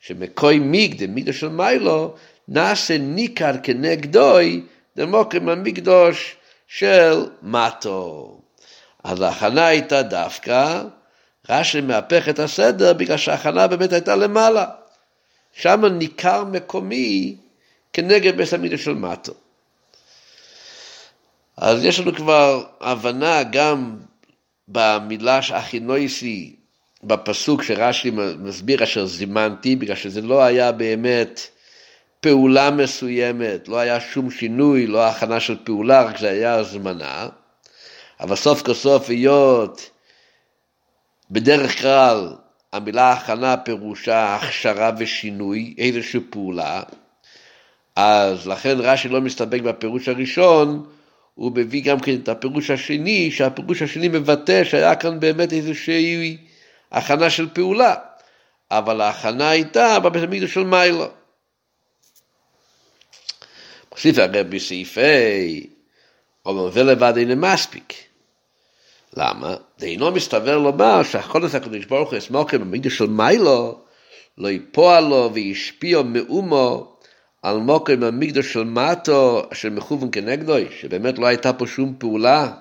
שמקוי 0.00 0.58
מיג 0.58 1.04
דמידו 1.04 1.32
של 1.32 1.48
מיילו, 1.48 2.14
נעשה 2.48 2.98
ניכר 2.98 3.52
כנגדוי 3.62 4.62
דמוקרים 4.96 5.48
המקדוש 5.48 6.36
של 6.66 7.26
מטו. 7.42 8.40
אז 9.04 9.20
ההכנה 9.20 9.66
הייתה 9.66 10.02
דווקא, 10.02 10.82
רש"י 11.48 11.80
מהפך 11.80 12.28
את 12.28 12.38
הסדר 12.38 12.92
בגלל 12.92 13.16
שההכנה 13.16 13.66
באמת 13.66 13.92
הייתה 13.92 14.16
למעלה. 14.16 14.66
שם 15.52 15.84
ניכר 15.84 16.44
מקומי 16.44 17.36
כנגד 17.92 18.36
בית 18.36 18.52
המקדוש 18.52 18.84
של 18.84 18.94
מטו. 18.94 19.32
אז 21.56 21.84
יש 21.84 22.00
לנו 22.00 22.14
כבר 22.14 22.64
הבנה 22.80 23.42
גם 23.42 23.96
במילה 24.68 25.40
אחינויסי, 25.52 26.56
בפסוק 27.04 27.62
שרש"י 27.62 28.10
מסביר 28.38 28.84
אשר 28.84 29.06
זימנתי, 29.06 29.76
בגלל 29.76 29.96
שזה 29.96 30.22
לא 30.22 30.42
היה 30.42 30.72
באמת 30.72 31.40
פעולה 32.20 32.70
מסוימת, 32.70 33.68
לא 33.68 33.78
היה 33.78 34.00
שום 34.00 34.30
שינוי, 34.30 34.86
לא 34.86 35.06
הכנה 35.06 35.40
של 35.40 35.56
פעולה, 35.64 36.02
רק 36.02 36.18
זה 36.18 36.30
היה 36.30 36.54
הזמנה. 36.54 37.28
אבל 38.20 38.36
סוף 38.36 38.62
כל 38.62 38.74
סוף 38.74 39.08
היות 39.08 39.90
בדרך 41.30 41.78
כלל 41.78 42.34
המילה 42.72 43.12
הכנה 43.12 43.56
פירושה 43.56 44.34
הכשרה 44.34 44.90
ושינוי, 44.98 45.74
איזושהי 45.78 46.20
פעולה, 46.30 46.82
אז 47.96 48.46
לכן 48.46 48.76
רש"י 48.78 49.08
לא 49.08 49.20
מסתפק 49.20 49.60
בפירוש 49.60 50.08
הראשון, 50.08 50.86
הוא 51.36 51.52
מביא 51.54 51.84
גם 51.84 52.00
כן 52.00 52.14
את 52.14 52.28
הפירוש 52.28 52.70
השני, 52.70 53.30
שהפירוש 53.30 53.82
השני 53.82 54.08
מבטא 54.08 54.64
שהיה 54.64 54.96
כאן 54.96 55.20
באמת 55.20 55.52
איזושהי 55.52 56.36
הכנה 56.92 57.30
של 57.30 57.48
פעולה, 57.54 57.94
אבל 58.70 59.00
ההכנה 59.00 59.50
הייתה 59.50 59.98
בבית 60.00 60.22
המקדש 60.22 60.54
של 60.54 60.64
מיילו. 60.64 61.06
מוסיף 63.92 64.18
הרב 64.18 64.46
בסעיף 64.50 64.98
ה', 64.98 65.02
אומר 66.46 66.70
זה 66.70 66.82
לבד 66.82 67.16
אינו 67.16 67.36
מספיק. 67.36 67.94
למה? 69.16 69.56
זה 69.78 69.86
אינו 69.86 70.10
מסתבר 70.10 70.58
לומר 70.58 71.02
שהחודש 71.02 71.54
הקדוש 71.54 71.84
ברוך 71.84 72.10
הוא 72.10 72.18
אסמוכם 72.18 72.60
במקדש 72.60 72.98
של 72.98 73.06
מיילו, 73.06 73.80
לא 74.38 74.48
יפועל 74.48 75.04
לו 75.04 75.30
וישפיע 75.34 76.02
מאומו 76.02 76.95
על 77.46 77.56
מוקר 77.56 77.96
במקדש 77.96 78.52
של 78.52 78.64
מטו 78.64 79.42
אשר 79.52 79.70
מכוון 79.70 80.08
כנגדוי, 80.12 80.66
שבאמת 80.80 81.18
לא 81.18 81.26
הייתה 81.26 81.52
פה 81.52 81.66
שום 81.66 81.94
פעולה. 81.98 82.52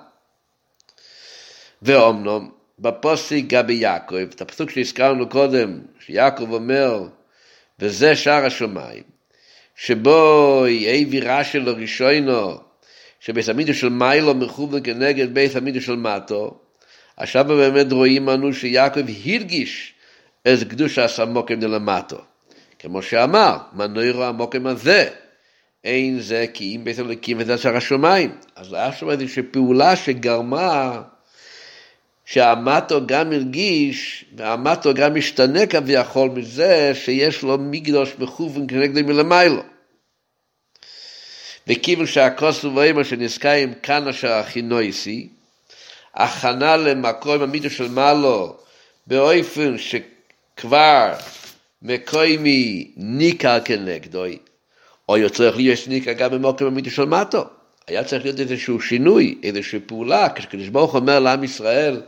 ואומנם, 1.81 2.49
בפוסק 2.79 3.41
גבי 3.47 3.73
יעקב, 3.73 4.15
את 4.15 4.41
הפסוק 4.41 4.69
שהזכרנו 4.69 5.29
קודם, 5.29 5.79
שיעקב 5.99 6.53
אומר, 6.53 7.07
וזה 7.79 8.15
שער 8.15 8.45
השמיים, 8.45 9.03
שבו 9.75 10.63
יהיה 10.67 11.05
וירה 11.09 11.43
שלו 11.43 11.75
ראשונו, 11.75 12.57
שבית 13.19 13.49
המידו 13.49 13.73
של 13.73 13.89
מיילו 13.89 14.33
מכוון 14.33 14.79
כנגד 14.83 15.33
בית 15.33 15.55
המידו 15.55 15.81
של 15.81 15.95
מטו, 15.95 16.59
עכשיו 17.17 17.45
באמת 17.45 17.91
רואים 17.91 18.29
אנו 18.29 18.53
שיעקב 18.53 19.01
הרגיש 19.25 19.93
את 20.47 20.67
קדוש 20.69 20.97
הסמוקים 20.97 21.59
דלמטו. 21.59 22.34
כמו 22.85 23.01
שאמר, 23.01 23.57
מנוירו 23.73 24.23
המוקם 24.23 24.67
הזה, 24.67 25.09
אין 25.83 26.19
זה 26.19 26.45
כי 26.53 26.75
אם 26.75 26.83
בית 26.83 26.99
אלוקים 26.99 27.37
וזה 27.39 27.57
שער 27.57 27.77
השמיים. 27.77 28.37
אז 28.55 28.73
היה 28.73 28.91
שם 28.91 29.09
איזושהי 29.09 29.43
פעולה 29.43 29.95
שגרמה 29.95 31.01
שהמטו 32.25 33.07
גם 33.07 33.31
הרגיש, 33.31 34.25
והמטו 34.35 34.93
גם 34.93 35.15
משתנה 35.15 35.65
כביכול 35.65 36.29
מזה 36.29 36.91
שיש 36.93 37.43
לו 37.43 37.57
מקדוש 37.59 38.13
מכוון 38.19 38.67
כנגד 38.67 39.05
מלמיילו. 39.05 39.63
וכיוון 41.67 42.05
שהכוס 42.05 42.65
ובוימה 42.65 43.03
שנזכאים 43.03 43.73
כאן 43.73 44.07
אשר 44.07 44.31
הכינויסי, 44.31 45.29
הכנה 46.15 46.77
למקום 46.77 47.41
המידו 47.41 47.69
של 47.69 47.89
מעלו 47.89 48.57
באופן 49.07 49.75
שכבר 49.77 51.13
מקוימי 51.85 52.91
ניכר 52.97 53.59
כנגדוי, 53.65 54.37
או 55.09 55.17
יוצא 55.17 55.51
להיות 55.55 55.79
ניכר 55.87 56.13
גם 56.13 56.31
במקום 56.31 56.67
המידו 56.67 56.91
של 56.91 57.05
מטו. 57.05 57.45
היה 57.87 58.03
צריך 58.03 58.23
להיות 58.23 58.39
איזשהו 58.39 58.81
שינוי, 58.81 59.37
איזושהי 59.43 59.79
פעולה, 59.79 60.29
כשקדוש 60.35 60.67
ברוך 60.67 60.95
אומר 60.95 61.19
לעם 61.19 61.43
ישראל, 61.43 62.01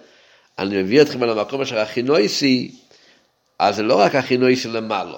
אני 0.59 0.83
מביא 0.83 1.01
אתכם 1.01 1.23
על 1.23 1.29
המקום 1.29 1.61
אשר 1.61 1.79
הכינויסי, 1.79 2.71
אז 3.59 3.75
זה 3.75 3.83
לא 3.83 3.99
רק 3.99 4.15
הכינויסי 4.15 4.67
למעלה, 4.67 5.17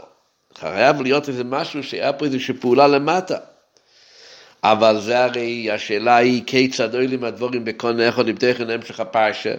חייב 0.57 1.01
להיות 1.01 1.29
איזה 1.29 1.43
משהו 1.43 1.83
שהיה 1.83 2.13
פה 2.13 2.25
איזושהי 2.25 2.53
פעולה 2.53 2.87
למטה. 2.87 3.37
אבל 4.63 4.99
זה 4.99 5.23
הרי 5.23 5.71
השאלה 5.71 6.15
היא 6.15 6.43
כיצד 6.45 6.95
אוהלים 6.95 7.23
הדבורים 7.23 7.65
בקון 7.65 8.01
אחד 8.01 8.27
עם 8.27 8.35
תכן 8.35 8.69
המשך 8.69 8.99
הפרשה, 8.99 9.53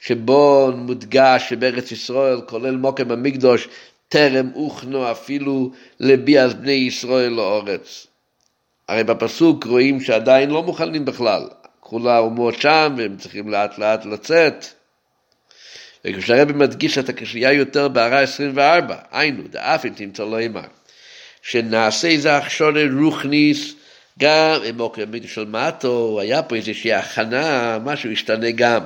שבו 0.00 0.72
מודגש 0.76 1.48
שבארץ 1.48 1.92
ישראל, 1.92 2.40
כולל 2.46 2.76
מוקם 2.76 3.10
המקדוש, 3.10 3.68
טרם 4.12 4.50
הוכנו 4.54 5.10
אפילו 5.10 5.70
לביאז 6.00 6.54
בני 6.54 6.72
ישראל 6.72 7.32
לאורץ. 7.32 8.06
הרי 8.88 9.04
בפסוק 9.04 9.64
רואים 9.64 10.00
שעדיין 10.00 10.50
לא 10.50 10.62
מוכנים 10.62 11.04
בכלל, 11.04 11.48
כל 11.80 12.08
האומות 12.08 12.60
שם 12.60 12.94
והם 12.98 13.16
צריכים 13.16 13.48
לאט 13.48 13.78
לאט 13.78 14.04
לצאת. 14.04 14.66
וכשהרבי 16.04 16.52
מדגיש 16.52 16.98
את 16.98 17.08
הקשייה 17.08 17.52
יותר 17.52 17.88
בהערה 17.88 18.20
24, 18.20 18.96
היינו, 19.12 19.42
דאף 19.50 19.86
אם 19.86 19.92
תמצא 19.96 20.22
לא 20.22 20.46
אמר, 20.46 20.68
שנעשה 21.42 22.08
איזה 22.08 22.36
הכשונה 22.36 22.80
רוחניס, 23.00 23.74
גם 24.18 24.60
עם 24.64 24.80
אוכל 24.80 25.02
המקדש 25.02 25.34
של 25.34 25.44
מטו, 25.44 26.20
היה 26.20 26.42
פה 26.42 26.56
איזושהי 26.56 26.92
הכנה, 26.92 27.78
משהו 27.84 28.10
השתנה 28.10 28.50
גם. 28.50 28.80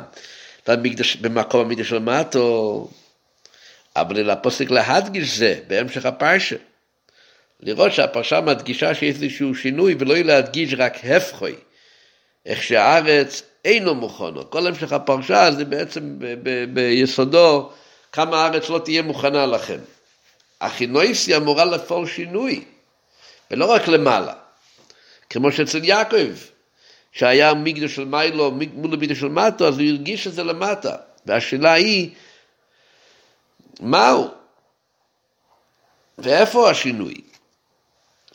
במקדש, 0.69 1.17
במקום 1.17 1.61
המקדש 1.61 1.89
של 1.89 1.99
מטו, 1.99 2.89
אבל 3.97 4.33
לפוסק 4.33 4.71
להדגיש 4.71 5.39
זה 5.39 5.61
בהמשך 5.67 6.07
הפרשה. 6.07 6.57
לראות 7.61 7.93
שהפרשה 7.93 8.41
מדגישה 8.41 8.95
שיש 8.95 9.15
איזשהו 9.23 9.55
שינוי 9.55 9.97
ולא 9.99 10.17
להדגיש 10.17 10.75
רק 10.79 11.05
הפכוי, 11.05 11.55
איך 12.47 12.63
שהארץ 12.63 13.43
אינו 13.65 13.95
מוכנו. 13.95 14.51
כל 14.51 14.67
המשך 14.67 14.93
הפרשה 14.93 15.51
זה 15.51 15.65
בעצם 15.65 16.19
ביסודו 16.73 17.71
כמה 18.13 18.37
הארץ 18.45 18.69
לא 18.69 18.79
תהיה 18.79 19.03
מוכנה 19.03 19.47
לכם. 19.47 19.79
החינויסי 20.61 21.37
אמורה 21.37 21.65
לפעול 21.65 22.07
שינוי, 22.07 22.65
ולא 23.51 23.65
רק 23.65 23.89
למעלה. 23.89 24.33
כמו 25.31 25.53
שאצל 25.53 25.85
יעקב, 25.85 26.33
שהיה 27.13 27.55
מקדש 27.55 27.95
של 27.95 28.05
מיילו 28.05 28.51
מול 28.51 28.95
המקדש 28.95 29.21
של 29.21 29.29
מטו, 29.29 29.69
אז 29.69 29.79
הוא 29.79 29.89
הרגיש 29.89 30.27
את 30.27 30.33
זה 30.33 30.45
למטה. 30.45 30.97
והשאלה 31.27 31.73
היא, 31.73 32.11
מהו? 33.81 34.29
ואיפה 36.19 36.71
השינוי? 36.71 37.15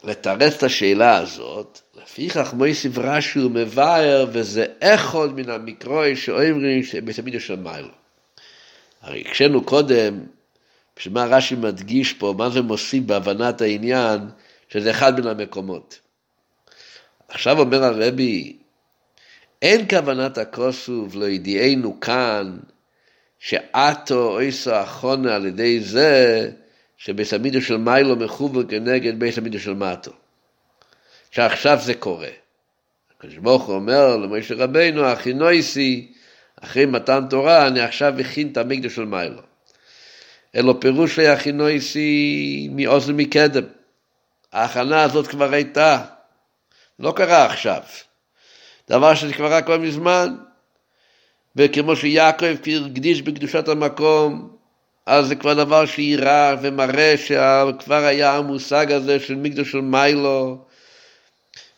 לתרץ 0.04 0.54
את 0.54 0.64
השאלה 0.64 1.18
הזאת, 1.18 1.80
לפיכך 1.96 2.54
מויסיב 2.54 3.00
רש"י 3.00 3.40
הוא 3.40 3.52
מבאר, 3.52 4.26
וזה 4.32 4.66
אחד 4.80 5.28
מן 5.36 5.50
המקרוי 5.50 6.16
שאומרים 6.16 6.84
שבית 6.84 7.20
המקדש 7.20 7.48
של 7.48 7.56
מיילו. 7.56 7.88
הרי 9.02 9.24
הקשינו 9.28 9.64
קודם, 9.64 10.20
בשביל 10.98 11.14
מה 11.14 11.26
רש"י 11.26 11.56
מדגיש 11.56 12.14
פה, 12.14 12.34
מה 12.38 12.50
זה 12.50 12.62
מוסיף 12.62 13.04
בהבנת 13.04 13.62
העניין, 13.62 14.20
שזה 14.70 14.92
אחד 14.92 15.20
מן 15.20 15.28
המקומות. 15.28 16.00
עכשיו 17.28 17.60
אומר 17.60 17.84
הרבי, 17.84 18.58
אין 19.62 19.88
כוונת 19.88 20.38
הכוסוף 20.38 21.16
לא 21.16 21.26
ידיענו 21.26 22.00
כאן 22.00 22.58
שעתו 23.42 24.32
אויסו 24.32 24.84
אחונה 24.84 25.36
על 25.36 25.46
ידי 25.46 25.80
זה 25.80 26.50
שבית 26.98 27.34
המידו 27.34 27.62
של 27.62 27.78
מיילו 27.78 28.16
מכוון 28.16 28.66
כנגד 28.70 29.20
בית 29.20 29.38
המידו 29.38 29.60
של 29.60 29.74
מטו. 29.74 30.12
שעכשיו 31.32 31.80
זה 31.82 31.94
קורה. 31.94 32.30
הקדוש 33.18 33.38
ברוך 33.38 33.64
הוא 33.64 33.76
אומר 33.76 34.18
למשה 34.18 34.56
רבינו, 34.58 35.06
הכי 35.06 35.34
נויסי, 35.34 36.14
אחרי 36.62 36.86
מתן 36.86 37.24
תורה, 37.30 37.68
אני 37.68 37.82
עכשיו 37.82 38.20
הכין 38.20 38.52
את 38.52 38.58
המקדו 38.58 38.90
של 38.90 39.06
מיילו. 39.06 39.42
אלו 40.56 40.80
פירוש 40.80 41.20
הכי 41.20 41.52
נויסי 41.52 42.70
מאוזן 42.72 43.14
מקדם. 43.14 43.64
ההכנה 44.54 45.04
הזאת 45.04 45.28
כבר 45.28 45.54
הייתה. 45.54 46.06
לא 47.00 47.14
קרה 47.16 47.46
עכשיו. 47.46 47.82
דבר 48.90 49.16
שזה 49.16 49.34
כבר 49.34 49.52
היה 49.52 49.62
כבר 49.62 49.78
מזמן, 49.78 50.36
וכמו 51.56 51.96
שיעקב 51.96 52.46
הקדיש 52.86 53.22
בקדושת 53.22 53.68
המקום, 53.68 54.50
אז 55.06 55.28
זה 55.28 55.36
כבר 55.36 55.54
דבר 55.54 55.86
שאירע 55.86 56.56
ומראה 56.62 57.16
שכבר 57.18 58.04
היה 58.06 58.38
המושג 58.38 58.92
הזה 58.92 59.20
של 59.20 59.36
מקדוש 59.36 59.72
של 59.72 59.82
מיילו 59.82 60.58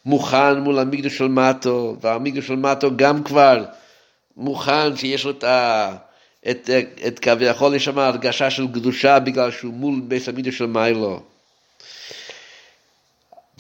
מוכן 0.06 0.60
מול 0.60 0.80
המקדוש 0.80 1.18
של 1.18 1.28
מטו, 1.28 1.96
והמקדוש 2.02 2.48
של 2.48 2.56
מטו 2.56 2.90
גם 2.96 3.24
כבר 3.24 3.66
מוכן 4.38 4.96
שיש 4.96 5.26
לו 5.26 5.32
את, 5.32 5.44
ה, 5.44 5.96
את, 6.50 6.70
את 7.08 7.20
כביכול 7.20 7.76
יש 7.76 7.86
שם 7.86 8.00
הרגשה 8.00 8.50
של 8.50 8.68
קדושה 8.74 9.20
בגלל 9.20 9.52
שהוא 9.52 9.74
מול 9.74 10.02
בית 10.08 10.28
המקדוש 10.28 10.58
של 10.58 10.66
מיילו. 10.66 11.33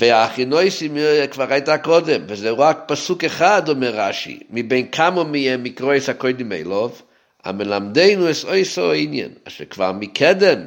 והחינויסים 0.03 0.97
כבר 1.31 1.53
הייתה 1.53 1.77
קודם, 1.77 2.21
וזה 2.27 2.51
רק 2.51 2.83
פסוק 2.87 3.23
אחד, 3.23 3.69
אומר 3.69 3.91
רש"י, 3.95 4.39
מבין 4.49 4.87
כמה 4.87 5.23
מהם 5.23 5.63
מקרויס 5.63 6.09
הקודם 6.09 6.51
אלוב, 6.51 7.01
המלמדנו 7.43 8.31
אס 8.31 8.45
אויסו 8.45 8.91
העניין, 8.91 9.31
אשר 9.47 9.65
כבר 9.65 9.91
מקדם, 9.91 10.59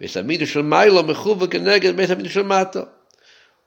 בית 0.00 0.16
המידו 0.16 0.46
של 0.46 0.62
מיילו 0.62 1.02
מחובר 1.02 1.46
כנגד 1.46 1.96
בית 1.96 2.10
המידו 2.10 2.28
של 2.28 2.42
מטו. 2.42 2.80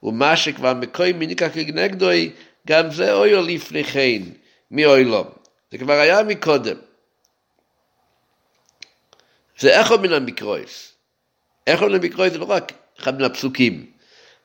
ומה 0.02 0.36
שכבר 0.36 0.74
מקוי 0.74 1.12
מניקה 1.12 1.48
כנגדוי, 1.48 2.30
גם 2.66 2.90
זה 2.90 3.12
אויו 3.12 3.42
לפני 3.42 3.84
כן, 3.84 4.22
מאוילום. 4.70 5.26
זה 5.72 5.78
כבר 5.78 5.92
היה 5.92 6.22
מקודם. 6.22 6.76
זה 9.58 9.78
איכו 9.78 9.98
מן 9.98 10.12
המקרויס. 10.12 10.92
איכו 11.66 11.86
מן 11.86 11.94
המקרויס 11.94 12.32
זה 12.32 12.38
לא 12.38 12.44
רק 12.44 12.72
אחד 13.00 13.18
מן 13.18 13.24
הפסוקים. 13.24 13.91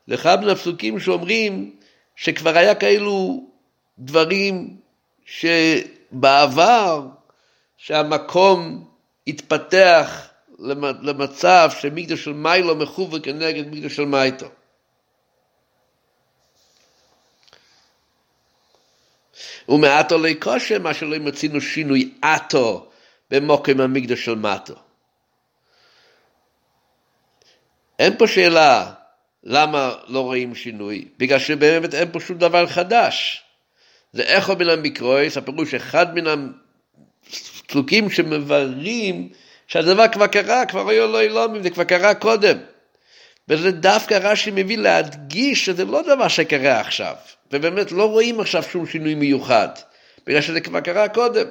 לאחד 0.07 0.43
מן 0.43 0.49
הפסוקים 0.49 0.99
שאומרים 0.99 1.75
שכבר 2.15 2.57
היה 2.57 2.75
כאלו 2.75 3.47
דברים 3.99 4.77
שבעבר, 5.25 7.07
שהמקום 7.77 8.89
התפתח 9.27 10.27
למצב 11.01 11.69
שמקדש 11.79 12.23
של 12.23 12.33
מיילו 12.33 12.75
מכוון 12.75 13.21
כנגד 13.23 13.67
מקדש 13.67 13.95
של 13.95 14.05
מייטו. 14.05 14.47
ומעטו 19.69 20.17
לא 20.17 20.27
יקושה, 20.27 20.79
מה 20.79 20.93
שלא 20.93 21.19
מצינו 21.19 21.61
שינוי 21.61 22.13
עטו 22.21 22.89
במוקם 23.31 23.81
המקדש 23.81 24.25
של 24.25 24.35
מטו. 24.35 24.73
אין 27.99 28.17
פה 28.17 28.27
שאלה 28.27 28.93
למה 29.43 29.95
לא 30.07 30.19
רואים 30.19 30.55
שינוי? 30.55 31.05
בגלל 31.17 31.39
שבאמת 31.39 31.93
אין 31.93 32.11
פה 32.11 32.19
שום 32.19 32.37
דבר 32.37 32.67
חדש. 32.67 33.43
זה 34.13 34.23
איכו 34.23 34.55
מן 34.55 34.69
המקרויס, 34.69 35.37
הפירוש 35.37 35.73
אחד 35.73 36.15
מן 36.15 36.47
הפסוקים 37.27 38.09
שמבררים 38.09 39.29
שהדבר 39.67 40.07
כבר 40.07 40.27
קרה, 40.27 40.65
כבר 40.65 40.89
היו 40.89 41.07
לא 41.07 41.21
אילומים, 41.21 41.63
זה 41.63 41.69
כבר 41.69 41.83
קרה 41.83 42.13
קודם. 42.13 42.57
וזה 43.47 43.71
דווקא 43.71 44.13
רש"י 44.13 44.51
מביא 44.51 44.77
להדגיש 44.77 45.65
שזה 45.65 45.85
לא 45.85 46.01
דבר 46.01 46.27
שקרה 46.27 46.79
עכשיו, 46.79 47.15
ובאמת 47.51 47.91
לא 47.91 48.09
רואים 48.09 48.39
עכשיו 48.39 48.63
שום 48.63 48.87
שינוי 48.87 49.15
מיוחד, 49.15 49.69
בגלל 50.27 50.41
שזה 50.41 50.61
כבר 50.61 50.79
קרה 50.79 51.09
קודם. 51.09 51.47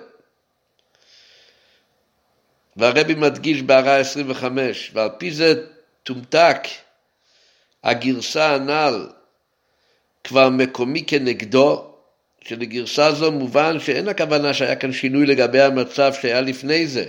והרבי 2.76 3.14
מדגיש 3.14 3.62
בהערה 3.62 3.96
25, 3.96 4.90
ועל 4.94 5.08
פי 5.18 5.30
זה 5.30 5.54
תומתק 6.02 6.58
הגרסה 7.86 8.54
הנ"ל 8.54 9.06
כבר 10.24 10.50
מקומי 10.50 11.04
כנגדו, 11.06 11.94
שלגרסה 12.44 13.12
זו 13.12 13.32
מובן 13.32 13.80
שאין 13.80 14.08
הכוונה 14.08 14.54
שהיה 14.54 14.76
כאן 14.76 14.92
שינוי 14.92 15.26
לגבי 15.26 15.60
המצב 15.60 16.12
שהיה 16.20 16.40
לפני 16.40 16.86
זה, 16.86 17.06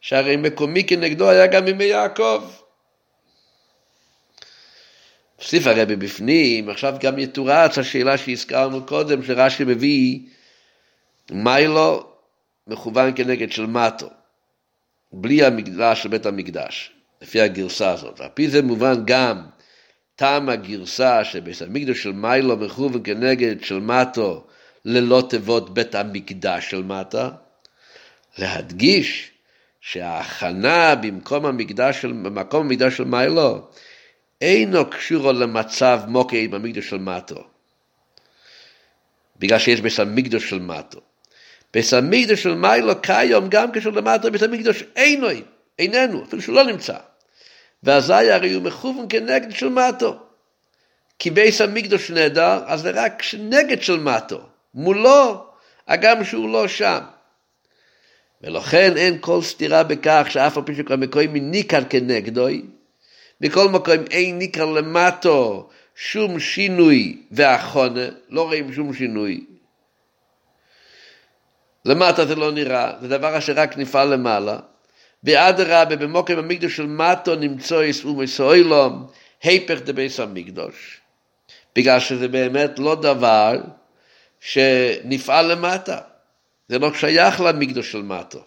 שהרי 0.00 0.36
מקומי 0.36 0.84
כנגדו 0.84 1.30
היה 1.30 1.46
גם 1.46 1.68
ימי 1.68 1.84
יעקב. 1.84 2.44
הוסיף 5.36 5.66
הרבי 5.66 5.96
בפנים, 5.96 6.68
עכשיו 6.68 6.94
גם 7.00 7.18
יתורץ 7.18 7.78
השאלה 7.78 8.18
שהזכרנו 8.18 8.86
קודם, 8.86 9.24
שרש"י 9.24 9.64
מביא, 9.64 10.18
מיילו 11.30 12.06
מכוון 12.66 13.12
כנגד 13.16 13.52
של 13.52 13.66
מטו, 13.66 14.10
בלי 15.12 15.44
המקדש 15.44 16.02
של 16.02 16.08
בית 16.08 16.26
המקדש, 16.26 16.92
לפי 17.22 17.40
הגרסה 17.40 17.90
הזאת. 17.90 18.20
על 18.20 18.28
פי 18.34 18.48
זה 18.48 18.62
מובן 18.62 19.02
גם 19.04 19.55
טעם 20.16 20.48
הגרסה 20.48 21.24
שבית 21.24 21.62
המקדש 21.62 22.02
של 22.02 22.12
מיילו 22.12 22.56
מכוון 22.56 23.00
כנגד 23.04 23.64
של 23.64 23.80
מטו 23.80 24.44
ללא 24.84 25.22
תיבות 25.30 25.74
בית 25.74 25.94
המקדש 25.94 26.70
של 26.70 26.82
מטה, 26.82 27.30
להדגיש 28.38 29.30
שההכנה 29.80 30.94
במקום 30.94 31.46
המקדש 31.46 32.02
של, 32.02 32.12
במקום 32.12 32.66
המקדש 32.66 32.96
של 32.96 33.04
מיילו 33.04 33.68
אינו 34.40 34.90
קשורו 34.90 35.32
למצב 35.32 36.00
מוקי 36.08 36.48
במקדש 36.48 36.88
של 36.88 36.98
מטו, 36.98 37.44
בגלל 39.36 39.58
שיש 39.58 39.80
בית 39.80 39.98
המקדש 39.98 40.50
של 40.50 40.58
מטו. 40.58 41.00
בית 41.74 41.92
המקדש 41.92 42.42
של 42.42 42.54
מיילו 42.54 43.02
כיום 43.02 43.48
גם 43.48 43.72
קשור 43.72 43.92
למטו, 43.92 44.32
בית 44.32 44.42
המקדש 44.42 44.82
אינו, 44.96 45.26
איננו, 45.78 46.24
אפילו 46.24 46.42
שהוא 46.42 46.56
לא 46.56 46.64
נמצא. 46.64 46.96
ואזי 47.86 48.30
הרי 48.30 48.52
הוא 48.52 48.62
מכוון 48.62 49.06
כנגד 49.08 49.50
של 49.50 49.68
מטו. 49.68 50.16
כי 51.18 51.30
בית 51.30 51.60
המקדש 51.60 52.10
נהדר, 52.10 52.62
אז 52.66 52.80
זה 52.80 52.90
רק 52.94 53.22
נגד 53.38 53.82
של 53.82 54.00
מטו. 54.00 54.40
מולו, 54.74 55.46
הגם 55.88 56.24
שהוא 56.24 56.48
לא 56.48 56.68
שם. 56.68 56.98
ולכן 58.42 58.96
אין 58.96 59.18
כל 59.20 59.42
סתירה 59.42 59.82
בכך 59.82 60.26
שאף 60.30 60.56
על 60.56 60.62
פי 60.62 60.74
שכל 60.74 60.96
מקום 60.96 61.22
ניכר 61.32 61.84
כנגדוי, 61.84 62.62
בכל 63.40 63.68
מקום 63.68 64.04
אין 64.10 64.38
ניכר 64.38 64.64
למטו 64.64 65.68
שום 65.94 66.40
שינוי 66.40 67.22
והחונה, 67.30 68.06
לא 68.28 68.42
רואים 68.42 68.72
שום 68.72 68.94
שינוי. 68.94 69.44
למטה 71.84 72.26
זה 72.26 72.34
לא 72.34 72.52
נראה, 72.52 72.92
זה 73.00 73.08
דבר 73.08 73.38
אשר 73.38 73.52
רק 73.56 73.76
נפעל 73.76 74.14
למעלה. 74.14 74.58
ואדרבה, 75.26 75.96
במוקם 75.96 76.38
המקדוש 76.38 76.76
של 76.76 76.86
מטו 76.86 77.36
נמצא 77.36 77.74
יסעו 77.74 78.14
מסוילום, 78.14 79.06
היפך 79.42 79.78
דבייס 79.84 80.20
המקדוש. 80.20 81.00
בגלל 81.76 82.00
שזה 82.00 82.28
באמת 82.28 82.78
לא 82.78 82.94
דבר 82.94 83.52
שנפעל 84.40 85.52
למטה. 85.52 85.98
זה 86.68 86.78
לא 86.78 86.94
שייך 86.94 87.40
למקדוש 87.40 87.92
של 87.92 88.02
מטו. 88.02 88.44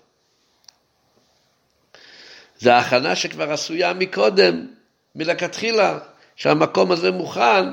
זה 2.58 2.78
הכנה 2.78 3.16
שכבר 3.16 3.52
עשויה 3.52 3.94
מקודם, 3.94 4.68
מלכתחילה, 5.16 6.00
שהמקום 6.36 6.92
הזה 6.92 7.12
מוכן, 7.12 7.66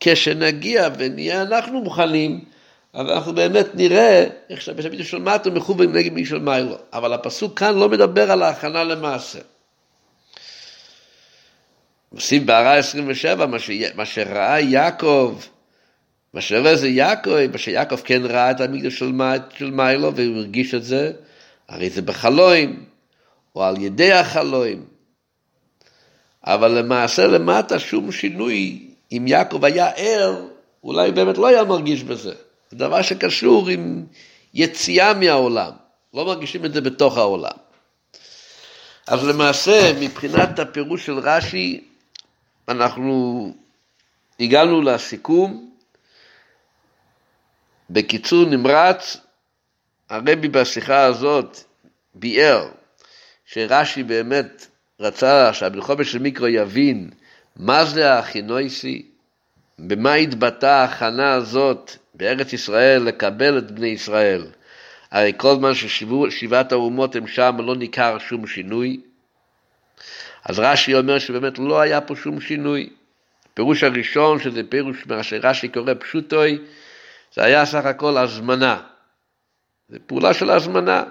כשנגיע 0.00 0.88
ונהיה 0.98 1.42
אנחנו 1.42 1.82
מוכנים, 1.82 2.44
אז 2.92 3.06
אנחנו 3.10 3.34
באמת 3.34 3.66
נראה 3.74 4.26
איך 4.50 4.68
המקדוש 4.68 5.10
של 5.10 5.18
מטו 5.18 5.50
מכוון 5.50 5.92
נגד 5.92 6.12
מי 6.12 6.26
של 6.26 6.38
מיילו. 6.38 6.76
אבל 6.92 7.12
הפסוק 7.12 7.58
כאן 7.58 7.74
לא 7.74 7.88
מדבר 7.88 8.30
על 8.30 8.42
ההכנה 8.42 8.84
למעשה. 8.84 9.38
עושים 12.14 12.46
בהערה 12.46 12.76
27, 12.76 13.46
מה, 13.46 13.58
ש... 13.58 13.70
מה 13.94 14.06
שראה 14.06 14.60
יעקב, 14.60 15.38
מה 16.34 16.40
שראה 16.40 16.76
זה 16.76 16.88
יעקב, 16.88 17.46
מה 17.52 17.58
שיעקב 17.58 17.96
כן 17.96 18.22
ראה 18.24 18.50
את 18.50 18.60
המקדוש 18.60 18.98
של, 18.98 19.12
של 19.56 19.70
מיילו 19.70 20.14
והוא 20.14 20.36
הרגיש 20.36 20.74
את 20.74 20.84
זה, 20.84 21.12
הרי 21.68 21.90
זה 21.90 22.02
בחלואים, 22.02 22.84
או 23.56 23.64
על 23.64 23.82
ידי 23.82 24.12
החלואים. 24.12 24.84
אבל 26.44 26.78
למעשה 26.78 27.26
למטה 27.26 27.78
שום 27.78 28.12
שינוי, 28.12 28.88
אם 29.12 29.24
יעקב 29.26 29.64
היה 29.64 29.90
ער, 29.96 30.44
אולי 30.84 31.12
באמת 31.12 31.38
לא 31.38 31.46
היה 31.46 31.64
מרגיש 31.64 32.04
בזה. 32.04 32.34
זה 32.72 32.78
דבר 32.78 33.02
שקשור 33.02 33.68
עם 33.68 34.04
יציאה 34.54 35.14
מהעולם, 35.14 35.70
לא 36.14 36.24
מרגישים 36.24 36.64
את 36.64 36.72
זה 36.74 36.80
בתוך 36.80 37.16
העולם. 37.16 37.56
אז 39.06 39.24
למעשה, 39.24 39.92
מבחינת 40.00 40.58
הפירוש 40.58 41.06
של 41.06 41.18
רש"י, 41.18 41.84
אנחנו 42.68 43.54
הגענו 44.40 44.82
לסיכום. 44.82 45.70
בקיצור 47.90 48.44
נמרץ, 48.44 49.16
הרבי 50.08 50.48
בשיחה 50.48 51.04
הזאת 51.04 51.58
ביאר 52.14 52.68
שרש"י 53.46 54.02
באמת 54.02 54.66
רצה 55.00 55.52
שהמלחומת 55.52 56.06
של 56.06 56.18
מיקרו 56.18 56.48
יבין 56.48 57.10
מה 57.56 57.84
זה 57.84 58.14
החינויסי, 58.18 59.06
במה 59.78 60.14
התבטאה 60.14 60.80
ההכנה 60.80 61.32
הזאת 61.32 61.96
בארץ 62.22 62.52
ישראל 62.52 63.02
לקבל 63.02 63.58
את 63.58 63.70
בני 63.70 63.86
ישראל. 63.86 64.46
הרי 65.10 65.32
כל 65.36 65.54
זמן 65.54 65.72
ששבעת 65.74 66.72
האומות 66.72 67.16
הם 67.16 67.26
שם 67.26 67.56
לא 67.58 67.76
ניכר 67.76 68.18
שום 68.18 68.46
שינוי. 68.46 69.00
אז 70.44 70.58
רש"י 70.58 70.94
אומר 70.94 71.18
שבאמת 71.18 71.58
לא 71.58 71.80
היה 71.80 72.00
פה 72.00 72.16
שום 72.16 72.40
שינוי. 72.40 72.90
הפירוש 73.52 73.82
הראשון, 73.82 74.40
שזה 74.40 74.60
פירוש 74.68 75.06
מה 75.06 75.22
שרש"י 75.22 75.68
קורא 75.68 75.92
פשוטוי, 75.98 76.58
זה 77.34 77.44
היה 77.44 77.66
סך 77.66 77.84
הכל 77.84 78.18
הזמנה. 78.18 78.80
זה 79.88 79.98
פעולה 80.06 80.34
של 80.34 80.50
הזמנה. 80.50 81.04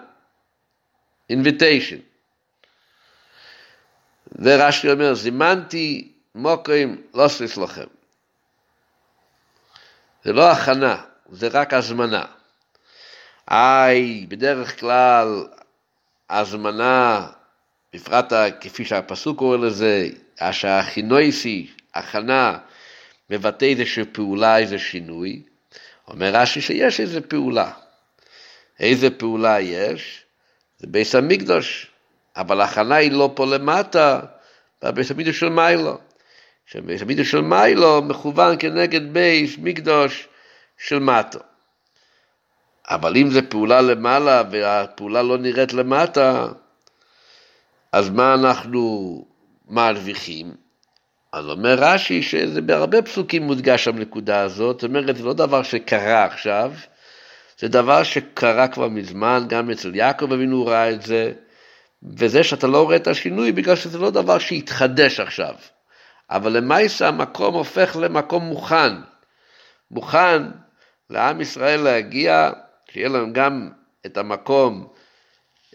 invitation. 1.31 2.01
ורש"י 4.39 4.91
אומר, 4.91 5.13
זימנתי 5.13 6.11
מוקרים 6.35 7.01
לא 7.13 7.27
סליס 7.27 7.57
לכם. 7.57 8.00
זה 10.23 10.33
לא 10.33 10.51
הכנה, 10.51 11.01
זה 11.31 11.47
רק 11.47 11.73
הזמנה. 11.73 12.25
איי, 13.51 14.25
בדרך 14.29 14.79
כלל 14.79 15.45
הזמנה 16.29 17.27
בפרט 17.93 18.33
כפי 18.61 18.85
שהפסוק 18.85 19.39
קורא 19.39 19.57
לזה, 19.57 20.09
שהחינויסי, 20.51 21.67
הכנה, 21.93 22.57
מבטא 23.29 23.65
איזושהי 23.65 24.05
פעולה, 24.05 24.57
איזה 24.57 24.79
שינוי, 24.79 25.41
אומר 26.07 26.35
רש"י 26.35 26.61
שיש 26.61 26.99
איזה 26.99 27.21
פעולה. 27.21 27.71
איזה 28.79 29.09
פעולה 29.09 29.59
יש? 29.59 30.23
זה 30.77 30.87
בייס 30.87 31.15
המקדוש, 31.15 31.87
אבל 32.35 32.61
הכנה 32.61 32.95
היא 32.95 33.11
לא 33.11 33.31
פה 33.35 33.45
למטה, 33.45 34.19
בבייס 34.83 35.11
המקדוש 35.11 35.39
של 35.39 35.49
מיילו. 35.49 35.97
המקדוש 36.75 37.31
של 37.31 37.41
מיילו 37.41 38.01
מכוון 38.01 38.55
כנגד 38.59 39.13
בייס 39.13 39.57
מקדוש 39.57 40.27
של 40.77 40.99
מטו. 40.99 41.39
אבל 42.87 43.17
אם 43.17 43.29
זה 43.29 43.41
פעולה 43.41 43.81
למעלה 43.81 44.43
והפעולה 44.51 45.21
לא 45.23 45.37
נראית 45.37 45.73
למטה, 45.73 46.47
אז 47.91 48.09
מה 48.09 48.33
אנחנו 48.33 49.25
מרוויחים? 49.67 50.51
אז 51.33 51.45
אומר 51.45 51.75
רש"י 51.79 52.21
שזה 52.21 52.61
בהרבה 52.61 53.01
פסוקים 53.01 53.43
מודגש 53.43 53.87
הנקודה 53.87 54.41
הזאת, 54.41 54.79
זאת 54.79 54.89
אומרת 54.89 55.17
זה 55.17 55.23
לא 55.23 55.33
דבר 55.33 55.63
שקרה 55.63 56.25
עכשיו, 56.25 56.71
זה 57.59 57.67
דבר 57.67 58.03
שקרה 58.03 58.67
כבר 58.67 58.87
מזמן, 58.87 59.45
גם 59.49 59.71
אצל 59.71 59.95
יעקב 59.95 60.33
אבינו 60.33 60.65
ראה 60.65 60.89
את 60.89 61.01
זה, 61.01 61.31
וזה 62.17 62.43
שאתה 62.43 62.67
לא 62.67 62.83
רואה 62.83 62.95
את 62.95 63.07
השינוי 63.07 63.51
בגלל 63.51 63.75
שזה 63.75 63.97
לא 63.97 64.09
דבר 64.09 64.39
שהתחדש 64.39 65.19
עכשיו, 65.19 65.55
אבל 66.31 66.57
למעשה 66.57 67.07
המקום 67.07 67.53
הופך 67.53 67.97
למקום 68.01 68.43
מוכן, 68.43 68.93
מוכן 69.91 70.43
לעם 71.09 71.41
ישראל 71.41 71.81
להגיע, 71.81 72.51
שיהיה 72.91 73.09
להם 73.09 73.33
גם 73.33 73.69
את 74.05 74.17
המקום, 74.17 74.87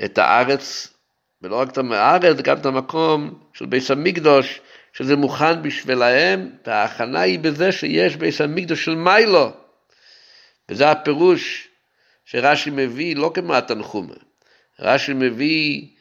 את 0.05 0.19
הארץ 0.19 0.95
ולא 1.43 1.61
רק 1.61 1.71
את 1.71 1.79
הארץ, 1.79 2.37
גם 2.37 2.57
את 2.59 2.67
המקום 2.67 3.39
של 3.53 3.67
בית 3.67 3.91
המקדוש, 3.91 4.61
שזה 4.93 5.17
מוכן 5.17 5.63
בשבילהם, 5.63 6.51
וההכנה 6.67 7.21
היא 7.21 7.39
בזה 7.39 7.73
שיש 7.73 8.17
בית 8.17 8.41
המקדוש 8.41 8.85
של 8.85 8.95
מיילו. 8.95 9.53
וזה 10.69 10.91
הפירוש 10.91 11.69
שרש"י 12.25 12.71
מביא, 12.71 13.17
לא 13.17 13.31
כמו 13.35 13.55
התנחומה, 13.55 14.15
רש"י 14.81 15.13
מביא 15.13 15.96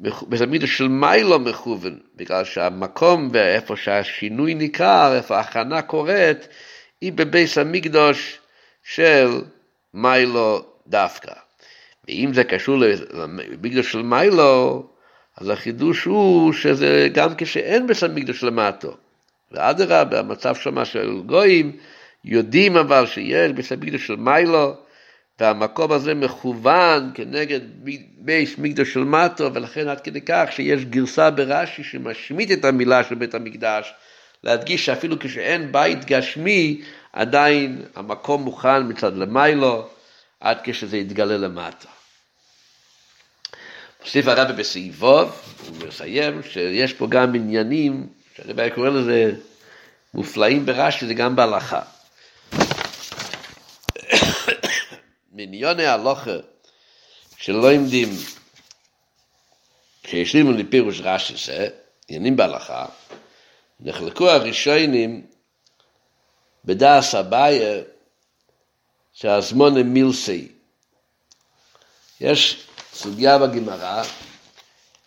בית 0.00 0.60
של 0.64 0.88
מיילו 0.88 1.38
מכוון, 1.38 1.98
בגלל 2.16 2.44
שהמקום 2.44 3.28
ואיפה 3.32 3.76
שהשינוי 3.76 4.54
ניכר, 4.54 5.12
איפה 5.16 5.36
ההכנה 5.36 5.82
קורית, 5.82 6.48
היא 7.00 7.12
בבית 7.12 7.58
המקדוש 7.58 8.38
של 8.82 9.40
מיילו 9.94 10.64
דווקא. 10.86 11.32
ואם 12.08 12.30
זה 12.34 12.44
קשור 12.44 12.76
למקדוש 13.12 13.92
של 13.92 14.02
מיילו, 14.02 14.86
אז 15.36 15.48
החידוש 15.48 16.04
הוא 16.04 16.52
שזה 16.52 17.08
גם 17.14 17.34
כשאין 17.38 17.86
בית 17.86 18.02
המקדוש 18.02 18.44
למטו. 18.44 18.96
ואדרבה, 19.52 20.18
המצב 20.18 20.54
שמה 20.54 20.84
של 20.84 21.22
גויים, 21.26 21.76
יודעים 22.24 22.76
אבל 22.76 23.06
שיש 23.06 23.52
בית 23.52 23.72
המקדוש 23.72 24.06
של 24.06 24.16
מיילו, 24.16 24.74
והמקום 25.40 25.92
הזה 25.92 26.14
מכוון 26.14 27.10
כנגד 27.14 27.60
בית 28.18 28.58
מקדוש 28.58 28.92
של 28.92 29.04
מטו, 29.04 29.54
ולכן 29.54 29.88
עד 29.88 30.00
כדי 30.00 30.20
כך 30.20 30.48
שיש 30.50 30.84
גרסה 30.84 31.30
ברש"י 31.30 31.84
שמשמיט 31.84 32.50
את 32.50 32.64
המילה 32.64 33.04
של 33.04 33.14
בית 33.14 33.34
המקדש, 33.34 33.92
להדגיש 34.44 34.86
שאפילו 34.86 35.18
כשאין 35.18 35.72
בית 35.72 36.04
גשמי, 36.04 36.82
עדיין 37.12 37.82
המקום 37.94 38.42
מוכן 38.42 38.88
מצד 38.88 39.16
למיילו, 39.16 39.88
עד 40.40 40.58
כשזה 40.64 40.96
יתגלה 40.96 41.36
למטה. 41.36 41.88
הוסיף 44.04 44.28
הרבי 44.28 44.52
בסעיבוב, 44.52 45.42
הוא 45.68 45.88
מסיים, 45.88 46.42
שיש 46.42 46.92
פה 46.92 47.06
גם 47.06 47.34
עניינים, 47.34 48.06
שהרבי 48.36 48.70
קורא 48.74 48.88
לזה 48.88 49.32
מופלאים 50.14 50.66
ברש"י, 50.66 51.06
זה 51.06 51.14
גם 51.14 51.36
בהלכה. 51.36 51.80
מעניוני 55.36 55.86
הלוכה 55.86 56.36
שלא 57.36 57.72
עומדים, 57.72 58.08
שהשלימו 60.06 60.52
לפירוש 60.52 61.00
רש"י 61.00 61.36
זה, 61.46 61.68
עניינים 62.08 62.36
בהלכה, 62.36 62.86
נחלקו 63.80 64.30
הראשונים 64.30 65.26
בדעס 66.64 67.14
אביי 67.14 67.60
שהזמונה 69.12 69.82
מילסי. 69.82 70.48
יש 72.20 72.66
סוגיה 72.92 73.38
בגמרא, 73.38 74.02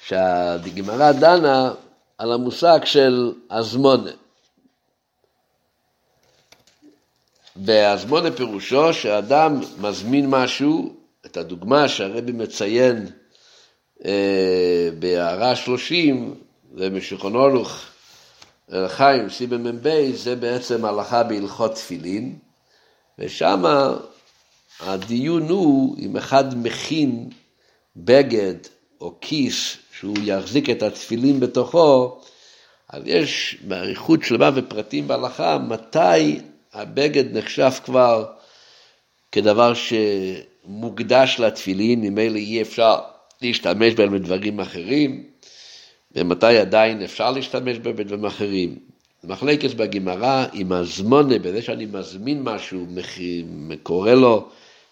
שהגמרא 0.05 1.11
דנה 1.11 1.73
על 2.17 2.32
המושג 2.32 2.80
של 2.86 3.34
הזמונה. 3.49 4.11
והזמונה 7.66 8.32
פירושו 8.32 8.93
שאדם 8.93 9.60
מזמין 9.82 10.30
משהו, 10.30 10.95
את 11.26 11.38
הדוגמה 11.38 11.88
שהרבי 11.88 12.32
מציין 12.32 13.07
אה, 14.05 14.89
בהערה 14.99 15.55
שלושים, 15.55 16.36
ומשולחן 16.76 17.34
הולך 17.34 17.89
חיים, 18.88 19.30
סיבה 19.30 19.57
מ"ב, 19.57 20.12
זה 20.14 20.36
בעצם 20.36 20.86
הלכה 20.86 21.24
בהלכות 21.24 21.74
תפילין, 21.74 22.36
ושם 23.20 23.64
הדיון 24.80 25.49
הוא 25.49 25.97
אם 25.99 26.18
אחד 26.18 26.57
מכין 26.57 27.30
בגד 27.95 28.55
או 29.01 29.16
כיס 29.22 29.78
שהוא 29.99 30.18
יחזיק 30.24 30.70
את 30.70 30.84
התפילין 30.84 31.39
בתוכו, 31.39 32.20
אז 32.89 33.03
יש 33.05 33.57
באריכות 33.68 34.24
שלמה 34.24 34.49
ופרטים 34.55 35.07
בהלכה 35.07 35.57
מתי 35.57 36.39
הבגד 36.74 37.38
נחשב 37.38 37.72
כבר 37.86 38.26
כדבר 39.32 39.74
שמוקדש 39.74 41.39
לתפילין, 41.39 42.01
ממילא 42.01 42.38
אי 42.38 42.61
אפשר 42.61 42.99
להשתמש 43.41 43.93
בהם 43.93 44.11
בדברים 44.11 44.59
אחרים, 44.59 45.24
ומתי 46.15 46.57
עדיין 46.57 47.01
אפשר 47.01 47.32
להשתמש 47.32 47.78
בהם 47.78 47.95
בדברים 47.95 48.26
אחרים. 48.26 48.80
מחלקת 49.24 49.74
בגמרא 49.74 50.45
עם 50.53 50.72
הזמונה, 50.72 51.39
בזה 51.39 51.61
שאני 51.61 51.86
מזמין 51.86 52.43
משהו, 52.43 52.86
קורא 53.84 54.11
לו 54.11 54.47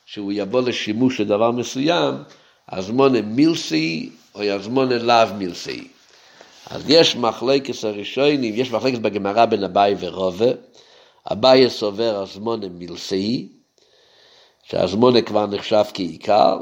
שהוא 0.05 0.31
יבוא 0.35 0.61
לשימוש 0.61 1.21
לדבר 1.21 1.51
מסוים, 1.51 2.15
הזמונה 2.69 3.21
מילסי 3.21 4.09
או 4.35 4.43
הזמונה 4.43 4.97
לאו 4.97 5.33
מילסי. 5.37 5.87
אז 6.69 6.89
יש 6.89 7.15
מחלקת 7.15 7.83
הראשונים, 7.83 8.53
יש 8.55 8.71
מחלקת 8.71 8.99
בגמרא 8.99 9.45
בין 9.45 9.63
אביי 9.63 9.95
ורובה, 9.99 10.51
אביי 11.31 11.69
סובר 11.69 12.21
הזמונה 12.21 12.69
מילסי, 12.69 13.49
שהזמונה 14.63 15.21
כבר 15.21 15.47
נחשב 15.47 15.83
כעיקר, 15.93 16.59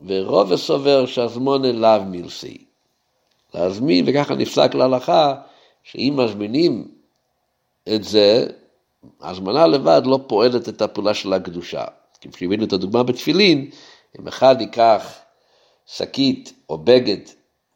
ורובה 0.00 0.56
סובר 0.56 1.06
שהזמונה 1.06 1.72
לאו 1.72 2.04
מילסי. 2.04 2.64
להזמין, 3.54 4.04
וככה 4.08 4.34
נפסק 4.34 4.74
להלכה, 4.74 5.34
שאם 5.82 6.14
מזמינים 6.16 6.88
את 7.94 8.04
זה, 8.04 8.46
הזמנה 9.20 9.66
לבד 9.66 10.02
לא 10.04 10.18
פועלת 10.26 10.68
את 10.68 10.82
הפעולה 10.82 11.14
של 11.14 11.32
הקדושה. 11.32 11.84
כפי 12.20 12.38
שהבאנו 12.38 12.64
את 12.64 12.72
הדוגמה 12.72 13.02
בתפילין, 13.02 13.70
אם 14.20 14.28
אחד 14.28 14.56
ייקח 14.60 15.18
שקית 15.86 16.52
או 16.68 16.78
בגד 16.78 17.20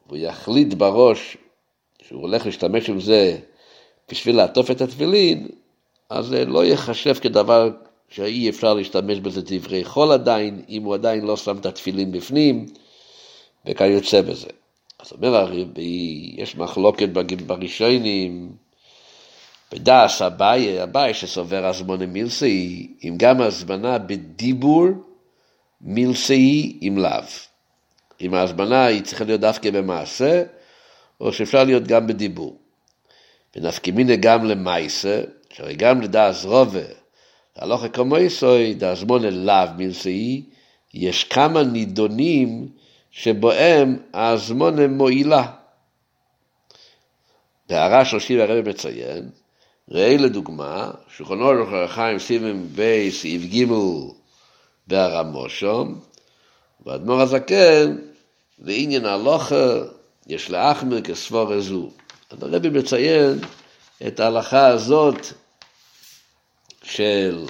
והוא 0.07 0.17
יחליט 0.17 0.73
בראש 0.73 1.37
שהוא 2.01 2.21
הולך 2.21 2.45
להשתמש 2.45 2.89
עם 2.89 2.99
זה 2.99 3.37
בשביל 4.11 4.35
לעטוף 4.35 4.71
את 4.71 4.81
התפילין, 4.81 5.47
אז 6.09 6.25
זה 6.25 6.45
לא 6.45 6.65
ייחשב 6.65 7.13
כדבר 7.13 7.69
שאי 8.09 8.49
אפשר 8.49 8.73
להשתמש 8.73 9.19
בזה 9.19 9.41
דברי 9.45 9.83
חול 9.83 10.11
עדיין, 10.11 10.61
אם 10.69 10.83
הוא 10.83 10.93
עדיין 10.93 11.25
לא 11.25 11.37
שם 11.37 11.57
את 11.57 11.65
התפילין 11.65 12.11
בפנים, 12.11 12.65
וכיוצא 13.65 14.21
בזה. 14.21 14.47
אז 14.99 15.11
אומר 15.11 15.35
הרבי, 15.35 16.35
יש 16.37 16.55
מחלוקת 16.55 17.09
בראשונים, 17.47 18.51
בדס 19.71 20.21
אביי, 20.21 20.83
אביי 20.83 21.13
שסובר 21.13 21.65
הזמונה 21.65 22.05
מילסאי, 22.05 22.87
אם 23.03 23.15
גם 23.17 23.41
הזמנה 23.41 23.97
בדיבור 23.97 24.87
מילסאי 25.81 26.77
עם 26.81 26.97
לאו. 26.97 27.23
אם 28.21 28.33
ההזמנה 28.33 28.85
היא 28.85 29.01
צריכה 29.01 29.23
להיות 29.23 29.41
דווקא 29.41 29.71
במעשה, 29.71 30.43
או 31.21 31.33
שאפשר 31.33 31.63
להיות 31.63 31.83
גם 31.83 32.07
בדיבור. 32.07 32.57
ונפקימינה 33.55 34.15
גם 34.15 34.45
למעשה, 34.45 35.21
שהרי 35.53 35.75
גם 35.75 36.01
לדעס 36.01 36.45
רובה, 36.45 36.79
הלוכה 37.55 37.89
כמויסוי, 37.89 38.73
דעס 38.73 39.03
מונה 39.03 39.29
לאו 39.29 39.73
מילסאי, 39.77 40.43
יש 40.93 41.23
כמה 41.23 41.63
נידונים 41.63 42.67
שבהם 43.11 43.97
הזמונה 44.13 44.87
מועילה. 44.87 45.51
בהערה 47.69 48.05
שלושים 48.05 48.39
הרבי 48.39 48.69
מציין, 48.69 49.29
ראה 49.91 50.17
לדוגמה, 50.17 50.91
שולחנו 51.07 51.45
הולך 51.45 51.69
לחיים 51.71 52.19
סימן 52.19 52.63
בי 52.67 53.11
סעיף 53.11 53.41
ג' 53.41 53.65
בהרמושום, 54.87 55.99
ואדמו"ר 56.85 57.21
הזקן, 57.21 57.97
ועניין 58.59 59.05
הלוכה, 59.05 59.73
יש 60.27 60.49
להחמיר 60.49 61.01
כסבור. 61.01 61.53
אז 61.53 61.73
הרבי 62.43 62.69
מציין 62.69 63.39
את 64.07 64.19
ההלכה 64.19 64.67
הזאת 64.67 65.17
של, 66.83 67.45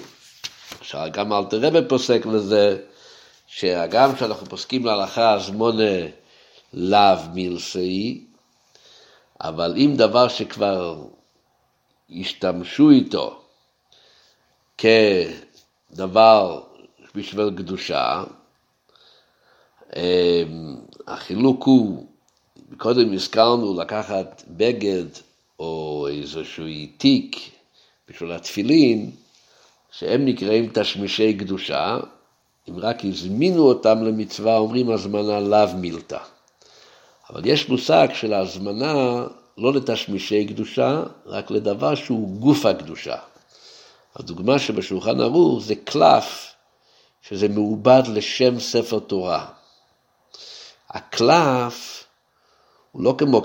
שגם 0.81 1.33
אלתר 1.33 1.59
רבי 1.61 1.79
פוסק 1.89 2.25
לזה, 2.25 2.77
שהגם 3.47 4.17
שאנחנו 4.17 4.45
פוסקים 4.45 4.85
להלכה 4.85 5.33
אז 5.33 5.49
מונה 5.49 5.99
לאו 6.73 7.17
מילסאי, 7.33 8.23
אבל 9.41 9.73
אם 9.77 9.93
דבר 9.97 10.27
שכבר 10.27 11.03
השתמשו 12.09 12.89
איתו 12.89 13.41
כדבר 14.77 16.61
בשביל 17.15 17.49
קדושה, 17.57 18.23
אמ, 19.95 20.75
החילוק 21.07 21.63
הוא, 21.63 22.07
קודם 22.77 23.13
הזכרנו 23.13 23.79
לקחת 23.79 24.43
בגד 24.47 25.05
או 25.59 26.07
איזשהו 26.11 26.65
תיק 26.97 27.35
בשביל 28.09 28.31
התפילין, 28.31 29.11
שהם 29.91 30.25
נקראים 30.25 30.69
תשמישי 30.73 31.33
קדושה, 31.33 31.97
אם 32.69 32.73
רק 32.77 33.05
הזמינו 33.05 33.63
אותם 33.63 34.03
למצווה, 34.03 34.57
אומרים 34.57 34.91
הזמנה 34.91 35.39
לאו 35.39 35.75
מילתא. 35.75 36.19
אבל 37.29 37.45
יש 37.45 37.69
מושג 37.69 38.07
של 38.13 38.33
ההזמנה 38.33 39.25
לא 39.57 39.73
לתשמישי 39.73 40.45
קדושה, 40.45 41.03
רק 41.25 41.51
לדבר 41.51 41.95
שהוא 41.95 42.39
גוף 42.39 42.65
הקדושה. 42.65 43.15
הדוגמה 44.15 44.59
שבשולחן 44.59 45.21
ערוך 45.21 45.63
זה 45.63 45.75
קלף, 45.75 46.53
שזה 47.21 47.47
מעובד 47.47 48.03
לשם 48.07 48.59
ספר 48.59 48.99
תורה. 48.99 49.45
הקלף 50.89 52.03
הוא 52.91 53.03
לא 53.03 53.15
כמו 53.17 53.41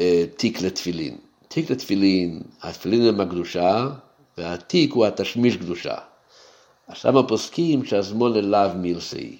אה, 0.00 0.24
תיק 0.36 0.60
לתפילין. 0.60 1.25
תיק 1.56 1.70
לתפילין, 1.70 2.42
התפילין 2.62 3.08
הם 3.08 3.20
הקדושה, 3.20 3.86
והתיק 4.38 4.92
הוא 4.92 5.06
התשמיש 5.06 5.56
קדושה. 5.56 5.94
אז 6.88 6.96
שם 6.96 7.26
פוסקים 7.28 7.84
שהזמון 7.84 8.32
ללאו 8.32 8.74
מילסי. 8.74 9.38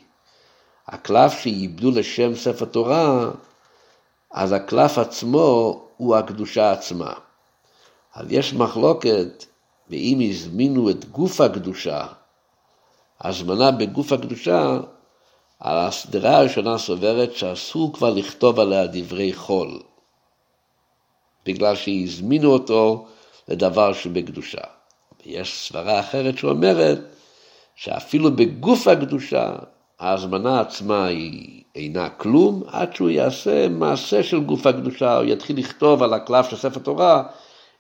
הקלף 0.86 1.38
שאיבדו 1.40 1.90
לשם 1.90 2.34
ספר 2.34 2.64
תורה, 2.64 3.30
אז 4.30 4.52
הקלף 4.52 4.98
עצמו 4.98 5.80
הוא 5.96 6.16
הקדושה 6.16 6.72
עצמה. 6.72 7.12
אז 8.14 8.26
יש 8.30 8.54
מחלוקת, 8.54 9.44
ואם 9.90 10.18
הזמינו 10.30 10.90
את 10.90 11.04
גוף 11.04 11.40
הקדושה, 11.40 12.06
הזמנה 13.20 13.70
בגוף 13.70 14.12
הקדושה, 14.12 14.78
הסדרה 15.60 16.36
הראשונה 16.36 16.78
סוברת 16.78 17.36
שאסור 17.36 17.92
כבר 17.92 18.10
לכתוב 18.10 18.60
עליה 18.60 18.86
דברי 18.86 19.32
חול, 19.32 19.80
בגלל 21.46 21.76
שהזמינו 21.76 22.52
אותו 22.52 23.06
לדבר 23.48 23.92
שבקדושה. 23.92 24.60
ויש 25.26 25.68
סברה 25.68 26.00
אחרת 26.00 26.38
שאומרת 26.38 26.98
שאפילו 27.74 28.36
בגוף 28.36 28.88
הקדושה, 28.88 29.52
ההזמנה 29.98 30.60
עצמה 30.60 31.06
היא 31.06 31.62
אינה 31.74 32.10
כלום, 32.10 32.62
עד 32.66 32.94
שהוא 32.94 33.10
יעשה 33.10 33.68
מעשה 33.68 34.22
של 34.22 34.40
גוף 34.40 34.66
הקדושה, 34.66 35.16
הוא 35.16 35.24
יתחיל 35.24 35.58
לכתוב 35.58 36.02
על 36.02 36.14
הקלף 36.14 36.50
של 36.50 36.56
ספר 36.56 36.80
תורה 36.80 37.22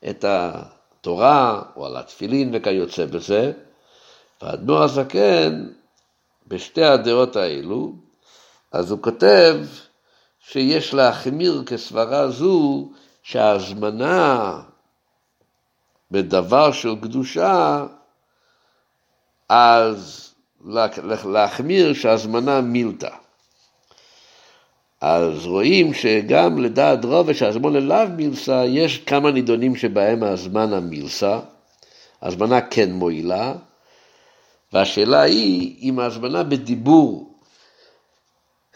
את 0.08 0.24
התורה 0.28 1.62
או 1.76 1.86
על 1.86 1.96
התפילין 1.96 2.50
וכיוצא 2.52 3.04
בזה. 3.04 3.52
והאדמו"ר 4.42 4.82
הזקן, 4.82 5.66
בשתי 6.46 6.84
הדעות 6.84 7.36
האלו, 7.36 7.92
אז 8.72 8.90
הוא 8.90 9.02
כותב 9.02 9.56
שיש 10.48 10.94
להחמיר 10.94 11.62
כסברה 11.66 12.28
זו 12.28 12.88
שההזמנה 13.26 14.60
בדבר 16.10 16.72
של 16.72 16.94
קדושה, 17.02 17.86
אז 19.48 20.30
להחמיר 21.24 21.94
שההזמנה 21.94 22.60
מילתא. 22.60 23.10
אז 25.00 25.46
רואים 25.46 25.94
שגם 25.94 26.58
לדעת 26.58 27.04
רובש 27.04 27.38
שהזמן 27.38 27.76
אליו 27.76 28.08
מילסה, 28.16 28.64
יש 28.64 28.98
כמה 28.98 29.30
נידונים 29.30 29.76
שבהם 29.76 30.22
הזמן 30.22 30.72
המילסה, 30.72 31.40
הזמנה 32.22 32.60
כן 32.60 32.92
מועילה, 32.92 33.54
והשאלה 34.72 35.20
היא 35.20 35.76
אם 35.82 35.98
ההזמנה 35.98 36.42
בדיבור 36.42 37.38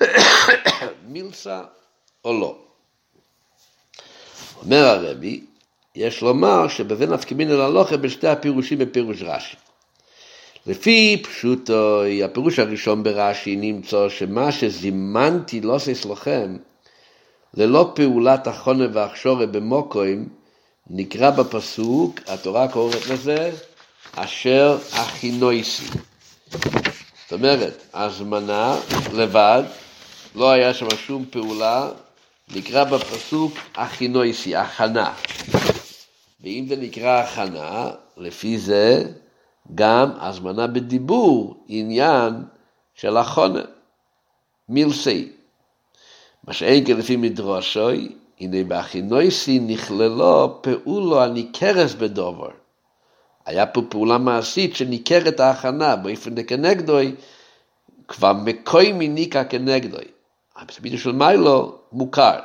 מילסה 1.13 1.63
או 2.25 2.41
לא. 2.41 2.70
אומר 4.65 4.85
הרבי, 4.85 5.41
יש 5.95 6.23
לומר 6.23 6.69
שבבין 6.69 7.13
נפקא 7.13 7.35
אל 7.41 7.61
הלוכה 7.61 7.97
בשתי 7.97 8.29
הפירושים 8.29 8.79
בפירוש 8.79 9.23
רש"י. 9.23 9.57
לפי 10.67 11.23
פשוטו, 11.23 12.03
הפירוש 12.25 12.59
הראשון 12.59 13.03
ברש"י 13.03 13.57
נמצא 13.57 14.09
שמה 14.09 14.53
שזימנתי 14.53 15.61
לא 15.61 15.79
לכם, 16.07 16.57
ללא 17.55 17.93
פעולת 17.95 18.47
החונה 18.47 18.85
והכשורה 18.93 19.47
במוקוים, 19.47 20.29
נקרא 20.91 21.31
בפסוק, 21.31 22.21
התורה 22.27 22.69
קוראת 22.69 23.07
לזה, 23.07 23.51
אשר 24.15 24.79
הכינויסי. 24.93 25.87
זאת 26.53 27.33
אומרת, 27.33 27.83
הזמנה 27.95 28.77
לבד, 29.13 29.63
לא 30.35 30.51
היה 30.51 30.75
שם 30.75 30.87
שום 31.07 31.25
פעולה, 31.31 31.89
נקרא 32.55 32.85
בפסוק 32.85 33.53
הכינויסי, 33.75 34.57
הכנה. 34.57 35.15
ואם 36.41 36.65
זה 36.69 36.77
נקרא 36.77 37.21
הכנה, 37.21 37.91
לפי 38.17 38.59
זה 38.59 39.05
גם 39.75 40.11
הזמנה 40.21 40.67
בדיבור 40.67 41.65
עניין 41.69 42.35
של 42.95 43.17
החונה, 43.17 43.63
מילסי. 44.69 45.33
מה 46.45 46.53
שאין 46.53 46.87
כן 46.87 46.97
לפי 46.97 47.17
מדרשוי, 47.17 48.13
הנה 48.41 48.65
בהכינויסי 48.65 49.59
נכללו 49.59 50.59
פעולו 50.63 51.23
הניכרס 51.23 51.95
בדובר. 51.95 52.51
היה 53.47 53.67
פה 53.67 53.83
פעולה 53.89 54.19
מעשית 54.19 54.77
שניכרת 54.77 55.41
ההכנה 55.41 55.97
באופן 55.97 56.35
דקנגדוי, 56.35 57.15
כבר 58.09 58.33
מקוי 58.33 58.93
מניקה 58.93 59.45
כנגדוי. 59.45 60.05
בסבידו 60.69 60.99
של 60.99 61.13
מיילו 61.13 61.79
מוכר. 61.93 62.39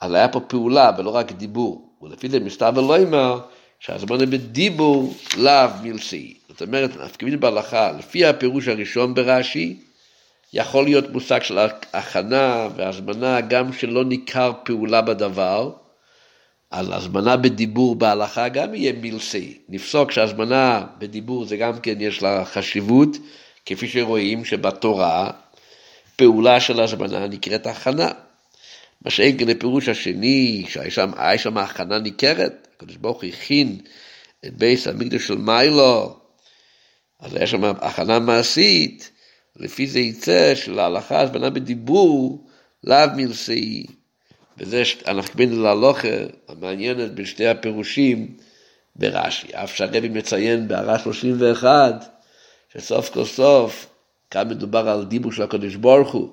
אז 0.00 0.12
היה 0.12 0.28
פה 0.28 0.40
פעולה 0.40 0.90
ולא 0.98 1.10
רק 1.10 1.32
דיבור. 1.32 1.88
ולפי 2.02 2.28
זה 2.28 2.40
מסתבר 2.40 2.80
לא 2.80 3.02
אמר 3.02 3.40
שהזמן 3.80 4.30
בדיבור 4.30 5.14
לאו 5.36 5.70
מילסי. 5.82 6.34
זאת 6.48 6.62
אומרת, 6.62 6.96
נפקמיד 6.96 7.40
בהלכה, 7.40 7.92
לפי 7.92 8.24
הפירוש 8.24 8.68
הראשון 8.68 9.14
ברש"י, 9.14 9.76
יכול 10.52 10.84
להיות 10.84 11.10
מושג 11.10 11.42
של 11.42 11.58
הכנה 11.92 12.68
והזמנה 12.76 13.40
גם 13.40 13.72
שלא 13.72 14.04
ניכר 14.04 14.52
פעולה 14.64 15.02
בדבר, 15.02 15.70
אז 16.70 16.88
הזמנה 16.92 17.36
בדיבור 17.36 17.96
בהלכה 17.96 18.48
גם 18.48 18.74
יהיה 18.74 18.92
מילסי. 18.92 19.58
נפסוק 19.68 20.10
שהזמנה 20.10 20.86
בדיבור 20.98 21.44
זה 21.44 21.56
גם 21.56 21.80
כן 21.80 21.94
יש 22.00 22.22
לה 22.22 22.44
חשיבות, 22.44 23.16
כפי 23.66 23.88
שרואים 23.88 24.44
שבתורה 24.44 25.30
פעולה 26.18 26.60
של 26.60 26.80
הזמנה 26.80 27.26
נקראת 27.26 27.66
הכנה. 27.66 28.10
מה 29.02 29.10
שאין 29.10 29.38
כן 29.38 29.48
הפירוש 29.48 29.88
השני, 29.88 30.64
שהיה 30.68 31.38
שם, 31.38 31.58
הכנה 31.58 31.98
ניכרת, 31.98 32.68
הקדוש 32.76 32.96
ברוך 32.96 33.24
הכין 33.24 33.78
את 34.46 34.56
בייס 34.56 34.86
המקדש 34.86 35.26
של 35.26 35.36
מיילו, 35.38 36.16
אז 37.20 37.34
היה 37.34 37.46
שם 37.46 37.64
הכנה 37.64 38.18
מעשית, 38.18 39.10
לפי 39.56 39.86
זה 39.86 40.00
יצא 40.00 40.54
שלהלכה 40.54 41.20
הזמנה 41.20 41.50
בדיבור, 41.50 42.46
לאו 42.84 43.08
מלסאי. 43.16 43.86
וזה 44.58 44.82
קיבלנו 45.32 45.62
להלוכה 45.62 46.08
המעניינת 46.48 47.14
בשתי 47.14 47.46
הפירושים 47.46 48.36
ברש"י. 48.96 49.46
אף 49.52 49.76
שהרבי 49.76 50.08
מציין 50.08 50.68
בהערה 50.68 50.98
31, 50.98 52.04
שסוף 52.72 53.10
כל 53.10 53.24
סוף, 53.24 53.86
כאן 54.30 54.48
מדובר 54.48 54.88
על 54.88 55.04
דיבור 55.04 55.32
של 55.32 55.42
הקדוש 55.42 55.74
ברוך 55.74 56.12
הוא. 56.12 56.28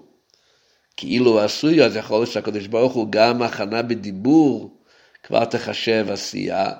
כאילו 0.97 1.39
עשוי, 1.39 1.83
אז 1.83 1.95
יכול 1.95 2.17
להיות 2.17 2.31
שהקדוש 2.31 2.67
ברוך 2.67 2.93
הוא 2.93 3.07
גם 3.09 3.41
הכנה 3.41 3.81
בדיבור 3.81 4.81
כבר 5.23 5.45
תחשב 5.45 6.05
עשייה, 6.09 6.71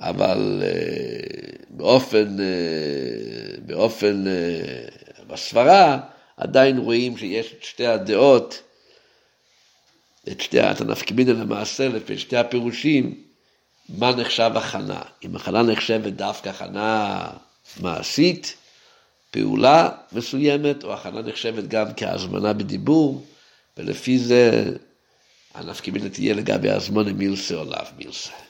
אבל 0.00 0.62
uh, 0.62 1.64
באופן, 1.70 2.36
uh, 2.36 3.60
באופן, 3.60 4.24
uh, 4.24 5.24
בסברה 5.26 6.00
עדיין 6.36 6.78
רואים 6.78 7.16
שיש 7.16 7.54
את 7.58 7.62
שתי 7.62 7.86
הדעות, 7.86 8.62
את 10.28 10.40
שתי 10.40 10.60
התנפקמינה 10.60 11.32
למעשה, 11.32 11.88
לפי 11.88 12.18
שתי 12.18 12.36
הפירושים, 12.36 13.22
מה 13.88 14.14
נחשב 14.14 14.50
הכנה. 14.54 15.02
אם 15.24 15.36
הכנה 15.36 15.62
נחשבת 15.62 16.12
דווקא 16.12 16.48
הכנה 16.48 17.26
מעשית, 17.80 18.56
פעולה 19.30 19.88
מסוימת, 20.12 20.84
או 20.84 20.94
הכנה 20.94 21.22
נחשבת 21.22 21.64
גם 21.64 21.86
כהזמנה 21.96 22.52
בדיבור, 22.52 23.26
ולפי 23.76 24.18
זה 24.18 24.72
הנפקא 25.54 25.90
תהיה 26.12 26.34
לגבי 26.34 26.70
הזמון 26.70 27.12
מילסה 27.12 27.54
או 27.54 27.64
לאו 27.64 27.84
מילסה. 27.96 28.47